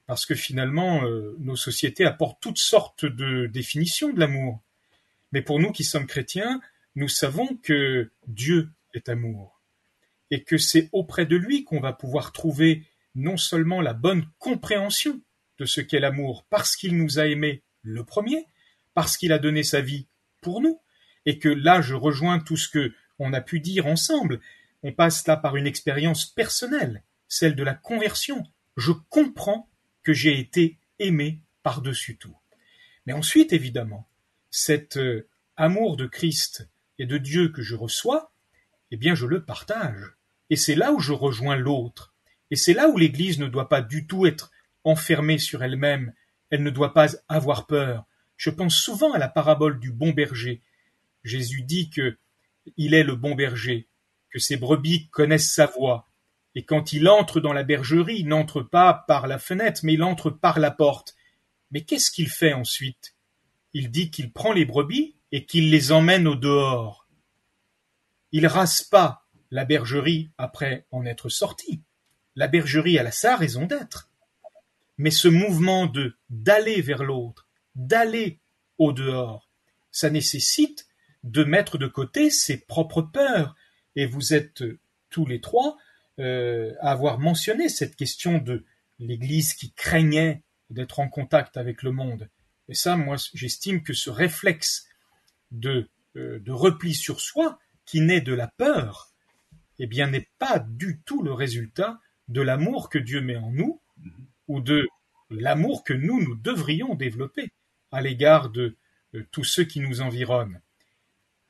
Parce 0.07 0.27
que 0.27 0.35
finalement, 0.35 1.05
euh, 1.05 1.37
nos 1.39 1.57
sociétés 1.57 2.05
apportent 2.05 2.41
toutes 2.41 2.59
sortes 2.59 3.05
de 3.05 3.47
définitions 3.47 4.13
de 4.13 4.21
l'amour. 4.21 4.63
Mais 5.33 5.43
pour 5.43 5.59
nous 5.59 5.73
qui 5.73 5.85
sommes 5.85 6.07
chrétiens, 6.07 6.61
nous 6.95 7.09
savons 7.09 7.57
que 7.57 8.11
Dieu 8.27 8.71
est 8.95 9.09
amour 9.09 9.63
et 10.31 10.43
que 10.43 10.59
c'est 10.59 10.89
auprès 10.93 11.27
de 11.27 11.37
lui 11.37 11.65
qu'on 11.65 11.81
va 11.81 11.93
pouvoir 11.93 12.33
trouver 12.33 12.85
non 13.15 13.37
seulement 13.37 13.81
la 13.81 13.95
bonne 13.95 14.27
compréhension 14.39 15.21
de 15.59 15.65
ce 15.65 15.81
qu'est 15.81 16.01
l'amour 16.01 16.47
parce 16.51 16.77
qu'il 16.77 16.97
nous 16.97 17.19
a 17.19 17.27
aimés 17.27 17.63
le 17.83 18.05
premier, 18.05 18.47
parce 18.95 19.17
qu'il 19.17 19.33
a 19.33 19.39
donné 19.39 19.63
sa 19.63 19.81
vie 19.81 20.07
pour 20.43 20.61
nous, 20.61 20.81
et 21.27 21.39
que 21.39 21.49
là 21.49 21.81
je 21.81 21.95
rejoins 21.95 22.39
tout 22.39 22.57
ce 22.57 22.69
que 22.69 22.95
on 23.19 23.33
a 23.33 23.41
pu 23.41 23.61
dire 23.61 23.87
ensemble. 23.87 24.41
On 24.83 24.93
passe 24.93 25.27
là 25.27 25.37
par 25.37 25.57
une 25.57 25.67
expérience 25.67 26.27
personnelle, 26.27 27.03
celle 27.29 27.57
de 27.57 27.63
la 27.63 27.75
conversion. 27.75 28.47
Je 28.77 28.93
comprends 28.93 29.69
que 30.03 30.13
j'ai 30.13 30.39
été 30.39 30.79
aimé 30.99 31.41
par-dessus 31.63 32.17
tout. 32.17 32.37
Mais 33.07 33.13
ensuite, 33.13 33.53
évidemment, 33.53 34.09
cet 34.51 34.97
euh, 34.97 35.29
amour 35.57 35.97
de 35.97 36.07
Christ 36.07 36.69
et 36.99 37.07
de 37.07 37.19
Dieu 37.19 37.49
que 37.49 37.63
je 37.63 37.75
reçois, 37.75 38.33
eh 38.91 38.97
bien, 38.97 39.15
je 39.15 39.27
le 39.27 39.45
partage. 39.45 40.15
Et 40.51 40.57
c'est 40.57 40.75
là 40.75 40.93
où 40.93 41.01
je 41.01 41.13
rejoins 41.13 41.57
l'autre. 41.57 42.15
Et 42.51 42.57
c'est 42.57 42.75
là 42.75 42.89
où 42.89 42.97
l'Église 42.97 43.39
ne 43.39 43.49
doit 43.49 43.69
pas 43.69 43.83
du 43.83 44.07
tout 44.07 44.27
être 44.27 44.51
enfermée 44.85 45.39
sur 45.39 45.63
elle-même. 45.63 46.13
Elle 46.51 46.63
ne 46.63 46.71
doit 46.71 46.95
pas 46.95 47.09
avoir 47.29 47.67
peur. 47.67 48.07
Je 48.37 48.51
pense 48.51 48.77
souvent 48.77 49.13
à 49.13 49.19
la 49.19 49.29
parabole 49.29 49.81
du 49.81 49.91
bon 49.91 50.11
berger. 50.11 50.63
Jésus 51.27 51.63
dit 51.63 51.91
que 51.91 52.19
il 52.77 52.95
est 52.95 53.05
le 53.05 53.17
bon 53.17 53.35
berger, 53.35 53.89
que 54.31 54.39
ses 54.39 54.57
brebis 54.57 55.09
connaissent 55.11 55.53
sa 55.53 55.67
voix. 55.67 56.09
Et 56.55 56.65
quand 56.65 56.93
il 56.93 57.09
entre 57.09 57.41
dans 57.41 57.53
la 57.53 57.65
bergerie, 57.65 58.21
il 58.21 58.29
n'entre 58.29 58.63
pas 58.63 59.05
par 59.07 59.27
la 59.27 59.39
fenêtre, 59.39 59.81
mais 59.83 59.95
il 59.95 60.03
entre 60.03 60.31
par 60.31 60.59
la 60.59 60.71
porte. 60.71 61.15
Mais 61.71 61.83
qu'est-ce 61.83 62.11
qu'il 62.11 62.29
fait 62.29 62.53
ensuite? 62.53 63.15
Il 63.73 63.91
dit 63.91 64.11
qu'il 64.11 64.33
prend 64.33 64.53
les 64.53 64.65
brebis 64.65 65.17
et 65.33 65.45
qu'il 65.45 65.71
les 65.71 65.93
emmène 65.93 66.27
au 66.27 66.35
dehors. 66.35 67.07
Il 68.33 68.47
rase 68.47 68.83
pas 68.83 69.27
la 69.51 69.65
bergerie 69.65 70.31
après 70.39 70.87
en 70.91 71.05
être 71.05 71.29
sorti. 71.29 71.83
La 72.37 72.49
bergerie 72.49 72.99
a 72.99 73.11
sa 73.11 73.37
raison 73.37 73.67
d'être. 73.67 74.11
Mais 74.99 75.11
ce 75.11 75.29
mouvement 75.29 75.87
de 75.87 76.17
d'aller 76.31 76.81
vers 76.81 77.05
l'autre, 77.05 77.49
d'aller 77.75 78.41
au 78.79 78.93
dehors, 78.93 79.51
ça 79.91 80.11
nécessite 80.11 80.86
de 81.27 81.45
mettre 81.45 81.77
de 81.77 81.87
côté 81.87 82.31
ses 82.31 82.59
propres 82.59 83.03
peurs. 83.03 83.55
Et 83.97 84.07
vous 84.07 84.33
êtes 84.33 84.65
tous 85.11 85.27
les 85.27 85.41
trois 85.41 85.77
euh, 86.19 86.73
à 86.81 86.93
avoir 86.93 87.19
mentionné 87.19 87.69
cette 87.69 87.97
question 87.97 88.39
de 88.39 88.65
l'Église 88.99 89.55
qui 89.55 89.73
craignait 89.73 90.43
d'être 90.71 91.01
en 91.01 91.09
contact 91.09 91.57
avec 91.57 91.83
le 91.83 91.91
monde. 91.91 92.29
Et 92.69 92.75
ça, 92.75 92.97
moi, 92.97 93.17
j'estime 93.35 93.83
que 93.83 93.93
ce 93.93 94.09
réflexe 94.09 94.89
de, 95.51 95.89
euh, 96.17 96.39
de 96.39 96.53
repli 96.53 96.95
sur 96.95 97.21
soi, 97.21 97.59
qui 97.85 98.01
naît 98.01 98.21
de 98.21 98.35
la 98.35 98.49
peur, 98.49 99.13
eh 99.79 99.87
bien, 99.87 100.09
n'est 100.09 100.29
pas 100.39 100.59
du 100.59 101.01
tout 101.05 101.23
le 101.23 101.33
résultat 101.33 102.01
de 102.29 102.41
l'amour 102.41 102.89
que 102.89 102.99
Dieu 102.99 103.21
met 103.21 103.37
en 103.37 103.51
nous, 103.51 103.81
mm-hmm. 104.01 104.11
ou 104.49 104.61
de 104.61 104.89
l'amour 105.31 105.85
que 105.85 105.93
nous, 105.93 106.21
nous 106.21 106.35
devrions 106.35 106.95
développer 106.95 107.53
à 107.93 108.01
l'égard 108.01 108.51
de 108.51 108.77
tous 109.31 109.45
ceux 109.45 109.65
qui 109.65 109.81
nous 109.81 110.01
environnent. 110.01 110.61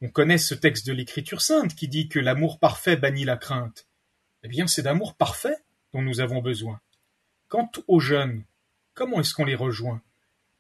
On 0.02 0.08
connaît 0.08 0.38
ce 0.38 0.54
texte 0.54 0.86
de 0.86 0.92
l'Écriture 0.92 1.40
sainte 1.40 1.74
qui 1.74 1.88
dit 1.88 2.08
que 2.08 2.18
l'amour 2.18 2.58
parfait 2.58 2.96
bannit 2.96 3.24
la 3.24 3.36
crainte. 3.36 3.86
Eh 4.42 4.48
bien, 4.48 4.66
c'est 4.66 4.82
d'amour 4.82 5.14
parfait 5.14 5.56
dont 5.94 6.02
nous 6.02 6.20
avons 6.20 6.42
besoin. 6.42 6.80
Quant 7.48 7.70
aux 7.88 8.00
jeunes, 8.00 8.44
comment 8.92 9.20
est-ce 9.20 9.32
qu'on 9.32 9.44
les 9.46 9.54
rejoint? 9.54 10.02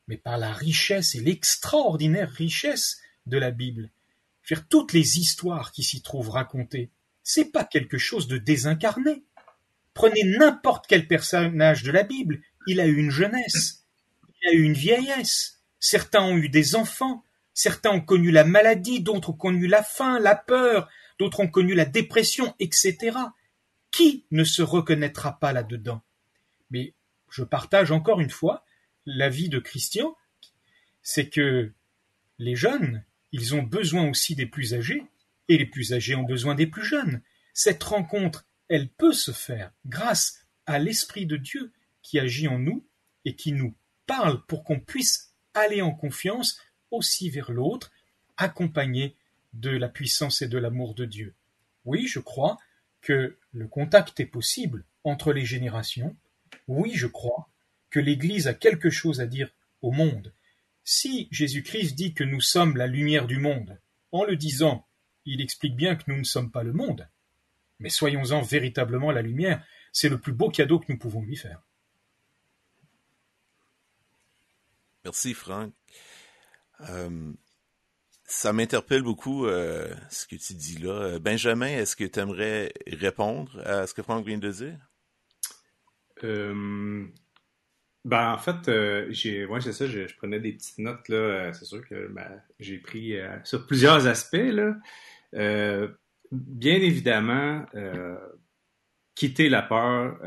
Mais 0.08 0.16
par 0.16 0.38
la 0.38 0.52
richesse 0.52 1.14
et 1.14 1.20
l'extraordinaire 1.20 2.30
richesse 2.30 3.00
de 3.26 3.36
la 3.36 3.50
Bible. 3.50 3.90
Faire 4.42 4.66
toutes 4.68 4.92
les 4.92 5.18
histoires 5.18 5.72
qui 5.72 5.82
s'y 5.82 6.00
trouvent 6.00 6.30
racontées, 6.30 6.90
c'est 7.22 7.52
pas 7.52 7.64
quelque 7.64 7.98
chose 7.98 8.28
de 8.28 8.38
désincarné. 8.38 9.24
Prenez 9.92 10.22
n'importe 10.22 10.86
quel 10.86 11.08
personnage 11.08 11.82
de 11.82 11.90
la 11.90 12.04
Bible, 12.04 12.40
il 12.66 12.80
a 12.80 12.86
eu 12.86 12.96
une 12.96 13.10
jeunesse, 13.10 13.84
il 14.42 14.48
a 14.48 14.52
eu 14.52 14.62
une 14.62 14.74
vieillesse, 14.74 15.60
certains 15.80 16.22
ont 16.22 16.36
eu 16.36 16.48
des 16.48 16.76
enfants, 16.76 17.24
Certains 17.56 17.90
ont 17.90 18.02
connu 18.02 18.30
la 18.30 18.44
maladie, 18.44 19.00
d'autres 19.00 19.30
ont 19.30 19.32
connu 19.32 19.66
la 19.66 19.82
faim, 19.82 20.18
la 20.18 20.36
peur, 20.36 20.90
d'autres 21.18 21.40
ont 21.40 21.48
connu 21.48 21.72
la 21.72 21.86
dépression, 21.86 22.54
etc. 22.58 23.16
Qui 23.90 24.26
ne 24.30 24.44
se 24.44 24.60
reconnaîtra 24.60 25.38
pas 25.40 25.54
là-dedans? 25.54 26.02
Mais 26.68 26.92
je 27.30 27.42
partage 27.44 27.92
encore 27.92 28.20
une 28.20 28.28
fois 28.28 28.66
l'avis 29.06 29.48
de 29.48 29.58
Christian, 29.58 30.14
c'est 31.00 31.30
que 31.30 31.72
les 32.38 32.56
jeunes, 32.56 33.02
ils 33.32 33.54
ont 33.54 33.62
besoin 33.62 34.06
aussi 34.06 34.34
des 34.34 34.44
plus 34.44 34.74
âgés, 34.74 35.04
et 35.48 35.56
les 35.56 35.64
plus 35.64 35.94
âgés 35.94 36.14
ont 36.14 36.24
besoin 36.24 36.54
des 36.56 36.66
plus 36.66 36.84
jeunes. 36.84 37.22
Cette 37.54 37.82
rencontre, 37.82 38.46
elle 38.68 38.90
peut 38.90 39.14
se 39.14 39.30
faire 39.30 39.72
grâce 39.86 40.46
à 40.66 40.78
l'Esprit 40.78 41.24
de 41.24 41.38
Dieu 41.38 41.72
qui 42.02 42.18
agit 42.18 42.48
en 42.48 42.58
nous 42.58 42.86
et 43.24 43.34
qui 43.34 43.52
nous 43.52 43.74
parle 44.06 44.44
pour 44.44 44.62
qu'on 44.62 44.78
puisse 44.78 45.32
aller 45.54 45.80
en 45.80 45.92
confiance 45.92 46.60
aussi 46.90 47.30
vers 47.30 47.50
l'autre, 47.50 47.92
accompagné 48.36 49.16
de 49.52 49.70
la 49.70 49.88
puissance 49.88 50.42
et 50.42 50.48
de 50.48 50.58
l'amour 50.58 50.94
de 50.94 51.04
Dieu. 51.04 51.34
Oui, 51.84 52.06
je 52.06 52.18
crois 52.18 52.58
que 53.00 53.38
le 53.52 53.68
contact 53.68 54.20
est 54.20 54.26
possible 54.26 54.84
entre 55.04 55.32
les 55.32 55.44
générations. 55.44 56.16
Oui, 56.68 56.92
je 56.94 57.06
crois 57.06 57.48
que 57.90 58.00
l'Église 58.00 58.48
a 58.48 58.54
quelque 58.54 58.90
chose 58.90 59.20
à 59.20 59.26
dire 59.26 59.50
au 59.82 59.92
monde. 59.92 60.32
Si 60.84 61.28
Jésus-Christ 61.30 61.94
dit 61.94 62.14
que 62.14 62.24
nous 62.24 62.40
sommes 62.40 62.76
la 62.76 62.86
lumière 62.86 63.26
du 63.26 63.38
monde, 63.38 63.78
en 64.12 64.24
le 64.24 64.36
disant, 64.36 64.86
il 65.24 65.40
explique 65.40 65.76
bien 65.76 65.96
que 65.96 66.10
nous 66.10 66.18
ne 66.18 66.24
sommes 66.24 66.50
pas 66.50 66.62
le 66.62 66.72
monde. 66.72 67.08
Mais 67.78 67.90
soyons-en 67.90 68.42
véritablement 68.42 69.10
la 69.10 69.22
lumière, 69.22 69.64
c'est 69.92 70.08
le 70.08 70.18
plus 70.18 70.32
beau 70.32 70.50
cadeau 70.50 70.78
que 70.78 70.92
nous 70.92 70.98
pouvons 70.98 71.22
lui 71.22 71.36
faire. 71.36 71.62
Merci 75.04 75.34
Franck. 75.34 75.72
Euh, 76.90 77.32
ça 78.24 78.52
m'interpelle 78.52 79.02
beaucoup 79.02 79.46
euh, 79.46 79.88
ce 80.10 80.26
que 80.26 80.36
tu 80.36 80.54
dis 80.54 80.78
là. 80.78 80.90
Euh, 80.90 81.18
Benjamin, 81.18 81.68
est-ce 81.68 81.96
que 81.96 82.04
tu 82.04 82.18
aimerais 82.18 82.72
répondre 82.86 83.60
à 83.64 83.86
ce 83.86 83.94
que 83.94 84.02
Franck 84.02 84.26
vient 84.26 84.38
de 84.38 84.50
dire? 84.50 84.78
ben, 86.22 87.12
en 88.32 88.38
fait, 88.38 88.68
moi, 89.46 89.60
c'est 89.60 89.72
ça, 89.72 89.86
je, 89.86 90.14
prenais 90.16 90.40
des 90.40 90.52
petites 90.52 90.78
notes, 90.78 91.08
là. 91.08 91.52
c'est 91.52 91.66
sûr 91.66 91.86
que 91.86 92.08
ben, 92.08 92.42
j'ai 92.58 92.78
pris 92.78 93.16
sur 93.44 93.66
plusieurs 93.66 94.06
aspects, 94.06 94.36
là. 94.36 94.76
bien 96.32 96.76
évidemment, 96.76 97.66
quitter 99.14 99.50
la 99.50 99.62
peur, 99.62 100.18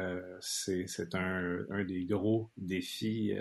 c'est, 0.41 1.15
un, 1.15 1.83
des 1.85 2.05
gros 2.05 2.51
défis 2.57 3.33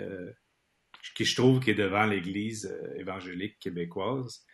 qui 1.15 1.25
je 1.25 1.35
trouve 1.35 1.59
qui 1.59 1.71
est 1.71 1.75
devant 1.75 2.05
l'Église 2.05 2.65
euh, 2.65 2.99
évangélique 2.99 3.59
québécoise. 3.59 4.45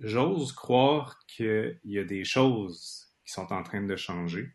J'ose 0.00 0.52
croire 0.52 1.18
qu'il 1.26 1.78
y 1.84 1.98
a 1.98 2.04
des 2.04 2.24
choses 2.24 3.08
qui 3.24 3.32
sont 3.32 3.52
en 3.52 3.62
train 3.62 3.82
de 3.82 3.96
changer, 3.96 4.50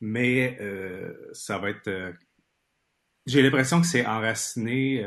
mais 0.00 0.58
euh, 0.60 1.12
ça 1.32 1.58
va 1.58 1.70
être... 1.70 1.88
Euh, 1.88 2.12
j'ai 3.26 3.42
l'impression 3.42 3.80
que 3.80 3.86
c'est 3.86 4.04
enraciné 4.04 5.02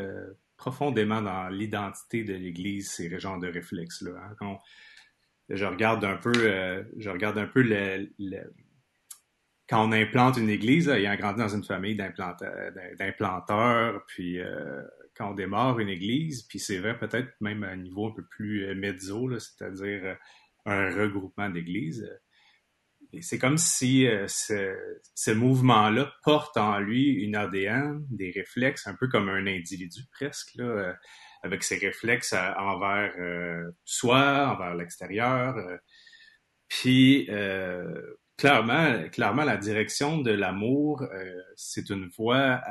profondément 0.56 1.22
dans 1.22 1.50
l'identité 1.50 2.24
de 2.24 2.34
l'Église, 2.34 2.90
ces 2.90 3.20
genres 3.20 3.38
de 3.38 3.48
réflexes-là. 3.48 4.36
Hein. 4.42 4.58
Je 5.50 5.66
regarde 5.66 6.04
un 6.04 6.18
peu, 6.18 6.34
je 6.98 7.10
regarde 7.12 7.38
un 7.38 7.46
peu 7.46 7.62
le, 7.62 8.10
quand 9.70 9.86
on 9.86 9.92
implante 9.92 10.38
une 10.38 10.50
église, 10.50 10.88
ayant 10.88 11.16
grandi 11.16 11.40
dans 11.40 11.50
une 11.50 11.64
famille 11.64 11.96
d'implanteurs, 11.96 14.06
puis 14.08 14.40
euh, 14.40 14.82
quand 15.16 15.32
on 15.32 15.34
démarre 15.34 15.80
une 15.80 15.90
église, 15.90 16.44
puis 16.44 16.60
c'est 16.60 16.78
vrai 16.78 16.98
peut-être 16.98 17.30
même 17.42 17.64
à 17.64 17.70
un 17.70 17.76
niveau 17.76 18.08
un 18.08 18.12
peu 18.12 18.24
plus 18.24 18.66
euh, 18.66 18.76
mezzo, 18.76 19.30
c'est-à-dire 19.40 20.06
euh, 20.06 20.16
un 20.66 20.96
regroupement 20.96 21.50
d'églises, 21.50 22.10
c'est 23.22 23.40
comme 23.40 23.58
si 23.58 24.06
ce, 24.28 25.32
mouvement-là 25.32 26.14
porte 26.24 26.58
en 26.58 26.78
lui 26.80 27.14
une 27.14 27.38
ADN, 27.38 28.06
des 28.10 28.32
réflexes, 28.32 28.86
un 28.86 28.96
peu 28.96 29.08
comme 29.08 29.30
un 29.30 29.48
individu 29.48 30.02
presque, 30.12 30.56
là, 30.56 30.94
avec 31.42 31.64
ses 31.64 31.78
réflexes 31.78 32.34
envers 32.34 33.14
soi, 33.86 34.54
envers 34.54 34.76
l'extérieur. 34.76 35.56
puis 36.68 37.30
clairement, 38.38 39.10
clairement, 39.10 39.44
la 39.44 39.58
direction 39.58 40.20
de 40.20 40.32
l'amour, 40.32 41.02
euh, 41.02 41.42
c'est 41.56 41.90
une 41.90 42.10
voie 42.18 42.62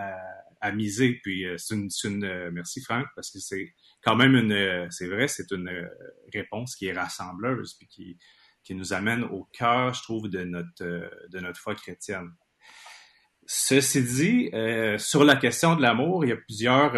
à 0.61 0.73
miser. 0.73 1.21
Puis 1.23 1.45
c'est 1.59 1.75
une, 1.75 1.89
une 2.05 2.51
merci 2.51 2.81
Franck 2.81 3.07
parce 3.14 3.31
que 3.31 3.39
c'est 3.39 3.75
quand 4.03 4.17
même 4.17 4.35
une, 4.35 4.91
c'est 4.91 5.09
vrai, 5.09 5.29
c'est 5.29 5.51
une 5.51 5.89
réponse 6.33 6.77
qui 6.77 6.87
est 6.87 6.93
rassembleuse 6.93 7.75
puis 7.75 7.89
qui 7.89 8.19
qui 8.64 8.75
nous 8.75 8.93
amène 8.93 9.23
au 9.23 9.45
cœur, 9.53 9.95
je 9.95 10.03
trouve, 10.03 10.29
de 10.29 10.43
notre 10.43 10.85
de 10.85 11.41
notre 11.41 11.61
foi 11.61 11.75
chrétienne. 11.75 12.31
Ceci 13.47 14.03
dit, 14.03 14.51
sur 14.99 15.23
la 15.25 15.37
question 15.37 15.77
de 15.77 15.83
l'amour, 15.83 16.25
il 16.25 16.31
y 16.31 16.33
a 16.33 16.37
plusieurs. 16.37 16.95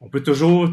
on 0.00 0.10
peut 0.10 0.22
toujours, 0.22 0.70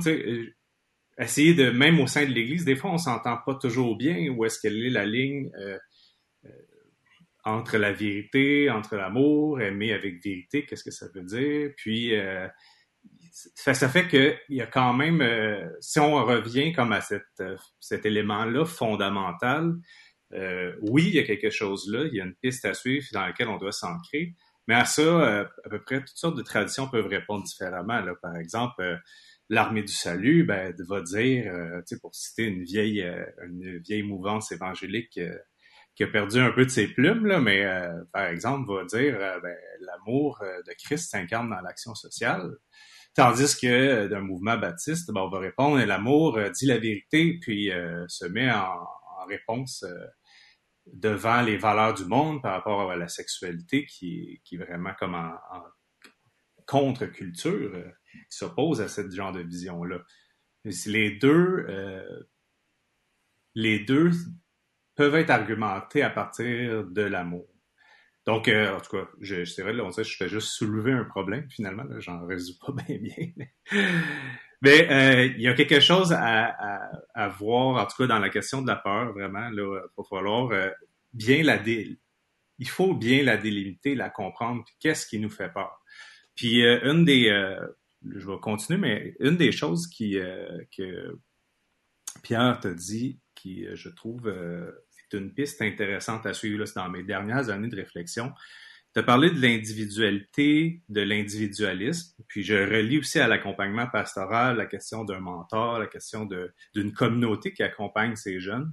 essayer 1.17 1.53
de, 1.53 1.71
même 1.71 1.99
au 1.99 2.07
sein 2.07 2.25
de 2.25 2.31
l'Église, 2.31 2.65
des 2.65 2.75
fois, 2.75 2.91
on 2.91 2.97
s'entend 2.97 3.37
pas 3.45 3.55
toujours 3.55 3.97
bien 3.97 4.29
où 4.29 4.45
est-ce 4.45 4.59
qu'elle 4.59 4.85
est 4.85 4.89
la 4.89 5.05
ligne 5.05 5.49
euh, 5.59 5.75
euh, 5.75 5.77
entre 7.47 7.77
la 7.77 7.91
vérité, 7.91 8.69
entre 8.69 8.95
l'amour, 8.95 9.61
aimer 9.61 9.93
avec 9.93 10.23
vérité, 10.23 10.65
qu'est-ce 10.65 10.83
que 10.83 10.91
ça 10.91 11.07
veut 11.13 11.23
dire? 11.23 11.71
Puis, 11.77 12.15
euh, 12.15 12.47
ça, 13.31 13.73
ça, 13.73 13.89
fait 13.89 14.07
qu'il 14.07 14.37
y 14.49 14.61
a 14.61 14.67
quand 14.67 14.93
même, 14.93 15.23
si 15.79 15.99
on 15.99 16.15
revient 16.25 16.73
comme 16.73 16.91
à 16.91 17.01
cette, 17.01 17.43
cet 17.79 18.05
élément-là 18.05 18.65
fondamental, 18.65 19.75
oui, 20.81 21.03
il 21.07 21.15
y 21.15 21.19
a 21.19 21.23
quelque 21.23 21.51
chose 21.51 21.87
là, 21.91 22.05
il 22.05 22.15
y 22.15 22.21
a 22.21 22.25
une 22.25 22.35
piste 22.35 22.65
à 22.65 22.73
suivre 22.73 23.05
dans 23.13 23.25
laquelle 23.25 23.47
on 23.47 23.57
doit 23.57 23.71
s'ancrer. 23.71 24.33
Mais 24.67 24.73
à 24.73 24.85
ça, 24.85 25.41
à 25.41 25.69
peu 25.69 25.81
près 25.81 25.99
toutes 25.99 26.17
sortes 26.17 26.37
de 26.37 26.41
traditions 26.41 26.89
peuvent 26.89 27.07
répondre 27.07 27.43
différemment. 27.43 28.01
Par 28.21 28.35
exemple, 28.35 28.99
l'armée 29.49 29.83
du 29.83 29.93
salut 29.93 30.43
ben, 30.43 30.73
va 30.87 31.01
dire, 31.01 31.53
euh, 31.53 31.81
pour 32.01 32.13
citer 32.15 32.43
une 32.43 32.63
vieille, 32.63 33.01
euh, 33.01 33.25
une 33.45 33.77
vieille 33.79 34.03
mouvance 34.03 34.51
évangélique 34.51 35.17
euh, 35.17 35.37
qui 35.97 36.03
a 36.03 36.07
perdu 36.07 36.39
un 36.39 36.51
peu 36.51 36.63
de 36.63 36.69
ses 36.69 36.87
plumes, 36.87 37.25
là, 37.25 37.41
mais 37.41 37.65
par 38.13 38.27
exemple, 38.27 38.71
va 38.71 38.85
dire 38.85 39.17
ben, 39.17 39.55
l'amour 39.81 40.39
de 40.41 40.73
Christ 40.73 41.09
s'incarne 41.09 41.49
dans 41.49 41.59
l'action 41.59 41.95
sociale. 41.95 42.55
Tandis 43.15 43.59
que 43.59 44.05
d'un 44.05 44.21
mouvement 44.21 44.57
baptiste, 44.57 45.11
ben, 45.11 45.21
on 45.21 45.29
va 45.29 45.39
répondre 45.39 45.83
l'amour 45.83 46.39
dit 46.53 46.67
la 46.67 46.77
vérité, 46.77 47.39
puis 47.41 47.71
se 48.07 48.25
met 48.25 48.51
en, 48.51 48.85
réponse 49.27 49.83
devant 50.85 51.41
les 51.41 51.57
valeurs 51.57 51.95
du 51.95 52.05
monde 52.05 52.41
par 52.41 52.53
rapport 52.53 52.89
à 52.89 52.95
la 52.95 53.09
sexualité 53.09 53.85
qui, 53.85 54.39
qui 54.45 54.55
est 54.55 54.59
vraiment 54.59 54.93
comme 54.97 55.15
en, 55.15 55.33
en 55.51 55.63
contre-culture 56.67 57.71
qui 58.29 58.37
s'opposent 58.37 58.81
à 58.81 58.87
ce 58.87 59.09
genre 59.09 59.31
de 59.31 59.41
vision-là. 59.41 59.99
Les 60.85 61.11
deux, 61.11 61.65
euh, 61.69 62.23
les 63.55 63.79
deux 63.79 64.11
peuvent 64.97 65.15
être 65.15 65.29
argumentés 65.29 66.01
à 66.01 66.09
partir 66.09 66.83
de 66.85 67.01
l'amour. 67.01 67.47
Donc, 68.25 68.49
euh, 68.49 68.75
en 68.75 68.81
tout 68.81 68.97
cas, 68.97 69.07
c'est 69.45 69.61
vrai, 69.61 69.71
là, 69.71 69.85
on 69.85 69.91
je 69.91 70.17
fais 70.17 70.27
juste 70.27 70.49
soulever 70.49 70.91
un 70.91 71.05
problème, 71.05 71.49
finalement, 71.49 71.85
j'en 71.99 72.25
résous 72.25 72.59
pas 72.59 72.73
bien 72.87 72.97
bien. 72.97 73.45
Mais 74.61 74.91
euh, 74.91 75.25
il 75.25 75.41
y 75.41 75.47
a 75.47 75.53
quelque 75.53 75.79
chose 75.79 76.11
à, 76.11 76.53
à, 77.13 77.27
voir, 77.29 77.81
en 77.81 77.85
tout 77.85 77.95
cas, 77.97 78.07
dans 78.07 78.19
la 78.19 78.29
question 78.29 78.61
de 78.61 78.67
la 78.67 78.75
peur, 78.75 79.13
vraiment, 79.13 79.49
là, 79.49 79.81
il 79.81 79.89
va 79.97 80.03
falloir 80.09 80.49
bien 81.13 81.43
la 81.43 81.61
il 82.59 82.67
faut 82.67 82.95
bien 82.95 83.23
la 83.23 83.37
délimiter, 83.37 83.93
la 83.93 84.09
comprendre, 84.09 84.65
qu'est-ce 84.79 85.05
qui 85.05 85.19
nous 85.19 85.29
fait 85.29 85.53
peur. 85.53 85.79
Puis 86.35 86.63
une 86.63 87.05
des 87.05 87.29
je 88.15 88.27
vais 88.27 88.39
continuer, 88.39 88.79
mais 88.79 89.15
une 89.19 89.37
des 89.37 89.51
choses 89.51 89.87
qui, 89.87 90.17
euh, 90.17 90.63
que 90.75 91.19
Pierre 92.23 92.59
t'a 92.59 92.73
dit, 92.73 93.19
qui, 93.35 93.65
euh, 93.65 93.75
je 93.75 93.89
trouve, 93.89 94.31
euh, 95.13 95.17
est 95.17 95.19
une 95.19 95.33
piste 95.33 95.61
intéressante 95.61 96.25
à 96.25 96.33
suivre, 96.33 96.65
c'est 96.65 96.75
dans 96.75 96.89
mes 96.89 97.03
dernières 97.03 97.49
années 97.49 97.69
de 97.69 97.75
réflexion. 97.75 98.31
Tu 98.93 98.99
as 98.99 99.03
parlé 99.03 99.29
de 99.29 99.39
l'individualité, 99.39 100.81
de 100.89 101.01
l'individualisme, 101.01 102.15
puis 102.27 102.43
je 102.43 102.55
relis 102.55 102.99
aussi 102.99 103.19
à 103.19 103.27
l'accompagnement 103.27 103.87
pastoral 103.87 104.57
la 104.57 104.65
question 104.65 105.03
d'un 105.03 105.19
mentor, 105.19 105.79
la 105.79 105.87
question 105.87 106.27
d'une 106.73 106.93
communauté 106.93 107.53
qui 107.53 107.63
accompagne 107.63 108.15
ces 108.15 108.39
jeunes. 108.39 108.71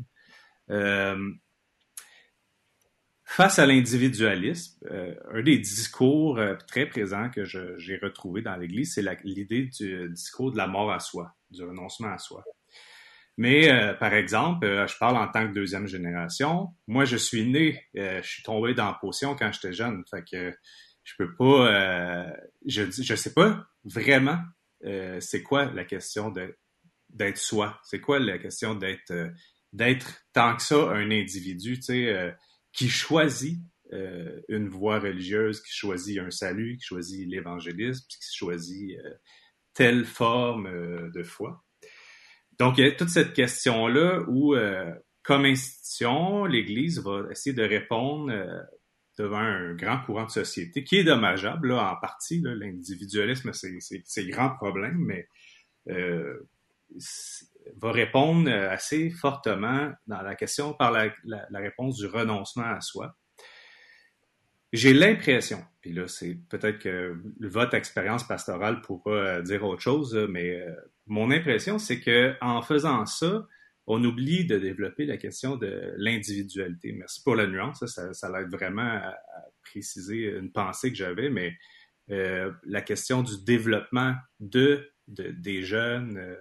Face 3.27 3.59
à 3.59 3.67
l'individualisme, 3.67 4.79
euh, 4.91 5.15
un 5.33 5.43
des 5.43 5.59
discours 5.59 6.39
euh, 6.39 6.55
très 6.69 6.87
présents 6.87 7.31
que 7.31 7.45
j'ai 7.45 7.97
retrouvé 7.97 8.43
dans 8.43 8.55
l'Église, 8.55 8.95
c'est 8.95 9.05
l'idée 9.25 9.65
du 9.77 10.09
discours 10.11 10.53
de 10.53 10.57
la 10.57 10.67
mort 10.67 10.93
à 10.93 11.01
soi, 11.01 11.35
du 11.51 11.65
renoncement 11.65 12.13
à 12.13 12.19
soi. 12.19 12.45
Mais 13.37 13.71
euh, 13.71 13.95
par 13.95 14.15
exemple, 14.15 14.67
je 14.67 14.99
parle 14.99 15.17
en 15.17 15.29
tant 15.29 15.49
que 15.49 15.53
deuxième 15.53 15.87
génération. 15.87 16.69
Moi, 16.87 17.05
je 17.05 17.17
suis 17.17 17.47
né, 17.47 17.85
je 17.95 18.23
suis 18.23 18.43
tombé 18.43 18.75
dans 18.75 18.87
la 18.87 18.99
potion 19.01 19.35
quand 19.35 19.51
j'étais 19.53 19.73
jeune, 19.73 20.05
fait 20.11 20.25
que 20.25 20.57
je 21.03 21.15
peux 21.19 21.35
pas, 21.35 22.33
je 22.67 22.91
je 22.91 23.15
sais 23.15 23.35
pas 23.35 23.67
vraiment 23.85 24.39
c'est 25.21 25.43
quoi 25.43 25.67
la 25.67 25.85
question 25.85 26.33
d'être 27.11 27.39
soi. 27.39 27.79
C'est 27.83 28.01
quoi 28.01 28.19
la 28.19 28.39
question 28.39 28.75
d'être 28.75 29.13
d'être 29.73 30.25
tant 30.33 30.55
que 30.55 30.63
ça 30.63 30.77
un 30.77 31.11
individu, 31.11 31.77
tu 31.77 31.83
sais 31.83 32.35
qui 32.75 32.89
choisit 32.89 33.61
euh, 33.93 34.41
une 34.49 34.69
voie 34.69 34.99
religieuse, 34.99 35.63
qui 35.63 35.73
choisit 35.73 36.19
un 36.19 36.31
salut, 36.31 36.77
qui 36.77 36.85
choisit 36.85 37.29
l'évangélisme, 37.29 38.05
qui 38.09 38.19
choisit 38.35 38.99
euh, 38.99 39.15
telle 39.73 40.05
forme 40.05 40.67
euh, 40.67 41.11
de 41.11 41.23
foi. 41.23 41.64
Donc, 42.59 42.79
il 42.79 42.85
y 42.85 42.89
a 42.89 42.93
toute 42.93 43.09
cette 43.09 43.33
question-là 43.33 44.23
où, 44.29 44.55
comme 45.23 45.45
institution, 45.45 46.45
l'Église 46.45 47.01
va 47.03 47.23
essayer 47.31 47.55
de 47.55 47.63
répondre 47.63 48.33
devant 49.19 49.39
un 49.39 49.75
grand 49.75 50.01
courant 50.01 50.25
de 50.25 50.31
société 50.31 50.85
qui 50.85 50.97
est 50.97 51.05
dommageable, 51.05 51.69
là, 51.69 51.93
en 51.93 52.01
partie. 52.01 52.41
L'individualisme, 52.45 53.53
c'est 53.53 54.27
grand 54.27 54.51
problème, 54.51 54.99
mais 54.99 55.29
va 57.77 57.93
répondre 57.93 58.49
euh, 58.49 58.71
assez 58.71 59.11
fortement 59.11 59.93
dans 60.07 60.23
la 60.23 60.35
question 60.35 60.75
par 60.75 60.91
la, 60.93 61.11
réponse 61.53 61.97
du 61.97 62.07
renoncement 62.07 62.65
à 62.65 62.81
soi. 62.81 63.17
J'ai 64.73 64.93
l'impression, 64.93 65.65
puis 65.81 65.93
là, 65.93 66.09
c'est 66.09 66.37
peut-être 66.49 66.79
que 66.79 67.17
votre 67.41 67.75
expérience 67.75 68.25
pastorale 68.25 68.81
pourra 68.81 69.13
euh, 69.13 69.43
dire 69.43 69.65
autre 69.65 69.83
chose, 69.83 70.15
mais 70.31 70.61
euh, 70.61 70.75
mon 71.07 71.31
impression, 71.31 71.79
c'est 71.79 72.01
que 72.01 72.35
en 72.41 72.63
faisant 72.63 73.05
ça, 73.07 73.47
on 73.87 74.03
oublie 74.03 74.47
de 74.47 74.59
développer 74.59 75.05
la 75.05 75.19
question 75.19 75.57
de 75.57 75.93
l'individualité. 75.97 76.93
Merci 76.93 77.23
pour 77.23 77.37
la 77.37 77.47
nuance, 77.47 77.85
ça, 77.85 78.15
ça, 78.15 78.31
l'aide 78.31 78.51
vraiment 78.51 78.83
à, 78.83 79.15
préciser 79.63 80.31
une 80.31 80.53
pensée 80.53 80.91
que 80.91 80.97
j'avais, 80.97 81.29
mais 81.29 81.55
la 82.09 82.81
question 82.83 83.23
du 83.23 83.43
développement 83.45 84.15
de, 84.41 84.91
des 85.09 85.63
jeunes, 85.63 86.37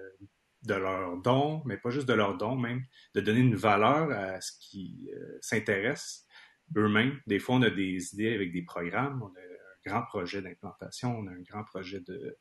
de 0.65 0.73
leurs 0.73 1.17
dons, 1.17 1.61
mais 1.65 1.77
pas 1.77 1.89
juste 1.89 2.07
de 2.07 2.13
leurs 2.13 2.37
dons 2.37 2.55
même, 2.55 2.83
de 3.15 3.21
donner 3.21 3.41
une 3.41 3.55
valeur 3.55 4.11
à 4.11 4.39
ce 4.41 4.51
qui 4.59 5.09
euh, 5.13 5.37
s'intéresse 5.41 6.25
eux-mêmes. 6.77 7.19
Des 7.27 7.39
fois, 7.39 7.55
on 7.55 7.61
a 7.63 7.69
des 7.69 8.13
idées 8.13 8.33
avec 8.33 8.51
des 8.51 8.63
programmes, 8.63 9.21
grand 9.85 10.03
projet 10.03 10.41
d'implantation, 10.41 11.17
on 11.17 11.27
a 11.27 11.31
un 11.31 11.41
grand 11.41 11.63
projet 11.63 12.01
de 12.01 12.37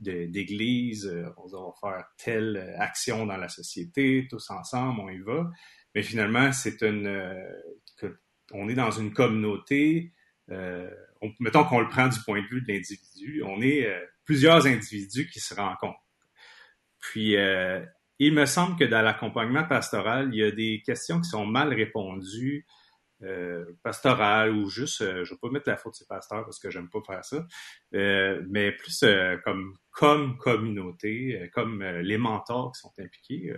d'église, 0.00 1.06
euh, 1.06 1.28
on 1.36 1.46
va 1.46 1.72
faire 1.80 2.04
telle 2.18 2.74
action 2.78 3.26
dans 3.26 3.36
la 3.36 3.48
société, 3.48 4.26
tous 4.28 4.50
ensemble, 4.50 5.00
on 5.00 5.08
y 5.08 5.20
va. 5.20 5.50
Mais 5.94 6.02
finalement, 6.02 6.52
c'est 6.52 6.82
une 6.82 7.06
euh, 7.06 8.10
on 8.52 8.68
est 8.68 8.74
dans 8.74 8.90
une 8.90 9.12
communauté, 9.12 10.12
mettons 11.40 11.64
qu'on 11.64 11.80
le 11.80 11.88
prend 11.88 12.08
du 12.08 12.20
point 12.20 12.42
de 12.42 12.46
vue 12.46 12.60
de 12.60 12.70
l'individu, 12.70 13.42
on 13.42 13.62
est 13.62 13.88
plusieurs 14.26 14.66
individus 14.66 15.26
qui 15.30 15.40
se 15.40 15.54
rencontrent 15.54 16.04
puis, 17.04 17.36
euh, 17.36 17.84
il 18.18 18.32
me 18.32 18.46
semble 18.46 18.78
que 18.78 18.84
dans 18.84 19.02
l'accompagnement 19.02 19.64
pastoral, 19.64 20.30
il 20.32 20.38
y 20.38 20.42
a 20.42 20.50
des 20.50 20.82
questions 20.84 21.20
qui 21.20 21.28
sont 21.28 21.44
mal 21.44 21.74
répondues, 21.74 22.66
euh, 23.22 23.64
pastorales 23.82 24.50
ou 24.50 24.68
juste, 24.68 25.00
euh, 25.00 25.24
je 25.24 25.32
ne 25.32 25.36
vais 25.36 25.40
pas 25.40 25.50
mettre 25.50 25.68
la 25.68 25.76
faute 25.76 25.94
sur 25.94 26.06
pasteurs 26.06 26.44
parce 26.44 26.58
que 26.58 26.68
j'aime 26.68 26.90
pas 26.90 27.00
faire 27.06 27.24
ça, 27.24 27.46
euh, 27.94 28.42
mais 28.48 28.72
plus 28.72 29.04
comme 29.44 29.76
comme 29.92 30.36
communauté, 30.36 31.48
comme 31.54 31.82
les 31.82 32.18
mentors 32.18 32.72
qui 32.72 32.80
sont 32.80 32.92
impliqués, 32.98 33.54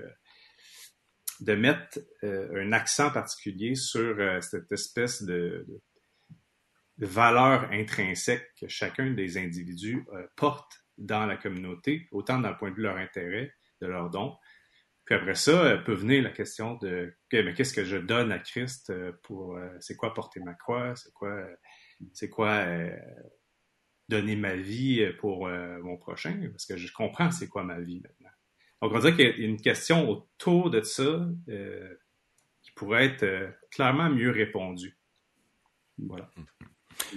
de 1.41 1.55
mettre 1.55 1.99
un 2.23 2.73
accent 2.73 3.11
particulier 3.11 3.75
sur 3.75 4.17
cette 4.43 4.71
espèce 4.71 5.23
de, 5.23 5.67
de, 6.99 7.07
valeur 7.07 7.71
intrinsèque 7.73 8.53
que 8.61 8.69
chacun 8.69 9.13
des 9.13 9.39
individus 9.39 10.05
porte 10.37 10.85
dans 10.99 11.25
la 11.25 11.39
communauté, 11.39 12.07
autant 12.13 12.39
le 12.39 12.55
point 12.59 12.71
de 12.71 12.75
vue 12.75 12.83
de 12.83 12.89
leur 12.89 12.99
intérêt, 12.99 13.55
de 13.81 13.87
leur 13.87 14.11
don. 14.11 14.37
Puis 15.07 15.15
après 15.15 15.37
ça, 15.37 15.65
euh, 15.65 15.77
peut 15.79 15.95
venir 15.95 16.23
la 16.23 16.31
question 16.31 16.75
de 16.75 17.15
qu'est-ce 17.31 17.73
que 17.73 17.85
je 17.85 17.97
donne 17.97 18.33
à 18.33 18.41
Christ 18.41 18.91
euh, 18.91 19.13
pour 19.23 19.57
euh, 19.57 19.69
c'est 19.81 19.95
quoi 19.95 20.13
porter 20.13 20.41
ma 20.41 20.55
croix, 20.55 20.95
c'est 20.97 21.13
quoi 21.13 21.33
c'est 22.13 22.29
quoi 22.29 22.67
donner 24.11 24.37
ma 24.37 24.55
vie 24.55 25.07
pour 25.19 25.49
mon 25.49 25.97
prochain, 25.97 26.39
parce 26.51 26.67
que 26.67 26.77
je 26.77 26.93
comprends 26.93 27.31
c'est 27.31 27.49
quoi 27.49 27.63
ma 27.63 27.81
vie 27.81 28.03
maintenant. 28.03 28.31
Donc 28.83 28.93
on 28.93 28.99
dirait 28.99 29.15
qu'il 29.17 29.27
y 29.27 29.45
a 29.45 29.47
une 29.49 29.59
question 29.59 30.07
autour 30.11 30.69
de 30.69 30.83
ça 30.83 31.27
qui 32.61 32.71
pourrait 32.73 33.07
être 33.07 33.51
clairement 33.71 34.11
mieux 34.11 34.31
répondue. 34.31 34.99
Voilà. 35.97 36.29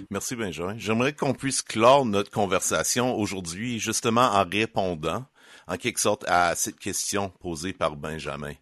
Merci 0.08 0.34
Benjamin. 0.34 0.78
J'aimerais 0.78 1.12
qu'on 1.12 1.34
puisse 1.34 1.60
clore 1.60 2.06
notre 2.06 2.30
conversation 2.30 3.14
aujourd'hui 3.16 3.78
justement 3.78 4.32
en 4.32 4.44
répondant 4.44 5.26
en 5.70 5.76
quelque 5.76 6.00
sorte 6.00 6.24
à 6.26 6.56
cette 6.56 6.80
question 6.80 7.30
posée 7.40 7.72
par 7.72 7.96
Benjamin. 7.96 8.54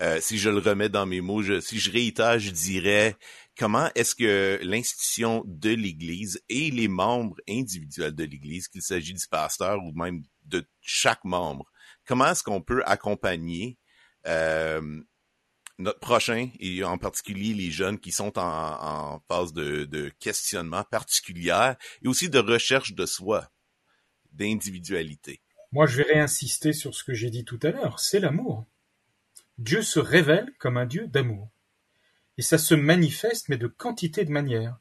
Euh, 0.00 0.20
si 0.20 0.38
je 0.38 0.50
le 0.50 0.58
remets 0.58 0.88
dans 0.88 1.06
mes 1.06 1.20
mots, 1.20 1.60
si 1.60 1.78
je 1.78 1.90
réitère, 1.90 2.40
je 2.40 2.50
dirais 2.50 3.16
comment 3.56 3.88
est-ce 3.94 4.16
que 4.16 4.58
l'institution 4.62 5.44
de 5.46 5.70
l'Église 5.70 6.42
et 6.48 6.72
les 6.72 6.88
membres 6.88 7.36
individuels 7.48 8.14
de 8.14 8.24
l'Église, 8.24 8.66
qu'il 8.66 8.82
s'agit 8.82 9.14
du 9.14 9.26
pasteur 9.30 9.78
ou 9.84 9.92
même 9.92 10.24
de 10.46 10.68
chaque 10.80 11.24
membre, 11.24 11.64
comment 12.06 12.26
est-ce 12.26 12.42
qu'on 12.42 12.60
peut 12.60 12.82
accompagner 12.86 13.78
euh, 14.26 15.00
notre 15.78 16.00
prochain, 16.00 16.50
et 16.58 16.82
en 16.82 16.98
particulier 16.98 17.54
les 17.54 17.70
jeunes 17.70 18.00
qui 18.00 18.10
sont 18.10 18.36
en, 18.36 19.20
phase 19.28 19.52
de, 19.52 19.84
de, 19.84 20.08
questionnement 20.18 20.82
particulière 20.82 21.76
et 22.02 22.08
aussi 22.08 22.28
de 22.28 22.40
recherche 22.40 22.94
de 22.94 23.06
soi, 23.06 23.48
d'individualité? 24.32 25.40
Moi, 25.72 25.86
je 25.86 25.98
vais 25.98 26.14
réinsister 26.14 26.72
sur 26.72 26.94
ce 26.94 27.04
que 27.04 27.14
j'ai 27.14 27.30
dit 27.30 27.44
tout 27.44 27.60
à 27.62 27.70
l'heure, 27.70 28.00
c'est 28.00 28.20
l'amour. 28.20 28.66
Dieu 29.58 29.82
se 29.82 29.98
révèle 29.98 30.52
comme 30.58 30.76
un 30.76 30.86
Dieu 30.86 31.06
d'amour. 31.08 31.48
Et 32.38 32.42
ça 32.42 32.58
se 32.58 32.74
manifeste, 32.74 33.48
mais 33.48 33.58
de 33.58 33.66
quantité 33.66 34.24
de 34.24 34.30
manières. 34.30 34.78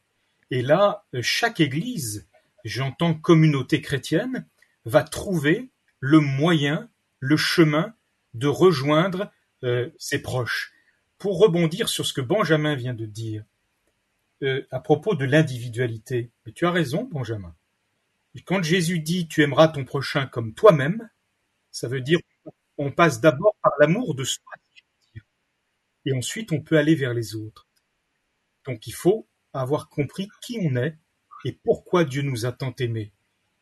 Et 0.51 0.61
là, 0.61 1.05
chaque 1.21 1.59
Église, 1.59 2.27
j'entends 2.63 3.13
communauté 3.13 3.81
chrétienne, 3.81 4.45
va 4.85 5.03
trouver 5.03 5.69
le 5.99 6.19
moyen, 6.19 6.89
le 7.19 7.35
chemin 7.35 7.93
de 8.33 8.47
rejoindre 8.47 9.31
euh, 9.63 9.89
ses 9.97 10.21
proches. 10.21 10.73
Pour 11.17 11.39
rebondir 11.39 11.89
sur 11.89 12.05
ce 12.05 12.13
que 12.13 12.21
Benjamin 12.21 12.75
vient 12.75 12.93
de 12.93 13.05
dire, 13.05 13.43
euh, 14.43 14.61
à 14.69 14.79
propos 14.79 15.15
de 15.15 15.25
l'individualité, 15.25 16.29
mais 16.45 16.51
tu 16.51 16.67
as 16.67 16.71
raison, 16.71 17.09
Benjamin. 17.11 17.55
Quand 18.41 18.63
Jésus 18.63 18.99
dit 18.99 19.27
tu 19.27 19.43
aimeras 19.43 19.69
ton 19.69 19.85
prochain 19.85 20.27
comme 20.27 20.53
toi-même, 20.53 21.09
ça 21.71 21.87
veut 21.87 22.01
dire 22.01 22.19
on 22.77 22.91
passe 22.91 23.19
d'abord 23.19 23.55
par 23.61 23.73
l'amour 23.79 24.13
de 24.15 24.23
soi, 24.23 24.51
et 26.05 26.13
ensuite 26.13 26.51
on 26.51 26.61
peut 26.61 26.77
aller 26.77 26.95
vers 26.95 27.13
les 27.13 27.35
autres. 27.35 27.67
Donc 28.65 28.87
il 28.87 28.93
faut 28.93 29.27
avoir 29.53 29.89
compris 29.89 30.27
qui 30.41 30.59
on 30.61 30.75
est 30.75 30.97
et 31.45 31.53
pourquoi 31.53 32.03
Dieu 32.03 32.21
nous 32.21 32.45
a 32.45 32.51
tant 32.51 32.73
aimés 32.79 33.13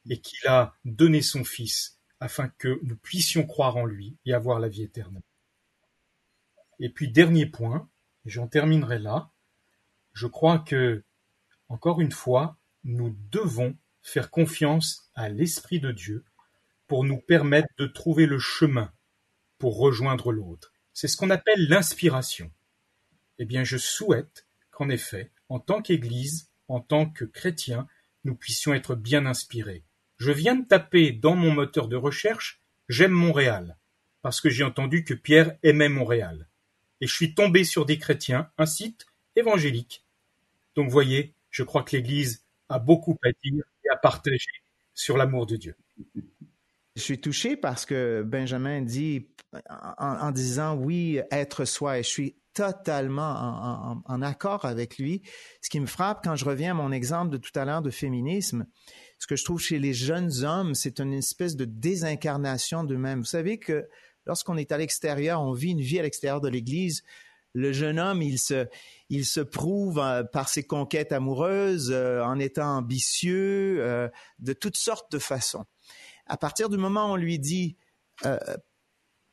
et 0.10 0.20
qu'il 0.20 0.48
a 0.48 0.76
donné 0.84 1.22
son 1.22 1.44
Fils 1.44 2.00
afin 2.20 2.50
que 2.58 2.80
nous 2.84 2.98
puissions 2.98 3.46
croire 3.46 3.78
en 3.78 3.86
lui 3.86 4.18
et 4.26 4.34
avoir 4.34 4.60
la 4.60 4.68
vie 4.68 4.84
éternelle. 4.84 5.24
Et 6.80 6.90
puis 6.90 7.12
dernier 7.12 7.46
point, 7.46 7.90
j'en 8.26 8.48
terminerai 8.48 9.00
là, 9.00 9.32
je 10.14 10.28
crois 10.28 10.60
que, 10.60 11.04
encore 11.68 12.02
une 12.02 12.12
fois, 12.12 12.58
nous 12.84 13.16
devons 13.32 13.78
faire 14.06 14.30
confiance 14.30 15.10
à 15.16 15.30
l'Esprit 15.30 15.80
de 15.80 15.92
Dieu 15.92 16.24
pour 16.88 17.04
nous 17.04 17.18
permettre 17.18 17.70
de 17.78 17.88
trouver 17.88 18.26
le 18.26 18.40
chemin 18.40 18.92
pour 19.58 19.78
rejoindre 19.78 20.32
l'autre. 20.32 20.72
C'est 20.94 21.08
ce 21.08 21.18
qu'on 21.18 21.30
appelle 21.30 21.68
l'inspiration. 21.68 22.52
Eh 23.40 23.46
bien, 23.46 23.64
je 23.64 23.78
souhaite 23.78 24.46
qu'en 24.72 24.90
effet, 24.90 25.32
en 25.50 25.60
tant 25.60 25.82
qu'Église, 25.82 26.50
en 26.68 26.80
tant 26.80 27.10
que 27.10 27.26
chrétien, 27.26 27.88
nous 28.24 28.36
puissions 28.36 28.74
être 28.74 28.96
bien 28.96 29.26
inspirés. 29.26 29.84
Je 30.18 30.32
viens 30.32 30.56
de 30.56 30.66
taper 30.66 31.12
dans 31.12 31.36
mon 31.36 31.52
moteur 31.52 31.88
de 31.88 31.96
recherche 31.96 32.62
J'aime 32.88 33.12
Montréal, 33.12 33.78
parce 34.22 34.40
que 34.40 34.50
j'ai 34.50 34.64
entendu 34.64 35.04
que 35.04 35.16
Pierre 35.16 35.58
aimait 35.64 35.90
Montréal 35.90 36.48
et 37.02 37.08
je 37.08 37.14
suis 37.14 37.34
tombé 37.34 37.64
sur 37.64 37.86
des 37.86 37.98
chrétiens, 37.98 38.50
un 38.58 38.66
site 38.66 39.08
évangélique. 39.36 40.06
Donc 40.76 40.90
voyez, 40.90 41.34
je 41.50 41.64
crois 41.64 41.84
que 41.84 41.96
l'Église 41.96 42.46
a 42.70 42.80
beaucoup 42.80 43.18
à 43.24 43.30
dire 43.44 43.64
à 43.92 43.98
partager 43.98 44.52
sur 44.94 45.18
l'amour 45.18 45.46
de 45.46 45.58
Dieu. 45.58 45.76
Je 46.96 47.02
suis 47.02 47.20
touché 47.20 47.58
parce 47.58 47.86
que 47.86 48.24
Benjamin 48.24 48.82
dit, 48.82 49.28
en, 49.70 50.32
disant 50.32 50.76
oui, 50.76 51.20
être 51.32 51.66
soi, 51.66 52.00
et 52.00 52.04
je 52.04 52.10
suis 52.10 52.38
totalement 52.54 54.02
en, 54.06 54.22
accord 54.22 54.64
avec 54.64 54.98
lui. 54.98 55.22
Ce 55.62 55.70
qui 55.70 55.82
me 55.82 55.88
frappe 55.88 56.24
quand 56.24 56.38
je 56.38 56.46
reviens 56.46 56.72
à 56.72 56.74
mon 56.74 56.94
exemple 56.94 57.32
de 57.32 57.38
tout 57.38 57.52
à 57.56 57.66
l'heure 57.66 57.82
de 57.82 57.92
féminisme, 57.92 58.66
ce 59.20 59.28
que 59.28 59.36
je 59.36 59.44
trouve 59.44 59.60
chez 59.60 59.78
les 59.78 59.94
jeunes 59.94 60.46
hommes, 60.46 60.74
c'est 60.74 61.02
une 61.02 61.14
espèce 61.14 61.58
de 61.58 61.66
désincarnation 61.66 62.86
d'eux-mêmes. 62.86 63.20
Vous 63.20 63.26
savez 63.26 63.60
que 63.60 63.86
lorsqu'on 64.26 64.56
est 64.56 64.72
à 64.72 64.78
l'extérieur, 64.78 65.42
on 65.42 65.52
vit 65.52 65.72
une 65.72 65.82
vie 65.82 66.00
à 66.00 66.04
l'extérieur 66.04 66.40
de 66.40 66.48
l'Église, 66.48 67.04
le 67.56 67.72
jeune 67.72 68.00
homme, 68.00 68.22
il 68.22 68.38
se, 68.38 68.68
il 69.10 69.26
se 69.26 69.40
prouve 69.40 69.98
euh, 69.98 70.24
par 70.24 70.50
ses 70.50 70.64
conquêtes 70.64 71.14
amoureuses, 71.14 71.90
euh, 71.92 72.22
en 72.22 72.38
étant 72.38 72.78
ambitieux, 72.78 73.78
euh, 73.80 74.10
de 74.40 74.52
toutes 74.52 74.76
sortes 74.76 75.10
de 75.12 75.20
façons. 75.20 75.64
À 76.28 76.36
partir 76.36 76.70
du 76.70 76.78
moment 76.78 77.08
où 77.08 77.14
on 77.14 77.16
lui 77.16 77.40
dit, 77.40 77.78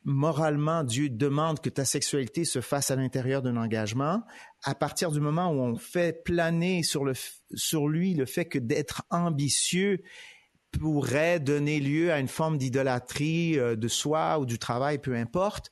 moralement, 0.03 0.83
Dieu 0.83 1.09
demande 1.09 1.59
que 1.59 1.69
ta 1.69 1.85
sexualité 1.85 2.45
se 2.45 2.61
fasse 2.61 2.91
à 2.91 2.95
l'intérieur 2.95 3.41
d'un 3.41 3.57
engagement, 3.57 4.23
à 4.63 4.75
partir 4.75 5.11
du 5.11 5.19
moment 5.19 5.49
où 5.49 5.59
on 5.59 5.75
fait 5.75 6.23
planer 6.23 6.83
sur, 6.83 7.03
le, 7.03 7.13
sur 7.55 7.87
lui 7.87 8.13
le 8.13 8.25
fait 8.25 8.45
que 8.45 8.59
d'être 8.59 9.03
ambitieux 9.09 10.01
pourrait 10.71 11.39
donner 11.39 11.79
lieu 11.79 12.11
à 12.11 12.19
une 12.19 12.27
forme 12.27 12.57
d'idolâtrie 12.57 13.57
euh, 13.59 13.75
de 13.75 13.87
soi 13.87 14.39
ou 14.39 14.45
du 14.45 14.59
travail, 14.59 14.99
peu 14.99 15.15
importe. 15.15 15.71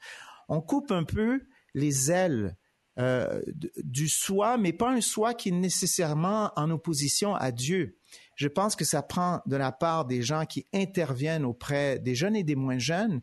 On 0.49 0.62
coupe 0.62 0.91
un 0.91 1.04
peu 1.04 1.41
les 1.74 2.11
ailes 2.11 2.55
euh, 2.99 3.41
du 3.84 4.09
soi, 4.09 4.57
mais 4.57 4.74
pas 4.74 4.91
un 4.91 5.01
soi 5.01 5.34
qui 5.34 5.49
est 5.49 5.53
nécessairement 5.53 6.51
en 6.55 6.69
opposition 6.69 7.36
à 7.36 7.51
Dieu. 7.51 7.97
Je 8.36 8.47
pense 8.47 8.76
que 8.76 8.84
ça 8.84 9.01
prend 9.01 9.41
de 9.45 9.55
la 9.55 9.72
part 9.72 10.05
des 10.05 10.22
gens 10.22 10.45
qui 10.45 10.65
interviennent 10.74 11.45
auprès 11.45 11.99
des 11.99 12.15
jeunes 12.15 12.36
et 12.36 12.43
des 12.43 12.55
moins 12.55 12.80
jeunes 12.80 13.22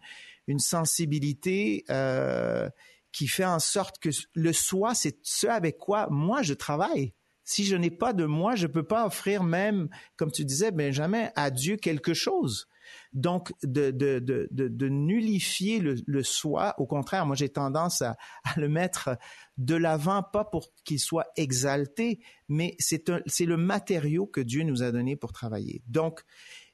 une 0.49 0.59
sensibilité 0.59 1.85
euh, 1.91 2.69
qui 3.13 3.29
fait 3.29 3.45
en 3.45 3.59
sorte 3.59 3.99
que 3.99 4.09
le 4.35 4.53
soi, 4.53 4.95
c'est 4.95 5.19
ce 5.23 5.47
avec 5.47 5.77
quoi 5.79 6.09
moi 6.11 6.43
je 6.43 6.55
travaille. 6.55 7.13
Si 7.45 7.65
je 7.65 7.77
n'ai 7.77 7.91
pas 7.91 8.13
de 8.13 8.25
moi, 8.25 8.55
je 8.57 8.67
ne 8.67 8.73
peux 8.73 8.87
pas 8.87 9.07
offrir 9.07 9.43
même, 9.43 9.89
comme 10.17 10.33
tu 10.33 10.45
disais, 10.45 10.71
Benjamin, 10.71 11.29
à 11.37 11.51
Dieu 11.51 11.77
quelque 11.77 12.15
chose. 12.15 12.69
Donc, 13.13 13.53
de, 13.63 13.91
de, 13.91 14.19
de, 14.19 14.49
de, 14.51 14.89
nullifier 14.89 15.81
le, 15.81 15.97
le, 16.07 16.23
soi, 16.23 16.75
au 16.79 16.87
contraire, 16.87 17.27
moi 17.27 17.37
j'ai 17.37 17.49
tendance 17.49 18.03
à, 18.03 18.17
à, 18.45 18.59
le 18.59 18.69
mettre 18.69 19.17
de 19.57 19.75
l'avant, 19.75 20.23
pas 20.23 20.45
pour 20.45 20.69
qu'il 20.85 21.01
soit 21.01 21.27
exalté, 21.37 22.21
mais 22.49 22.77
c'est 22.79 23.01
le 23.07 23.57
matériau 23.57 24.27
que 24.27 24.41
Dieu 24.41 24.63
nous 24.63 24.83
a 24.83 24.93
donné 24.93 25.17
pour 25.17 25.33
travailler. 25.33 25.83
Donc, 25.87 26.23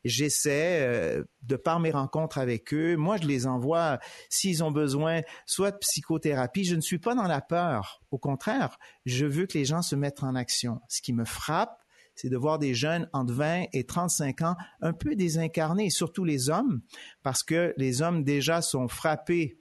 j'essaie, 0.05 0.80
euh, 0.82 1.24
de 1.43 1.57
par 1.57 1.80
mes 1.80 1.91
rencontres 1.91 2.39
avec 2.39 2.72
eux, 2.74 2.97
moi 2.97 3.16
je 3.16 3.26
les 3.26 3.47
envoie 3.47 3.99
s'ils 4.28 4.62
ont 4.62 4.70
besoin 4.70 5.22
soit 5.47 5.70
de 5.70 5.78
psychothérapie. 5.78 6.64
Je 6.64 6.76
ne 6.76 6.80
suis 6.80 6.99
pas 6.99 7.14
dans 7.14 7.26
la 7.26 7.41
peur. 7.41 8.03
Au 8.11 8.18
contraire, 8.18 8.78
je 9.07 9.26
veux 9.26 9.47
que 9.47 9.59
les 9.59 9.64
gens 9.64 9.82
se 9.82 9.97
mettent 9.97 10.22
en 10.22 10.35
action. 10.35 10.80
Ce 10.89 11.01
qui 11.01 11.12
me 11.12 11.24
frappe, 11.24 11.84
c'est 12.14 12.28
de 12.28 12.36
voir 12.36 12.58
des 12.58 12.74
jeunes 12.74 13.08
entre 13.12 13.32
20 13.32 13.64
et 13.72 13.84
35 13.84 14.42
ans 14.42 14.56
un 14.80 14.92
peu 14.92 15.16
désincarnés, 15.16 15.90
surtout 15.90 16.24
les 16.24 16.50
hommes, 16.50 16.80
parce 17.22 17.42
que 17.42 17.74
les 17.76 18.02
hommes 18.02 18.24
déjà 18.24 18.62
sont 18.62 18.88
frappés 18.88 19.58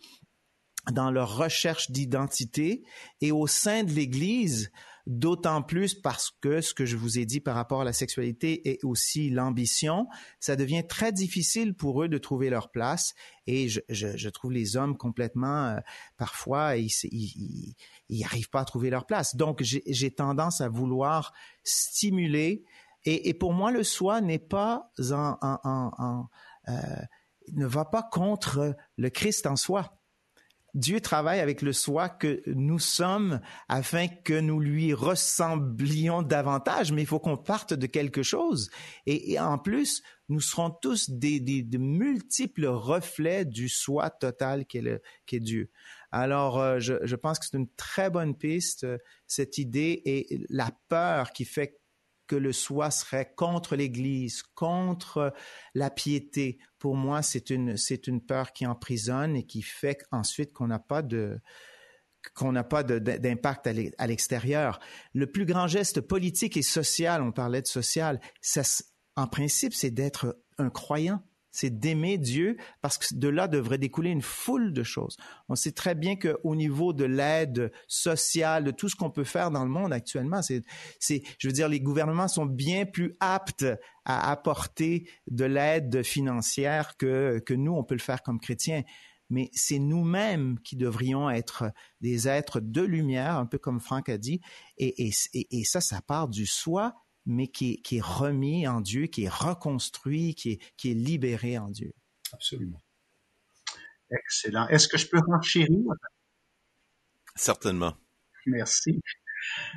dans 0.92 1.12
leur 1.12 1.38
recherche 1.38 1.92
d'identité 1.92 2.84
et 3.22 3.32
au 3.32 3.48
sein 3.48 3.84
de 3.84 3.92
l'Église, 3.92 4.72
d'autant 5.06 5.62
plus 5.62 5.96
parce 5.96 6.32
que 6.42 6.62
ce 6.62 6.74
que 6.74 6.86
je 6.86 6.96
vous 6.96 7.20
ai 7.20 7.26
dit 7.26 7.42
par 7.42 7.56
rapport 7.56 7.82
à 7.82 7.84
la 7.84 7.94
sexualité 7.94 8.70
et 8.70 8.80
aussi 8.84 9.30
l'ambition, 9.30 10.08
ça 10.40 10.56
devient 10.56 10.84
très 10.88 11.12
difficile 11.12 11.74
pour 11.74 12.04
eux 12.04 12.08
de 12.08 12.18
trouver 12.18 12.50
leur 12.50 12.72
place 12.72 13.14
et 13.46 13.68
je, 13.68 13.82
je, 13.90 14.16
je 14.16 14.30
trouve 14.30 14.54
les 14.54 14.78
hommes 14.78 14.98
complètement, 14.98 15.66
euh, 15.66 15.80
parfois, 16.18 16.78
ils, 16.78 16.92
ils, 18.10 18.24
arrivent 18.24 18.50
pas 18.50 18.62
à 18.62 18.66
trouver 18.66 18.90
leur 18.90 19.06
place. 19.06 19.36
Donc, 19.36 19.62
j'ai 19.62 20.12
tendance 20.12 20.62
à 20.62 20.70
vouloir 20.70 21.34
stimuler 21.64 22.64
et, 23.06 23.28
et, 23.28 23.34
pour 23.34 23.54
moi, 23.54 23.72
le 23.72 23.84
soi 23.84 24.22
n'est 24.22 24.40
pas 24.40 24.90
en, 25.12 25.38
en, 25.42 25.92
en 25.98 26.30
euh, 26.70 26.72
ne 27.52 27.66
va 27.66 27.84
pas 27.84 28.04
contre 28.04 28.76
le 28.98 29.10
Christ 29.10 29.46
en 29.46 29.58
soi. 29.58 30.00
Dieu 30.74 31.02
travaille 31.02 31.40
avec 31.40 31.62
le 31.62 31.72
soi 31.72 32.10
que 32.10 32.42
nous 32.48 32.80
sommes 32.80 33.42
afin 33.70 34.08
que 34.08 34.40
nous 34.40 34.60
lui 34.60 34.94
ressemblions 34.94 36.24
davantage, 36.24 36.92
mais 36.92 37.04
il 37.04 37.08
faut 37.08 37.20
qu'on 37.20 37.38
parte 37.38 37.76
de 37.76 37.86
quelque 37.86 38.24
chose. 38.24 38.72
Et, 39.06 39.40
en 39.40 39.60
plus, 39.60 40.02
nous 40.30 40.40
serons 40.40 40.72
tous 40.72 41.12
des, 41.12 41.64
multiples 41.78 42.66
reflets 42.66 43.46
du 43.46 43.70
soi 43.70 44.10
total 44.10 44.66
qu'est, 44.66 45.40
Dieu. 45.40 45.70
Alors, 46.12 46.60
euh, 46.60 46.80
je, 46.80 46.94
je, 47.04 47.16
pense 47.16 47.38
que 47.38 47.46
c'est 47.46 47.58
une 47.58 47.70
très 47.76 48.10
bonne 48.10 48.36
piste, 48.36 48.88
cette 49.28 49.60
idée, 49.60 50.02
et 50.06 50.44
la 50.50 50.72
peur 50.88 51.34
qui 51.34 51.46
fait 51.46 51.80
que 52.28 52.36
le 52.36 52.54
soi 52.54 52.92
serait 52.92 53.34
contre 53.36 53.76
l'Église, 53.76 54.44
contre 54.56 55.34
la 55.74 55.90
piété. 55.90 56.60
Pour 56.80 56.96
moi, 56.96 57.22
c'est 57.22 57.50
une, 57.50 57.78
c'est 57.78 58.08
une 58.08 58.22
peur 58.22 58.54
qui 58.54 58.66
emprisonne 58.66 59.36
et 59.36 59.46
qui 59.46 59.62
fait 59.62 60.04
ensuite 60.12 60.54
qu'on 60.54 60.68
n'a 60.68 60.80
pas 60.80 61.02
de, 61.02 61.40
qu'on 62.36 62.52
n'a 62.52 62.64
pas 62.64 62.84
d'impact 62.84 63.68
à 63.68 64.08
l'extérieur. 64.08 64.80
Le 65.14 65.28
plus 65.28 65.46
grand 65.46 65.68
geste 65.68 66.02
politique 66.02 66.58
et 66.58 66.62
social, 66.62 67.22
on 67.22 67.32
parlait 67.32 67.62
de 67.62 67.68
social, 67.68 68.20
ça, 68.42 68.62
en 69.16 69.28
principe, 69.28 69.74
c'est 69.74 69.92
d'être 69.92 70.40
un 70.58 70.70
croyant 70.70 71.22
c'est 71.54 71.70
d'aimer 71.70 72.18
Dieu 72.18 72.58
parce 72.82 72.98
que 72.98 73.14
de 73.16 73.28
là 73.30 73.48
devrait 73.48 73.78
découler 73.78 74.10
une 74.10 74.24
foule 74.24 74.74
de 74.74 74.84
choses. 74.84 75.16
On 75.48 75.56
sait 75.56 75.72
très 75.72 75.96
bien 75.96 76.16
qu'au 76.18 76.56
niveau 76.56 76.94
de 76.94 77.06
l'aide 77.06 77.72
sociale, 77.88 78.66
de 78.66 78.72
tout 78.72 78.90
ce 78.90 78.96
qu'on 78.96 79.12
peut 79.12 79.24
faire 79.24 79.52
dans 79.52 79.64
le 79.64 79.70
monde 79.70 79.94
actuellement, 79.94 80.42
c'est, 80.42 80.64
c'est, 81.00 81.22
je 81.38 81.48
veux 81.48 81.54
dire, 81.54 81.70
les 81.70 81.80
gouvernements 81.80 82.28
sont 82.28 82.48
bien 82.48 82.86
plus 82.86 83.16
aptes 83.20 83.68
à 84.04 84.32
apporter 84.32 85.08
de 85.28 85.46
l'aide 85.46 86.04
financière 86.04 86.98
que, 86.98 87.40
que 87.46 87.54
nous, 87.54 87.74
on 87.74 87.84
peut 87.84 87.96
le 87.96 88.02
faire 88.02 88.24
comme 88.24 88.40
chrétiens. 88.40 88.82
Mais 89.30 89.50
c'est 89.54 89.80
nous-mêmes 89.80 90.60
qui 90.64 90.76
devrions 90.76 91.30
être 91.30 91.72
des 92.02 92.28
êtres 92.28 92.60
de 92.60 92.82
lumière, 92.82 93.38
un 93.38 93.46
peu 93.46 93.60
comme 93.60 93.80
Franck 93.80 94.10
a 94.10 94.18
dit, 94.18 94.42
et, 94.78 95.08
et, 95.08 95.12
et 95.34 95.64
ça, 95.64 95.82
ça 95.82 96.02
part 96.02 96.28
du 96.28 96.46
soi 96.46 96.96
mais 97.26 97.48
qui 97.48 97.82
est, 97.92 98.02
remis 98.02 98.68
en 98.68 98.82
Dieu, 98.82 99.08
qui 99.08 99.24
est 99.24 99.30
reconstruit, 99.30 100.36
qui 100.36 100.54
est, 100.54 100.60
qui 100.78 100.92
est 100.92 100.96
libéré 100.96 101.58
en 101.58 101.70
Dieu. 101.70 101.94
Absolument. 102.34 102.82
Excellent. 104.12 104.68
Est-ce 104.68 104.88
que 104.88 104.98
je 104.98 105.08
peux 105.08 105.20
renchérir? 105.26 105.80
Certainement. 107.36 107.96
Merci. 108.46 109.02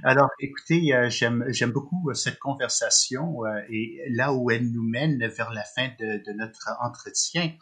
Alors, 0.04 0.30
écoutez, 0.40 0.94
euh, 0.94 1.10
j'aime, 1.10 1.44
j'aime 1.48 1.72
beaucoup 1.72 2.10
euh, 2.10 2.14
cette 2.14 2.38
conversation 2.38 3.44
euh, 3.44 3.60
et 3.68 4.00
là 4.10 4.32
où 4.32 4.50
elle 4.50 4.70
nous 4.70 4.88
mène 4.88 5.26
vers 5.26 5.52
la 5.52 5.64
fin 5.64 5.88
de, 5.98 6.22
de 6.24 6.32
notre 6.32 6.70
entretien 6.80 7.52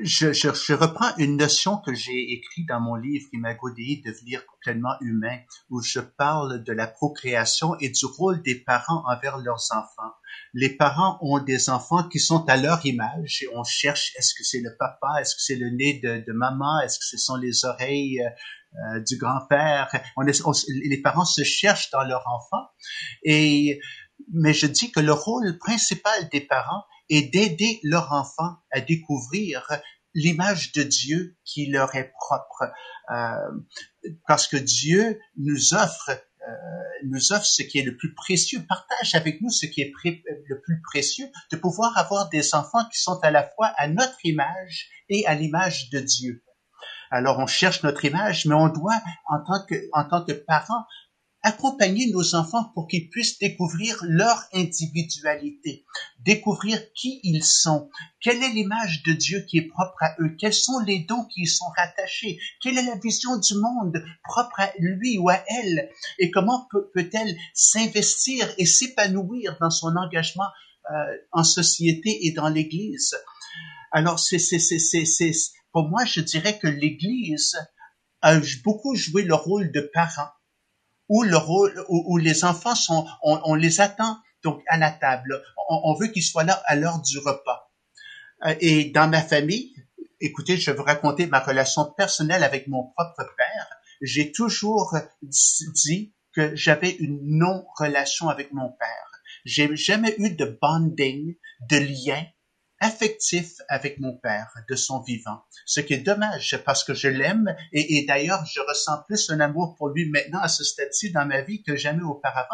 je, 0.00 0.32
je, 0.32 0.48
je, 0.54 0.72
reprends 0.72 1.14
une 1.18 1.36
notion 1.36 1.76
que 1.76 1.94
j'ai 1.94 2.32
écrite 2.32 2.66
dans 2.68 2.80
mon 2.80 2.94
livre 2.94 3.26
Imago 3.32 3.70
devenir 3.70 4.42
pleinement 4.60 4.94
humain, 5.00 5.38
où 5.70 5.82
je 5.82 6.00
parle 6.00 6.64
de 6.64 6.72
la 6.72 6.86
procréation 6.86 7.76
et 7.78 7.90
du 7.90 8.06
rôle 8.06 8.42
des 8.42 8.54
parents 8.54 9.04
envers 9.06 9.38
leurs 9.38 9.66
enfants. 9.72 10.12
Les 10.54 10.70
parents 10.70 11.18
ont 11.20 11.40
des 11.40 11.68
enfants 11.68 12.08
qui 12.08 12.18
sont 12.18 12.48
à 12.48 12.56
leur 12.56 12.84
image 12.86 13.42
et 13.42 13.48
on 13.54 13.64
cherche 13.64 14.12
est-ce 14.18 14.34
que 14.34 14.44
c'est 14.44 14.60
le 14.60 14.74
papa, 14.78 15.20
est-ce 15.20 15.34
que 15.34 15.42
c'est 15.42 15.56
le 15.56 15.70
nez 15.70 16.00
de, 16.02 16.24
de 16.26 16.32
maman, 16.32 16.80
est-ce 16.80 16.98
que 16.98 17.04
ce 17.04 17.18
sont 17.18 17.36
les 17.36 17.64
oreilles 17.64 18.20
euh, 18.20 19.00
du 19.00 19.18
grand-père? 19.18 19.88
Les 20.24 21.02
parents 21.02 21.26
se 21.26 21.44
cherchent 21.44 21.90
dans 21.90 22.04
leur 22.04 22.24
enfant 22.26 22.66
et 23.24 23.78
mais 24.32 24.54
je 24.54 24.66
dis 24.66 24.92
que 24.92 25.00
le 25.00 25.12
rôle 25.12 25.58
principal 25.58 26.28
des 26.30 26.40
parents 26.40 26.84
est 27.08 27.32
d'aider 27.32 27.80
leur 27.82 28.12
enfant 28.12 28.56
à 28.70 28.80
découvrir 28.80 29.66
l'image 30.14 30.72
de 30.72 30.82
Dieu 30.82 31.36
qui 31.44 31.66
leur 31.66 31.94
est 31.94 32.12
propre. 32.18 32.72
Euh, 33.10 34.10
parce 34.26 34.46
que 34.46 34.56
Dieu 34.56 35.18
nous 35.36 35.74
offre 35.74 36.10
euh, 36.10 36.72
nous 37.04 37.32
offre 37.32 37.44
ce 37.44 37.62
qui 37.62 37.78
est 37.78 37.84
le 37.84 37.96
plus 37.96 38.14
précieux, 38.14 38.64
partage 38.68 39.14
avec 39.14 39.40
nous 39.40 39.50
ce 39.50 39.66
qui 39.66 39.80
est 39.80 39.92
le 40.48 40.60
plus 40.60 40.80
précieux, 40.82 41.28
de 41.52 41.56
pouvoir 41.56 41.96
avoir 41.96 42.28
des 42.30 42.54
enfants 42.54 42.84
qui 42.92 43.00
sont 43.00 43.18
à 43.22 43.30
la 43.30 43.48
fois 43.48 43.72
à 43.76 43.86
notre 43.86 44.18
image 44.24 44.88
et 45.08 45.24
à 45.26 45.34
l'image 45.34 45.90
de 45.90 46.00
Dieu. 46.00 46.44
Alors 47.12 47.38
on 47.38 47.46
cherche 47.46 47.82
notre 47.84 48.04
image, 48.04 48.46
mais 48.46 48.54
on 48.54 48.68
doit, 48.68 49.00
en 49.28 49.38
tant 49.44 49.64
que, 49.66 49.74
en 49.92 50.04
tant 50.08 50.24
que 50.24 50.32
parents, 50.32 50.84
accompagner 51.42 52.10
nos 52.12 52.34
enfants 52.34 52.70
pour 52.74 52.86
qu'ils 52.86 53.10
puissent 53.10 53.38
découvrir 53.38 53.98
leur 54.02 54.44
individualité, 54.52 55.84
découvrir 56.20 56.80
qui 56.94 57.20
ils 57.24 57.44
sont, 57.44 57.90
quelle 58.20 58.42
est 58.42 58.52
l'image 58.52 59.02
de 59.02 59.12
Dieu 59.12 59.44
qui 59.48 59.58
est 59.58 59.68
propre 59.68 59.96
à 60.00 60.14
eux, 60.20 60.36
quels 60.38 60.54
sont 60.54 60.78
les 60.86 61.00
dons 61.00 61.24
qui 61.24 61.42
y 61.42 61.46
sont 61.46 61.70
rattachés, 61.76 62.38
quelle 62.60 62.78
est 62.78 62.86
la 62.86 62.96
vision 62.96 63.36
du 63.38 63.54
monde 63.54 64.04
propre 64.22 64.60
à 64.60 64.72
lui 64.78 65.18
ou 65.18 65.30
à 65.30 65.42
elle, 65.48 65.90
et 66.18 66.30
comment 66.30 66.68
peut-elle 66.94 67.36
s'investir 67.54 68.48
et 68.58 68.66
s'épanouir 68.66 69.56
dans 69.60 69.70
son 69.70 69.96
engagement 69.96 70.48
euh, 70.90 70.94
en 71.32 71.44
société 71.44 72.26
et 72.26 72.32
dans 72.32 72.48
l'Église? 72.48 73.16
Alors, 73.90 74.18
c'est, 74.18 74.38
pour 75.72 75.88
moi, 75.88 76.04
je 76.04 76.20
dirais 76.20 76.58
que 76.58 76.68
l'Église 76.68 77.56
a 78.22 78.38
beaucoup 78.64 78.94
joué 78.94 79.22
le 79.22 79.34
rôle 79.34 79.72
de 79.72 79.90
parent 79.92 80.30
où 81.12 81.24
le 81.24 81.36
rôle, 81.36 81.84
où, 81.90 82.16
les 82.16 82.42
enfants 82.42 82.74
sont, 82.74 83.06
on, 83.22 83.54
les 83.54 83.82
attend 83.82 84.16
donc 84.42 84.62
à 84.66 84.78
la 84.78 84.90
table. 84.90 85.42
On, 85.68 85.92
veut 85.92 86.06
qu'ils 86.06 86.22
soient 86.22 86.42
là 86.42 86.62
à 86.64 86.74
l'heure 86.74 87.02
du 87.02 87.18
repas. 87.18 87.70
Euh, 88.46 88.54
et 88.60 88.86
dans 88.86 89.08
ma 89.08 89.20
famille, 89.20 89.74
écoutez, 90.22 90.56
je 90.56 90.70
vais 90.70 90.76
vous 90.76 90.84
raconter 90.84 91.26
ma 91.26 91.40
relation 91.40 91.84
personnelle 91.98 92.42
avec 92.42 92.66
mon 92.66 92.84
propre 92.96 93.30
père. 93.36 93.66
J'ai 94.00 94.32
toujours 94.32 94.96
dit 95.84 96.14
que 96.34 96.56
j'avais 96.56 96.92
une 96.92 97.20
non-relation 97.22 98.30
avec 98.30 98.50
mon 98.54 98.70
père. 98.70 99.22
J'ai 99.44 99.76
jamais 99.76 100.14
eu 100.16 100.30
de 100.30 100.58
bonding, 100.62 101.36
de 101.68 101.76
lien 101.76 102.24
affectif 102.82 103.54
avec 103.68 104.00
mon 104.00 104.16
père 104.16 104.52
de 104.68 104.74
son 104.74 105.00
vivant. 105.02 105.44
Ce 105.66 105.80
qui 105.80 105.94
est 105.94 105.98
dommage 105.98 106.60
parce 106.64 106.82
que 106.82 106.94
je 106.94 107.06
l'aime 107.06 107.54
et, 107.72 108.04
d'ailleurs 108.06 108.44
je 108.44 108.60
ressens 108.60 109.04
plus 109.06 109.30
un 109.30 109.38
amour 109.38 109.76
pour 109.78 109.90
lui 109.90 110.10
maintenant 110.10 110.40
à 110.40 110.48
ce 110.48 110.64
stade-ci 110.64 111.12
dans 111.12 111.24
ma 111.24 111.42
vie 111.42 111.62
que 111.62 111.76
jamais 111.76 112.02
auparavant. 112.02 112.48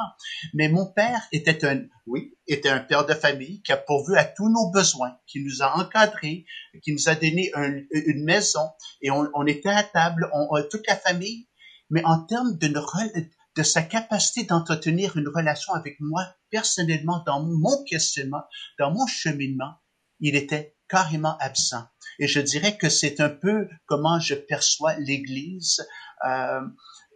Mais 0.53 0.69
mon 0.69 0.85
père 0.93 1.23
était 1.33 1.65
un, 1.65 1.81
oui, 2.07 2.37
était 2.47 2.69
un 2.69 2.81
père 2.81 3.07
de 3.07 3.15
famille 3.15 3.63
qui 3.63 3.73
a 3.73 3.79
pourvu 3.79 4.17
à 4.19 4.25
tous 4.25 4.51
nos 4.51 4.71
besoins, 4.71 5.17
qui 5.27 5.43
nous 5.43 5.63
a 5.63 5.79
encadrés, 5.79 6.45
qui 6.83 6.93
nous 6.93 7.09
a 7.09 7.15
donné 7.15 7.51
une 7.91 8.25
maison 8.25 8.69
et 9.01 9.11
on, 9.11 9.47
était 9.47 9.71
à 9.71 9.83
table, 9.83 10.31
toute 10.71 10.87
la 10.87 10.97
famille. 10.97 11.49
Mais 11.89 12.05
en 12.05 12.23
termes 12.25 12.59
de, 12.59 12.69
de 12.69 13.63
sa 13.63 13.81
capacité 13.81 14.45
d'entretenir 14.45 15.17
une 15.17 15.29
relation 15.29 15.73
avec 15.73 15.97
moi 16.01 16.23
personnellement 16.51 17.23
dans 17.25 17.43
mon 17.43 17.83
questionnement, 17.85 18.43
dans 18.79 18.93
mon 18.93 19.07
cheminement, 19.07 19.73
il 20.21 20.37
était 20.37 20.77
carrément 20.89 21.37
absent. 21.39 21.85
Et 22.19 22.27
je 22.27 22.41
dirais 22.41 22.77
que 22.77 22.89
c'est 22.89 23.21
un 23.21 23.29
peu 23.29 23.69
comment 23.87 24.19
je 24.19 24.35
perçois 24.35 24.95
l'Église 24.97 25.87
euh, 26.27 26.61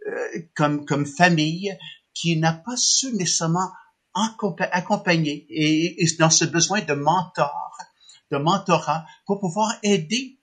euh, 0.07 0.39
comme, 0.55 0.85
comme 0.85 1.05
famille 1.05 1.77
qui 2.13 2.37
n'a 2.37 2.53
pas 2.53 2.77
su 2.77 3.13
nécessairement 3.13 3.71
accompagner 4.13 5.45
et, 5.49 6.05
dans 6.19 6.29
ce 6.29 6.45
besoin 6.45 6.81
de 6.81 6.93
mentor, 6.93 7.77
de 8.31 8.37
mentorat 8.37 9.05
pour 9.25 9.39
pouvoir 9.39 9.73
aider 9.81 10.39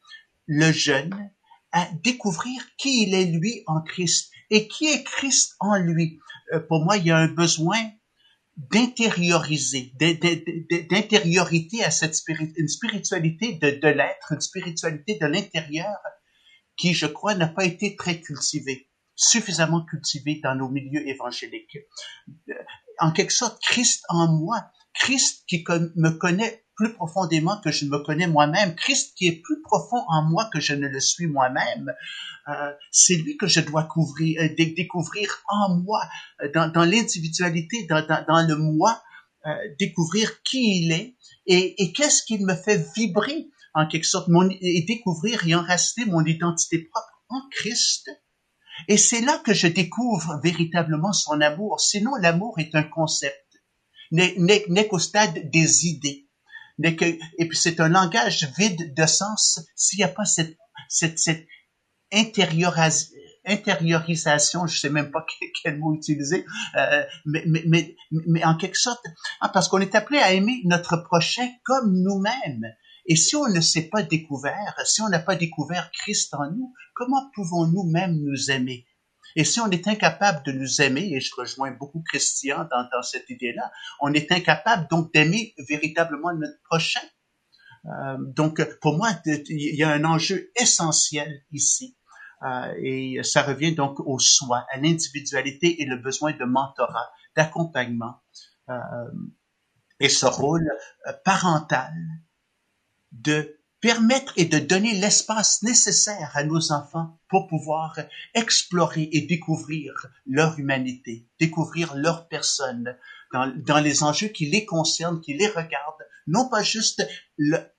le 0.46 0.72
jeune 0.72 1.30
à 1.72 1.88
découvrir 2.02 2.60
qui 2.76 3.04
il 3.04 3.14
est 3.14 3.26
lui 3.26 3.62
en 3.66 3.80
Christ 3.80 4.32
et 4.50 4.66
qui 4.66 4.86
est 4.86 5.04
Christ 5.04 5.54
en 5.60 5.76
lui? 5.76 6.18
Euh, 6.52 6.60
pour 6.60 6.84
moi, 6.84 6.96
il 6.96 7.06
y 7.06 7.10
a 7.12 7.16
un 7.16 7.28
besoin 7.28 7.78
d'intérioriser, 8.68 9.92
d'intériorité 10.90 11.82
à 11.82 11.90
cette 11.90 12.16
une 12.28 12.68
spiritualité 12.68 13.54
de, 13.54 13.70
de 13.70 13.88
l'être, 13.88 14.32
une 14.32 14.40
spiritualité 14.40 15.18
de 15.20 15.26
l'intérieur 15.26 15.96
qui, 16.76 16.92
je 16.92 17.06
crois, 17.06 17.34
n'a 17.34 17.48
pas 17.48 17.64
été 17.64 17.96
très 17.96 18.20
cultivée, 18.20 18.90
suffisamment 19.14 19.84
cultivée 19.84 20.40
dans 20.42 20.54
nos 20.54 20.68
milieux 20.68 21.06
évangéliques. 21.08 21.78
En 22.98 23.12
quelque 23.12 23.32
sorte, 23.32 23.60
Christ 23.62 24.04
en 24.08 24.28
moi, 24.28 24.70
Christ 24.94 25.44
qui 25.46 25.64
me 25.96 26.10
connaît 26.10 26.64
plus 26.80 26.94
profondément 26.94 27.60
que 27.60 27.70
je 27.70 27.84
me 27.84 27.98
connais 27.98 28.26
moi-même, 28.26 28.74
Christ 28.74 29.12
qui 29.14 29.26
est 29.26 29.42
plus 29.42 29.60
profond 29.60 30.02
en 30.08 30.22
moi 30.22 30.48
que 30.50 30.60
je 30.60 30.72
ne 30.72 30.88
le 30.88 30.98
suis 30.98 31.26
moi-même, 31.26 31.92
euh, 32.48 32.72
c'est 32.90 33.16
lui 33.16 33.36
que 33.36 33.46
je 33.46 33.60
dois 33.60 33.84
couvrir, 33.84 34.40
euh, 34.40 34.48
découvrir 34.56 35.28
en 35.50 35.74
moi, 35.74 36.00
euh, 36.42 36.50
dans, 36.54 36.84
l'individualité, 36.86 37.86
dans, 37.86 38.46
le 38.48 38.56
moi, 38.56 39.02
découvrir 39.78 40.42
qui 40.42 40.84
il 40.84 40.92
est 40.92 41.16
et, 41.46 41.92
qu'est-ce 41.92 42.22
qui 42.22 42.38
me 42.38 42.54
fait 42.54 42.82
vibrer 42.96 43.48
en 43.74 43.86
quelque 43.86 44.06
sorte 44.06 44.30
et 44.62 44.82
découvrir 44.88 45.46
et 45.46 45.54
enraciner 45.54 46.06
mon 46.06 46.24
identité 46.24 46.78
propre 46.78 47.22
en 47.28 47.42
Christ. 47.50 48.10
Et 48.88 48.96
c'est 48.96 49.20
là 49.20 49.36
que 49.44 49.52
je 49.52 49.66
découvre 49.66 50.40
véritablement 50.42 51.12
son 51.12 51.42
amour. 51.42 51.78
Sinon, 51.78 52.12
l'amour 52.22 52.58
est 52.58 52.74
un 52.74 52.84
concept, 52.84 53.46
n'est 54.12 54.88
qu'au 54.88 54.98
stade 54.98 55.50
des 55.50 55.86
idées 55.86 56.29
que, 56.96 57.04
et 57.04 57.48
puis 57.48 57.56
c'est 57.56 57.80
un 57.80 57.88
langage 57.88 58.48
vide 58.58 58.94
de 58.94 59.06
sens 59.06 59.60
s'il 59.74 59.98
n'y 59.98 60.04
a 60.04 60.08
pas 60.08 60.24
cette, 60.24 60.56
cette, 60.88 61.18
cette 61.18 61.46
intériorisation, 62.12 64.66
je 64.66 64.78
sais 64.78 64.90
même 64.90 65.10
pas 65.10 65.24
quel, 65.62 65.78
mot 65.78 65.94
utiliser, 65.94 66.44
euh, 66.76 67.04
mais, 67.24 67.44
mais, 67.46 67.62
mais, 67.66 67.96
mais, 68.26 68.44
en 68.44 68.56
quelque 68.56 68.78
sorte, 68.78 69.04
ah, 69.40 69.48
parce 69.48 69.68
qu'on 69.68 69.80
est 69.80 69.94
appelé 69.94 70.18
à 70.18 70.32
aimer 70.32 70.60
notre 70.64 70.96
prochain 70.96 71.48
comme 71.64 72.02
nous-mêmes. 72.02 72.66
Et 73.06 73.16
si 73.16 73.34
on 73.34 73.48
ne 73.48 73.60
s'est 73.60 73.88
pas 73.88 74.02
découvert, 74.02 74.74
si 74.84 75.02
on 75.02 75.08
n'a 75.08 75.18
pas 75.18 75.34
découvert 75.34 75.90
Christ 75.92 76.34
en 76.34 76.50
nous, 76.50 76.72
comment 76.94 77.30
pouvons-nous 77.34 77.90
même 77.90 78.20
nous 78.20 78.50
aimer? 78.50 78.86
Et 79.36 79.44
si 79.44 79.60
on 79.60 79.70
est 79.70 79.86
incapable 79.88 80.42
de 80.44 80.52
nous 80.52 80.80
aimer, 80.80 81.10
et 81.12 81.20
je 81.20 81.34
rejoins 81.36 81.70
beaucoup 81.70 82.02
Christian 82.02 82.66
dans, 82.70 82.88
dans 82.92 83.02
cette 83.02 83.28
idée-là, 83.30 83.70
on 84.00 84.12
est 84.12 84.30
incapable 84.32 84.86
donc 84.90 85.12
d'aimer 85.12 85.54
véritablement 85.68 86.32
notre 86.34 86.60
prochain. 86.64 87.00
Euh, 87.86 88.16
donc, 88.18 88.62
pour 88.80 88.96
moi, 88.96 89.10
il 89.26 89.74
y 89.74 89.82
a 89.82 89.90
un 89.90 90.04
enjeu 90.04 90.50
essentiel 90.56 91.42
ici. 91.52 91.96
Euh, 92.42 92.72
et 92.78 93.22
ça 93.22 93.42
revient 93.42 93.74
donc 93.74 94.00
au 94.00 94.18
soi, 94.18 94.66
à 94.72 94.78
l'individualité 94.78 95.82
et 95.82 95.86
le 95.86 95.96
besoin 95.96 96.32
de 96.32 96.44
mentorat, 96.44 97.10
d'accompagnement. 97.36 98.20
Euh, 98.70 98.74
et 99.98 100.08
ce 100.08 100.26
rôle 100.26 100.70
euh, 101.06 101.12
parental 101.24 101.92
de 103.12 103.59
permettre 103.80 104.34
et 104.36 104.44
de 104.44 104.58
donner 104.58 104.92
l'espace 104.92 105.62
nécessaire 105.62 106.30
à 106.34 106.44
nos 106.44 106.72
enfants 106.72 107.18
pour 107.28 107.46
pouvoir 107.46 107.98
explorer 108.34 109.08
et 109.12 109.22
découvrir 109.22 109.92
leur 110.26 110.58
humanité, 110.58 111.26
découvrir 111.38 111.94
leur 111.94 112.28
personne 112.28 112.96
dans, 113.32 113.80
les 113.80 114.02
enjeux 114.02 114.28
qui 114.28 114.46
les 114.46 114.66
concernent, 114.66 115.20
qui 115.20 115.34
les 115.34 115.46
regardent, 115.46 116.06
non 116.26 116.48
pas 116.48 116.62
juste 116.62 117.06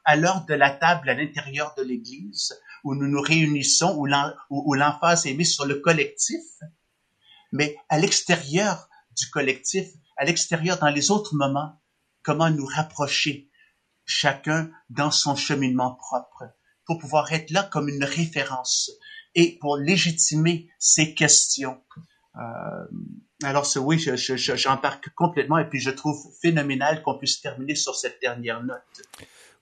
à 0.05 0.15
l'heure 0.15 0.45
de 0.45 0.53
la 0.53 0.71
table 0.71 1.09
à 1.09 1.13
l'intérieur 1.13 1.75
de 1.77 1.83
l'Église, 1.83 2.57
où 2.83 2.95
nous 2.95 3.07
nous 3.07 3.21
réunissons, 3.21 3.95
où 4.49 4.73
l'emphase 4.73 5.25
est 5.25 5.33
mise 5.33 5.53
sur 5.53 5.65
le 5.65 5.75
collectif, 5.75 6.41
mais 7.51 7.75
à 7.89 7.99
l'extérieur 7.99 8.89
du 9.17 9.29
collectif, 9.29 9.87
à 10.17 10.25
l'extérieur 10.25 10.79
dans 10.79 10.89
les 10.89 11.11
autres 11.11 11.35
moments, 11.35 11.79
comment 12.23 12.49
nous 12.49 12.65
rapprocher 12.65 13.50
chacun 14.11 14.69
dans 14.89 15.11
son 15.11 15.35
cheminement 15.35 15.95
propre 15.95 16.43
pour 16.85 16.99
pouvoir 16.99 17.31
être 17.31 17.49
là 17.51 17.63
comme 17.63 17.87
une 17.87 18.03
référence 18.03 18.91
et 19.35 19.57
pour 19.59 19.77
légitimer 19.77 20.69
ces 20.77 21.15
questions. 21.15 21.81
Euh, 22.35 22.39
alors 23.43 23.65
oui, 23.77 23.97
j'embarque 23.97 25.09
complètement 25.15 25.57
et 25.57 25.67
puis 25.67 25.79
je 25.79 25.89
trouve 25.89 26.17
phénoménal 26.41 27.01
qu'on 27.01 27.17
puisse 27.17 27.41
terminer 27.41 27.75
sur 27.75 27.95
cette 27.95 28.19
dernière 28.21 28.61
note. 28.63 29.01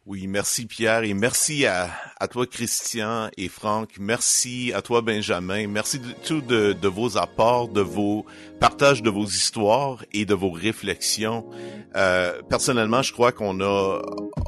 Oui, 0.05 0.27
merci 0.27 0.65
Pierre 0.65 1.03
et 1.03 1.13
merci 1.13 1.65
à, 1.65 1.89
toi 2.31 2.47
Christian 2.47 3.29
et 3.37 3.47
Franck. 3.47 3.97
Merci 3.99 4.71
à 4.73 4.81
toi 4.81 5.01
Benjamin. 5.01 5.67
Merci 5.67 5.99
de 5.99 6.11
tout 6.25 6.41
de, 6.41 6.73
de, 6.73 6.87
vos 6.87 7.17
apports, 7.17 7.67
de 7.67 7.81
vos 7.81 8.25
partages 8.59 9.03
de 9.03 9.09
vos 9.09 9.25
histoires 9.25 10.03
et 10.11 10.25
de 10.25 10.33
vos 10.33 10.51
réflexions. 10.51 11.47
Euh, 11.95 12.41
personnellement, 12.49 13.01
je 13.01 13.13
crois 13.13 13.31
qu'on 13.31 13.61
a 13.61 14.01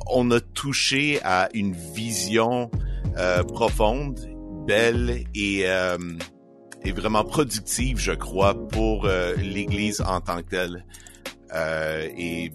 on 0.07 0.31
a 0.31 0.39
touché 0.39 1.19
à 1.23 1.49
une 1.53 1.73
vision 1.73 2.71
euh, 3.17 3.43
profonde, 3.43 4.19
belle 4.65 5.25
et 5.35 5.63
euh, 5.67 5.97
et 6.83 6.91
vraiment 6.91 7.23
productive, 7.23 7.99
je 7.99 8.13
crois, 8.13 8.55
pour 8.69 9.05
euh, 9.05 9.35
l'Église 9.35 10.01
en 10.01 10.21
tant 10.21 10.37
que 10.37 10.49
telle. 10.49 10.85
Euh, 11.53 12.07
et 12.17 12.51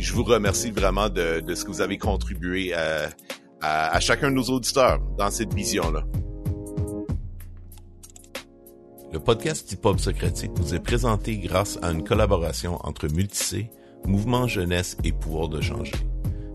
je 0.00 0.12
vous 0.14 0.24
remercie 0.24 0.70
vraiment 0.70 1.08
de, 1.08 1.40
de 1.40 1.54
ce 1.54 1.64
que 1.64 1.70
vous 1.70 1.82
avez 1.82 1.98
contribué 1.98 2.72
à, 2.72 3.10
à, 3.60 3.94
à 3.94 4.00
chacun 4.00 4.30
de 4.30 4.36
nos 4.36 4.44
auditeurs 4.44 4.98
dans 5.18 5.30
cette 5.30 5.52
vision-là. 5.54 6.04
Le 9.12 9.18
podcast 9.18 9.70
Hip 9.72 9.80
Hop 9.84 9.98
Socratique 10.00 10.52
vous 10.54 10.74
est 10.74 10.80
présenté 10.80 11.36
grâce 11.36 11.78
à 11.82 11.90
une 11.90 12.04
collaboration 12.04 12.78
entre 12.86 13.08
Multicé, 13.08 13.70
Mouvement 14.06 14.46
Jeunesse 14.46 14.96
et 15.04 15.12
Pouvoir 15.12 15.48
de 15.48 15.60
changer. 15.60 15.92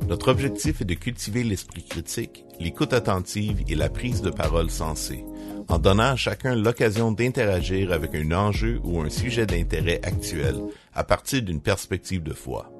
Notre 0.08 0.30
objectif 0.30 0.82
est 0.82 0.86
de 0.86 0.94
cultiver 0.94 1.44
l'esprit 1.44 1.84
critique, 1.84 2.46
l'écoute 2.60 2.94
attentive 2.94 3.64
et 3.68 3.76
la 3.76 3.90
prise 3.90 4.22
de 4.22 4.30
parole 4.30 4.70
sensée, 4.70 5.26
en 5.68 5.80
donnant 5.80 6.12
à 6.12 6.16
chacun 6.16 6.56
l'occasion 6.56 7.12
d'interagir 7.12 7.92
avec 7.92 8.16
un 8.16 8.32
enjeu 8.32 8.80
ou 8.84 9.02
un 9.02 9.10
sujet 9.10 9.46
d'intérêt 9.46 10.00
actuel 10.04 10.56
à 10.94 11.04
partir 11.04 11.42
d'une 11.42 11.62
perspective 11.62 12.24
de 12.24 12.34
foi. 12.34 12.72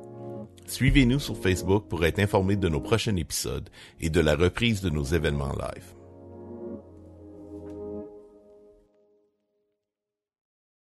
Suivez-nous 0.68 1.20
sur 1.20 1.38
Facebook 1.38 1.86
pour 1.88 2.06
être 2.06 2.20
informé 2.20 2.56
de 2.56 2.68
nos 2.68 2.82
prochains 2.82 3.16
épisodes 3.16 3.70
et 4.02 4.10
de 4.10 4.20
la 4.20 4.36
reprise 4.36 4.82
de 4.82 4.90
nos 4.90 5.04
événements 5.04 5.54
live. 5.54 5.95